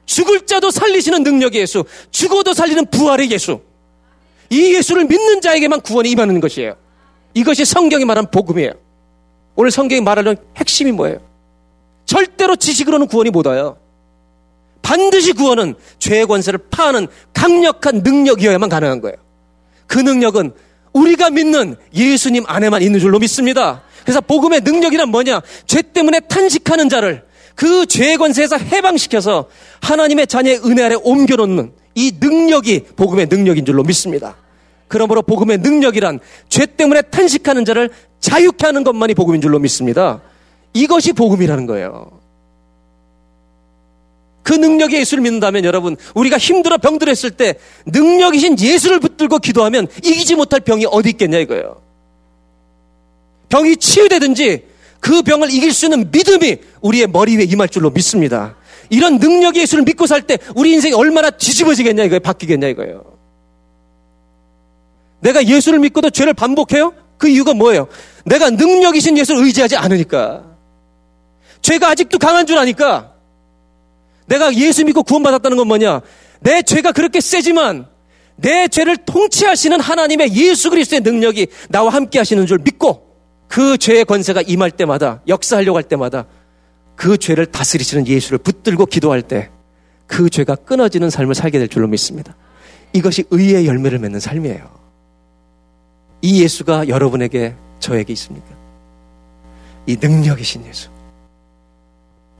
죽을 0.06 0.46
자도 0.46 0.70
살리시는 0.70 1.22
능력의 1.22 1.62
예수. 1.62 1.84
죽어도 2.10 2.54
살리는 2.54 2.86
부활의 2.86 3.30
예수. 3.30 3.60
이 4.52 4.74
예수를 4.74 5.06
믿는 5.06 5.40
자에게만 5.40 5.80
구원이 5.80 6.10
임하는 6.10 6.38
것이에요. 6.38 6.76
이것이 7.32 7.64
성경이 7.64 8.04
말한 8.04 8.30
복음이에요. 8.30 8.72
오늘 9.56 9.70
성경이 9.70 10.02
말하는 10.02 10.36
핵심이 10.58 10.92
뭐예요? 10.92 11.20
절대로 12.04 12.54
지식으로는 12.56 13.06
구원이 13.06 13.30
못 13.30 13.46
와요. 13.46 13.78
반드시 14.82 15.32
구원은 15.32 15.74
죄의 15.98 16.26
권세를 16.26 16.58
파하는 16.70 17.06
강력한 17.32 18.02
능력이어야만 18.04 18.68
가능한 18.68 19.00
거예요. 19.00 19.16
그 19.86 19.98
능력은 19.98 20.52
우리가 20.92 21.30
믿는 21.30 21.76
예수님 21.94 22.44
안에만 22.46 22.82
있는 22.82 23.00
줄로 23.00 23.18
믿습니다. 23.20 23.82
그래서 24.02 24.20
복음의 24.20 24.60
능력이란 24.60 25.08
뭐냐? 25.08 25.40
죄 25.66 25.80
때문에 25.80 26.20
탄식하는 26.20 26.90
자를 26.90 27.24
그 27.54 27.86
죄의 27.86 28.18
권세에서 28.18 28.58
해방시켜서 28.58 29.48
하나님의 29.80 30.26
자녀의 30.26 30.60
은혜 30.66 30.82
아래 30.82 30.94
옮겨놓는 30.94 31.72
이 31.94 32.12
능력이 32.20 32.84
복음의 32.96 33.28
능력인 33.30 33.64
줄로 33.64 33.82
믿습니다. 33.82 34.36
그러므로 34.92 35.22
복음의 35.22 35.56
능력이란 35.58 36.20
죄 36.50 36.66
때문에 36.66 37.00
탄식하는 37.00 37.64
자를 37.64 37.88
자유케 38.20 38.66
하는 38.66 38.84
것만이 38.84 39.14
복음인 39.14 39.40
줄로 39.40 39.58
믿습니다. 39.58 40.20
이것이 40.74 41.14
복음이라는 41.14 41.66
거예요. 41.66 42.20
그 44.42 44.52
능력의 44.52 45.00
예수를 45.00 45.22
믿는다면 45.22 45.64
여러분, 45.64 45.96
우리가 46.14 46.36
힘들어 46.36 46.76
병들었을 46.76 47.30
때 47.30 47.54
능력이신 47.86 48.60
예수를 48.60 49.00
붙들고 49.00 49.38
기도하면 49.38 49.86
이기지 50.04 50.34
못할 50.34 50.60
병이 50.60 50.84
어디 50.90 51.08
있겠냐 51.10 51.38
이거예요. 51.38 51.80
병이 53.48 53.78
치유되든지 53.78 54.66
그 55.00 55.22
병을 55.22 55.50
이길 55.50 55.72
수 55.72 55.86
있는 55.86 56.10
믿음이 56.10 56.58
우리의 56.82 57.06
머리 57.06 57.38
위에 57.38 57.44
임할 57.44 57.70
줄로 57.70 57.88
믿습니다. 57.88 58.56
이런 58.90 59.16
능력의 59.16 59.62
예수를 59.62 59.84
믿고 59.84 60.06
살 60.06 60.20
때 60.20 60.36
우리 60.54 60.72
인생이 60.72 60.92
얼마나 60.92 61.30
뒤집어지겠냐 61.30 62.04
이거예요. 62.04 62.20
바뀌겠냐 62.20 62.68
이거예요. 62.68 63.11
내가 65.22 65.44
예수를 65.44 65.78
믿고도 65.78 66.10
죄를 66.10 66.34
반복해요? 66.34 66.92
그 67.16 67.28
이유가 67.28 67.54
뭐예요? 67.54 67.88
내가 68.24 68.50
능력이신 68.50 69.16
예수를 69.16 69.44
의지하지 69.44 69.76
않으니까. 69.76 70.44
죄가 71.62 71.88
아직도 71.88 72.18
강한 72.18 72.46
줄 72.46 72.58
아니까. 72.58 73.12
내가 74.26 74.54
예수 74.54 74.84
믿고 74.84 75.02
구원받았다는 75.02 75.56
건 75.56 75.68
뭐냐? 75.68 76.00
내 76.40 76.62
죄가 76.62 76.92
그렇게 76.92 77.20
세지만 77.20 77.86
내 78.36 78.68
죄를 78.68 78.96
통치하시는 78.96 79.80
하나님의 79.80 80.34
예수 80.34 80.70
그리스도의 80.70 81.00
능력이 81.02 81.46
나와 81.68 81.90
함께 81.90 82.18
하시는 82.18 82.44
줄 82.46 82.58
믿고 82.58 83.06
그 83.48 83.78
죄의 83.78 84.04
권세가 84.04 84.42
임할 84.42 84.70
때마다 84.70 85.22
역사하려고 85.28 85.76
할 85.76 85.84
때마다 85.84 86.26
그 86.96 87.16
죄를 87.16 87.46
다스리시는 87.46 88.06
예수를 88.06 88.38
붙들고 88.38 88.86
기도할 88.86 89.22
때 89.22 89.50
그 90.12 90.28
죄가 90.28 90.56
끊어지는 90.56 91.08
삶을 91.08 91.34
살게 91.34 91.58
될 91.58 91.68
줄로 91.68 91.88
믿습니다. 91.88 92.36
이것이 92.92 93.24
의의 93.30 93.66
열매를 93.66 93.98
맺는 93.98 94.20
삶이에요. 94.20 94.81
이 96.22 96.42
예수가 96.42 96.88
여러분에게 96.88 97.54
저에게 97.80 98.12
있습니까? 98.12 98.46
이 99.86 99.96
능력이신 100.00 100.64
예수. 100.66 100.88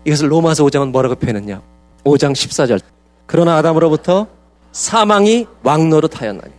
이것을 0.04 0.30
로마서 0.30 0.64
5장은 0.64 0.90
뭐라고 0.92 1.16
표현했냐? 1.16 1.60
5장 2.04 2.32
14절. 2.32 2.80
그러나 3.26 3.56
아담으로부터 3.56 4.28
사망이 4.70 5.46
왕노릇 5.62 6.20
하였나니. 6.20 6.52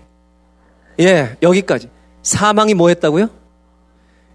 예, 0.99 1.37
여기까지. 1.41 1.89
사망이 2.21 2.73
뭐 2.73 2.89
했다고요? 2.89 3.29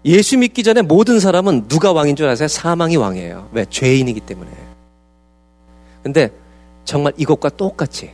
예수 0.05 0.37
믿기 0.37 0.63
전에 0.63 0.81
모든 0.81 1.19
사람은 1.19 1.67
누가 1.67 1.91
왕인 1.91 2.15
줄 2.15 2.27
아세요? 2.27 2.47
사망이 2.47 2.95
왕이에요. 2.97 3.49
왜? 3.51 3.65
죄인이기 3.65 4.21
때문에. 4.21 4.49
근데 6.03 6.29
정말 6.85 7.13
이것과 7.17 7.49
똑같이 7.49 8.11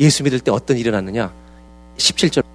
예수 0.00 0.22
믿을 0.22 0.40
때 0.40 0.50
어떤 0.50 0.76
일이 0.76 0.88
일어났느냐? 0.88 1.32
17절. 1.96 2.45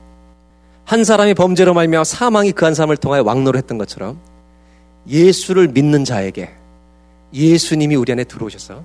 한 0.86 1.04
사람이 1.04 1.34
범죄로 1.36 1.74
말며 1.74 2.04
사망이 2.04 2.52
그 2.52 2.66
한 2.66 2.74
사람을 2.74 2.98
통하여 2.98 3.24
왕노를 3.24 3.58
했던 3.58 3.78
것처럼 3.78 4.20
예수를 5.08 5.68
믿는 5.70 6.04
자에게 6.06 6.50
예수님이 7.34 7.96
우리 7.96 8.12
안에 8.12 8.24
들어오셔서 8.24 8.84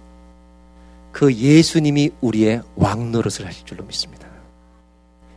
그 1.13 1.33
예수님이 1.35 2.11
우리의 2.21 2.63
왕노릇을 2.77 3.47
하실 3.47 3.65
줄로 3.65 3.85
믿습니다. 3.85 4.27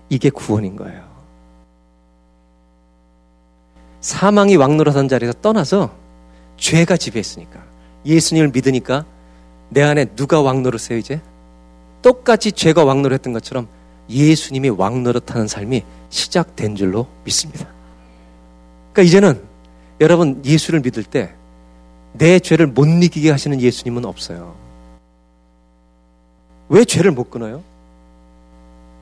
이게 0.09 0.29
구원인 0.29 0.75
거예요. 0.75 1.07
사망이 4.01 4.55
왕노릇한 4.55 5.07
자리에서 5.07 5.33
떠나서 5.41 5.93
죄가 6.57 6.97
지배했으니까 6.97 7.63
예수님을 8.05 8.49
믿으니까 8.49 9.05
내 9.69 9.81
안에 9.81 10.05
누가 10.15 10.41
왕노릇해요 10.41 10.97
이제? 10.97 11.21
똑같이 12.01 12.51
죄가 12.51 12.83
왕노릇했던 12.85 13.33
것처럼 13.33 13.67
예수님이 14.09 14.69
왕노릇하는 14.69 15.47
삶이 15.47 15.83
시작된 16.09 16.75
줄로 16.75 17.07
믿습니다. 17.23 17.67
그러니까 18.93 19.01
이제는 19.03 19.41
여러분 20.01 20.41
예수를 20.45 20.79
믿을 20.81 21.03
때 21.03 21.39
내 22.13 22.39
죄를 22.39 22.67
못 22.67 22.85
이기게 22.85 23.31
하시는 23.31 23.59
예수님은 23.61 24.05
없어요. 24.05 24.55
왜 26.69 26.85
죄를 26.85 27.11
못 27.11 27.29
끊어요? 27.29 27.63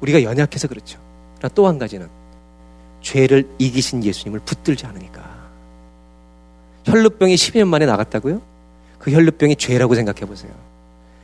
우리가 0.02 0.24
연약해서 0.24 0.68
그렇죠. 0.68 1.00
또한 1.56 1.78
가지는 1.78 2.08
죄를 3.02 3.50
이기신 3.58 4.04
예수님을 4.04 4.40
붙들지 4.42 4.86
않으니까. 4.86 5.38
혈루병이 6.86 7.36
12년 7.36 7.68
만에 7.68 7.86
나갔다고요? 7.86 8.42
그 9.00 9.12
혈루병이 9.12 9.56
죄라고 9.56 9.96
생각해 9.96 10.22
보세요. 10.22 10.52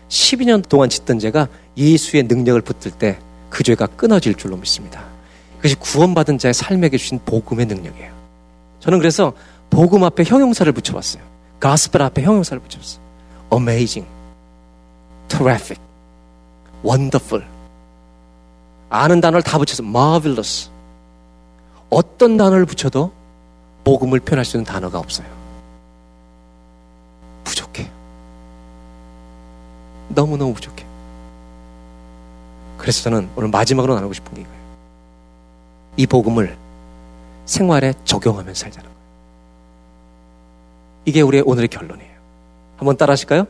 12년 0.09 0.67
동안 0.67 0.89
짓던 0.89 1.19
죄가 1.19 1.47
예수의 1.77 2.23
능력을 2.23 2.61
붙들 2.61 2.91
때 2.91 3.19
그 3.49 3.61
죄가 3.61 3.85
끊어질 3.85 4.33
줄로 4.33 4.57
믿습니다. 4.57 5.12
그것이 5.63 5.75
구원받은 5.75 6.39
자의 6.39 6.53
삶에게 6.53 6.97
주신 6.97 7.21
복음의 7.23 7.67
능력이에요. 7.67 8.11
저는 8.81 8.99
그래서 8.99 9.31
복음 9.69 10.03
앞에 10.03 10.25
형용사를 10.25 10.69
붙여봤어요. 10.73 11.23
가스펠 11.61 12.01
앞에 12.01 12.21
형용사를 12.21 12.61
붙여봤어요. 12.61 13.01
amazing, 13.53 14.05
terrific, 15.29 15.81
wonderful. 16.83 17.47
아는 18.89 19.21
단어를 19.21 19.41
다 19.41 19.57
붙여서 19.57 19.83
marvelous. 19.83 20.69
어떤 21.89 22.35
단어를 22.35 22.65
붙여도 22.65 23.13
복음을 23.85 24.19
표현할 24.19 24.43
수 24.43 24.57
있는 24.57 24.65
단어가 24.65 24.99
없어요. 24.99 25.27
부족해. 27.45 27.89
너무너무 30.09 30.53
부족해. 30.53 30.85
그래서 32.77 33.03
저는 33.03 33.29
오늘 33.37 33.47
마지막으로 33.47 33.95
나누고 33.95 34.11
싶은 34.11 34.33
게 34.33 34.41
이거예요. 34.41 34.62
이 35.97 36.07
복음을 36.07 36.57
생활에 37.45 37.93
적용하면서 38.03 38.59
살자는 38.59 38.89
거예요. 38.89 39.03
이게 41.05 41.21
우리의 41.21 41.43
오늘의 41.45 41.67
결론이에요. 41.67 42.11
한번 42.77 42.97
따라 42.97 43.11
하실까요? 43.11 43.45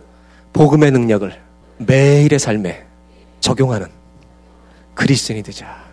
복음의 0.54 0.92
능력을 0.92 1.42
매일의 1.78 2.40
삶에 2.40 2.86
적용하는 3.40 3.88
그리스도인이 4.94 5.44
되자. 5.44 5.84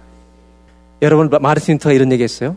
여러분 1.02 1.30
마르틴 1.40 1.74
루터가 1.74 1.92
이런 1.92 2.12
얘기 2.12 2.22
했어요. 2.22 2.56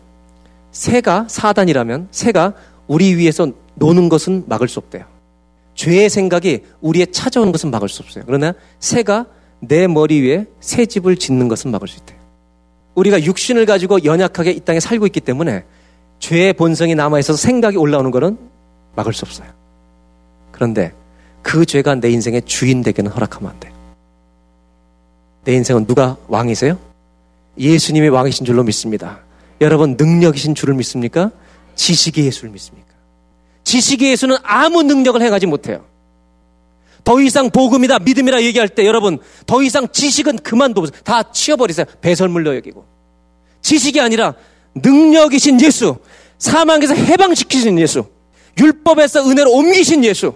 새가 0.71 1.27
사단이라면 1.29 2.09
새가 2.11 2.53
우리 2.87 3.15
위에서 3.15 3.47
노는 3.75 4.09
것은 4.09 4.43
막을 4.47 4.67
수 4.67 4.79
없대요. 4.79 5.05
죄의 5.75 6.09
생각이 6.09 6.63
우리에 6.81 7.05
찾아오는 7.05 7.51
것은 7.51 7.71
막을 7.71 7.89
수 7.89 8.03
없어요. 8.03 8.23
그러나 8.27 8.53
새가 8.79 9.25
내 9.59 9.87
머리 9.87 10.21
위에 10.21 10.45
새 10.59 10.85
집을 10.85 11.15
짓는 11.15 11.47
것은 11.47 11.71
막을 11.71 11.87
수 11.87 11.97
있대요. 11.99 12.12
우리가 12.95 13.23
육신을 13.23 13.65
가지고 13.65 14.03
연약하게 14.03 14.51
이 14.51 14.59
땅에 14.59 14.79
살고 14.79 15.05
있기 15.07 15.21
때문에 15.21 15.63
죄의 16.19 16.53
본성이 16.53 16.95
남아있어서 16.95 17.37
생각이 17.37 17.77
올라오는 17.77 18.11
것은 18.11 18.37
막을 18.95 19.13
수 19.13 19.25
없어요. 19.25 19.47
그런데 20.51 20.93
그 21.41 21.65
죄가 21.65 21.95
내 21.95 22.09
인생의 22.09 22.43
주인 22.43 22.81
되기는 22.81 23.11
허락하면 23.11 23.51
안 23.51 23.59
돼요. 23.59 23.73
내 25.43 25.53
인생은 25.53 25.85
누가 25.85 26.15
왕이세요? 26.27 26.77
예수님이 27.57 28.07
왕이신 28.07 28.45
줄로 28.45 28.63
믿습니다. 28.63 29.19
여러분 29.61 29.95
능력이신 29.97 30.55
줄을 30.55 30.73
믿습니까? 30.75 31.31
지식의 31.75 32.25
예수를 32.25 32.51
믿습니까? 32.51 32.93
지식의 33.63 34.11
예수는 34.11 34.37
아무 34.43 34.83
능력을 34.83 35.21
행하지 35.21 35.45
못해요. 35.45 35.83
더 37.03 37.19
이상 37.19 37.49
복음이다 37.49 37.99
믿음이라 37.99 38.43
얘기할 38.43 38.69
때 38.69 38.85
여러분 38.85 39.19
더 39.45 39.61
이상 39.61 39.87
지식은 39.89 40.39
그만둬 40.39 40.85
다 41.03 41.23
치워버리세요. 41.31 41.85
배설물로 42.01 42.55
여기고 42.55 42.85
지식이 43.61 43.99
아니라 43.99 44.35
능력이신 44.75 45.61
예수 45.61 45.97
사망에서 46.37 46.93
해방시키신 46.93 47.79
예수 47.79 48.05
율법에서 48.59 49.29
은혜로 49.29 49.51
옮기신 49.51 50.03
예수 50.05 50.35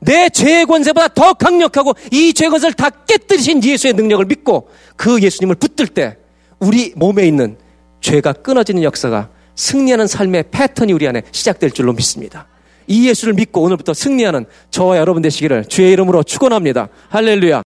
내 0.00 0.28
죄의 0.28 0.66
권세보다 0.66 1.08
더 1.08 1.32
강력하고 1.34 1.94
이 2.12 2.32
죄의 2.32 2.50
권세를 2.50 2.74
다 2.74 2.90
깨뜨리신 2.90 3.64
예수의 3.64 3.94
능력을 3.94 4.24
믿고 4.26 4.68
그 4.96 5.20
예수님을 5.20 5.56
붙들 5.56 5.88
때 5.88 6.16
우리 6.60 6.92
몸에 6.94 7.26
있는 7.26 7.56
죄가 8.00 8.32
끊어지는 8.32 8.82
역사가 8.82 9.30
승리하는 9.56 10.06
삶의 10.06 10.44
패턴이 10.50 10.92
우리 10.92 11.08
안에 11.08 11.22
시작될 11.32 11.72
줄로 11.72 11.92
믿습니다. 11.92 12.46
이 12.88 13.08
예수를 13.08 13.34
믿고 13.34 13.62
오늘부터 13.62 13.94
승리하는 13.94 14.46
저와 14.70 14.98
여러분 14.98 15.22
되시기를 15.22 15.66
주의 15.66 15.92
이름으로 15.92 16.22
축원합니다. 16.22 16.88
할렐루야. 17.10 17.62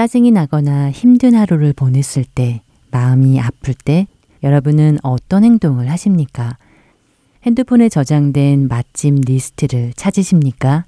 짜증이 0.00 0.30
나거나 0.30 0.90
힘든 0.90 1.34
하루를 1.34 1.74
보냈을 1.74 2.24
때, 2.24 2.62
마음이 2.90 3.38
아플 3.38 3.74
때, 3.74 4.06
여러분은 4.42 4.96
어떤 5.02 5.44
행동을 5.44 5.90
하십니까? 5.90 6.56
핸드폰에 7.42 7.90
저장된 7.90 8.66
맛집 8.68 9.16
리스트를 9.26 9.92
찾으십니까? 9.94 10.86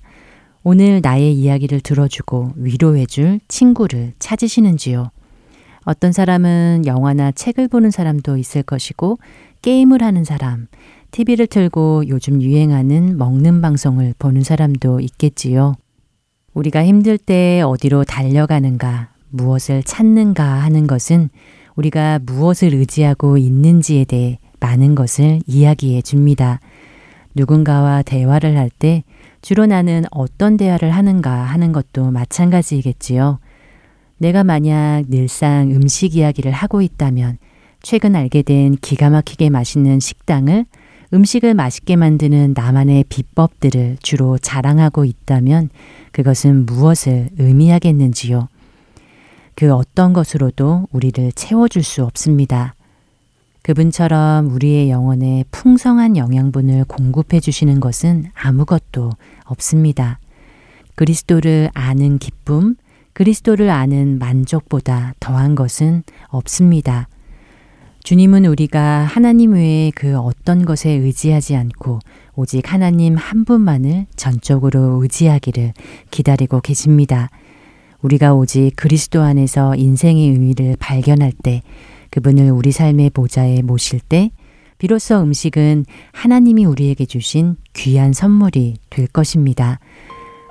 오늘 0.63 1.03
나의 1.03 1.35
이야기를 1.35 1.81
들어주고 1.81 2.53
위로해줄 2.57 3.41
친구를 3.49 4.15
찾으시는지요? 4.19 5.11
어떤 5.85 6.13
사람은 6.13 6.85
영화나 6.87 7.33
책을 7.33 7.69
보는 7.69 7.91
사람도 7.91 8.39
있을 8.39 8.63
것이고, 8.63 9.19
게임을 9.61 10.03
하는 10.03 10.25
사람, 10.25 10.69
TV를 11.11 11.49
틀고 11.49 12.05
요즘 12.09 12.41
유행하는 12.41 13.19
먹는 13.19 13.61
방송을 13.61 14.15
보는 14.19 14.43
사람도 14.43 15.01
있겠지요. 15.01 15.75
우리가 16.55 16.85
힘들 16.85 17.19
때 17.19 17.63
어디로 17.63 18.05
달려가는가, 18.05 19.09
무엇을 19.31 19.83
찾는가 19.83 20.45
하는 20.45 20.87
것은 20.87 21.31
우리가 21.77 22.21
무엇을 22.23 22.75
의지하고 22.75 23.39
있는지에 23.39 24.05
대해 24.05 24.39
많은 24.61 24.95
것을 24.95 25.41
이야기해 25.47 26.03
줍니다. 26.03 26.61
누군가와 27.35 28.03
대화를 28.03 28.59
할 28.59 28.71
때 28.79 29.05
주로 29.41 29.67
나는 29.67 30.05
어떤 30.13 30.57
대화를 30.57 30.91
하는가 30.91 31.31
하는 31.31 31.73
것도 31.73 32.11
마찬가지이겠지요. 32.13 33.41
내가 34.19 34.45
만약 34.45 35.03
늘상 35.09 35.71
음식 35.73 36.15
이야기를 36.15 36.53
하고 36.53 36.81
있다면 36.81 37.39
최근 37.83 38.15
알게 38.15 38.43
된 38.43 38.77
기가 38.77 39.11
막히게 39.11 39.51
맛있는 39.51 39.99
식당을 39.99 40.67
음식을 41.13 41.55
맛있게 41.55 41.97
만드는 41.97 42.55
나만의 42.57 43.05
비법들을 43.09 43.99
주로 44.01 44.39
자랑하고 44.39 45.05
있다면 45.05 45.71
그것은 46.13 46.67
무엇을 46.67 47.31
의미하겠는지요? 47.39 48.49
그 49.55 49.73
어떤 49.75 50.13
것으로도 50.13 50.89
우리를 50.93 51.33
채워줄 51.33 51.83
수 51.83 52.05
없습니다. 52.05 52.75
그분처럼 53.63 54.49
우리의 54.53 54.91
영혼에 54.91 55.45
풍성한 55.51 56.17
영양분을 56.17 56.85
공급해 56.85 57.39
주시는 57.39 57.81
것은 57.81 58.31
아무것도 58.35 59.11
없습니다. 59.45 60.19
그리스도를 60.95 61.71
아는 61.75 62.19
기쁨, 62.19 62.77
그리스도를 63.13 63.71
아는 63.71 64.19
만족보다 64.19 65.15
더한 65.21 65.55
것은 65.55 66.03
없습니다. 66.29 67.09
주님은 68.03 68.47
우리가 68.47 69.05
하나님 69.05 69.53
외에 69.53 69.93
그 69.95 70.19
어떤 70.19 70.65
것에 70.65 70.91
의지하지 70.91 71.55
않고 71.55 72.01
오직 72.35 72.73
하나님 72.73 73.17
한 73.17 73.45
분만을 73.45 74.07
전적으로 74.17 75.03
의지하기를 75.03 75.75
기다리고 76.11 76.61
계십니다. 76.61 77.29
우리가 78.01 78.35
오직 78.35 78.73
그리스도 78.75 79.23
안에서 79.23 79.75
인생의 79.77 80.31
의미를 80.31 80.77
발견할 80.79 81.33
때 81.33 81.63
그분을 82.11 82.51
우리 82.51 82.73
삶의 82.73 83.11
보좌에 83.11 83.63
모실 83.63 84.01
때 84.01 84.31
비로소 84.79 85.21
음식은 85.21 85.85
하나님이 86.13 86.65
우리에게 86.65 87.07
주신 87.07 87.57
귀한 87.75 88.13
선물이 88.13 88.79
될 88.91 89.07
것입니다. 89.07 89.79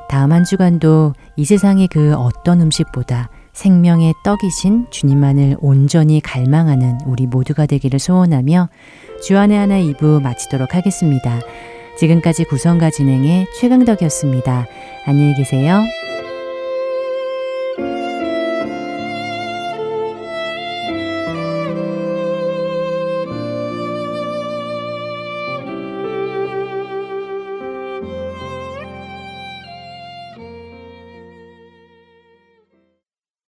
다음 0.08 0.32
한 0.32 0.46
주간도 0.46 1.14
이 1.36 1.46
세상의 1.46 1.90
그 1.92 2.14
어떤 2.14 2.62
음식보다 2.62 3.30
생명의 3.54 4.14
떡이신 4.24 4.88
주님만을 4.90 5.58
온전히 5.60 6.22
갈망하는 6.22 7.00
우리 7.06 7.28
모두가 7.28 7.66
되기를 7.66 8.00
소원하며 8.00 8.70
주안의 9.24 9.58
하나 9.58 9.76
2부 9.76 10.22
마치도록 10.22 10.76
하겠습니다. 10.76 11.40
지금까지 11.98 12.46
구성과 12.46 12.90
진행의 12.90 13.48
최강덕이었습니다. 13.60 14.66
안녕히 15.06 15.36
계세요. 15.36 15.84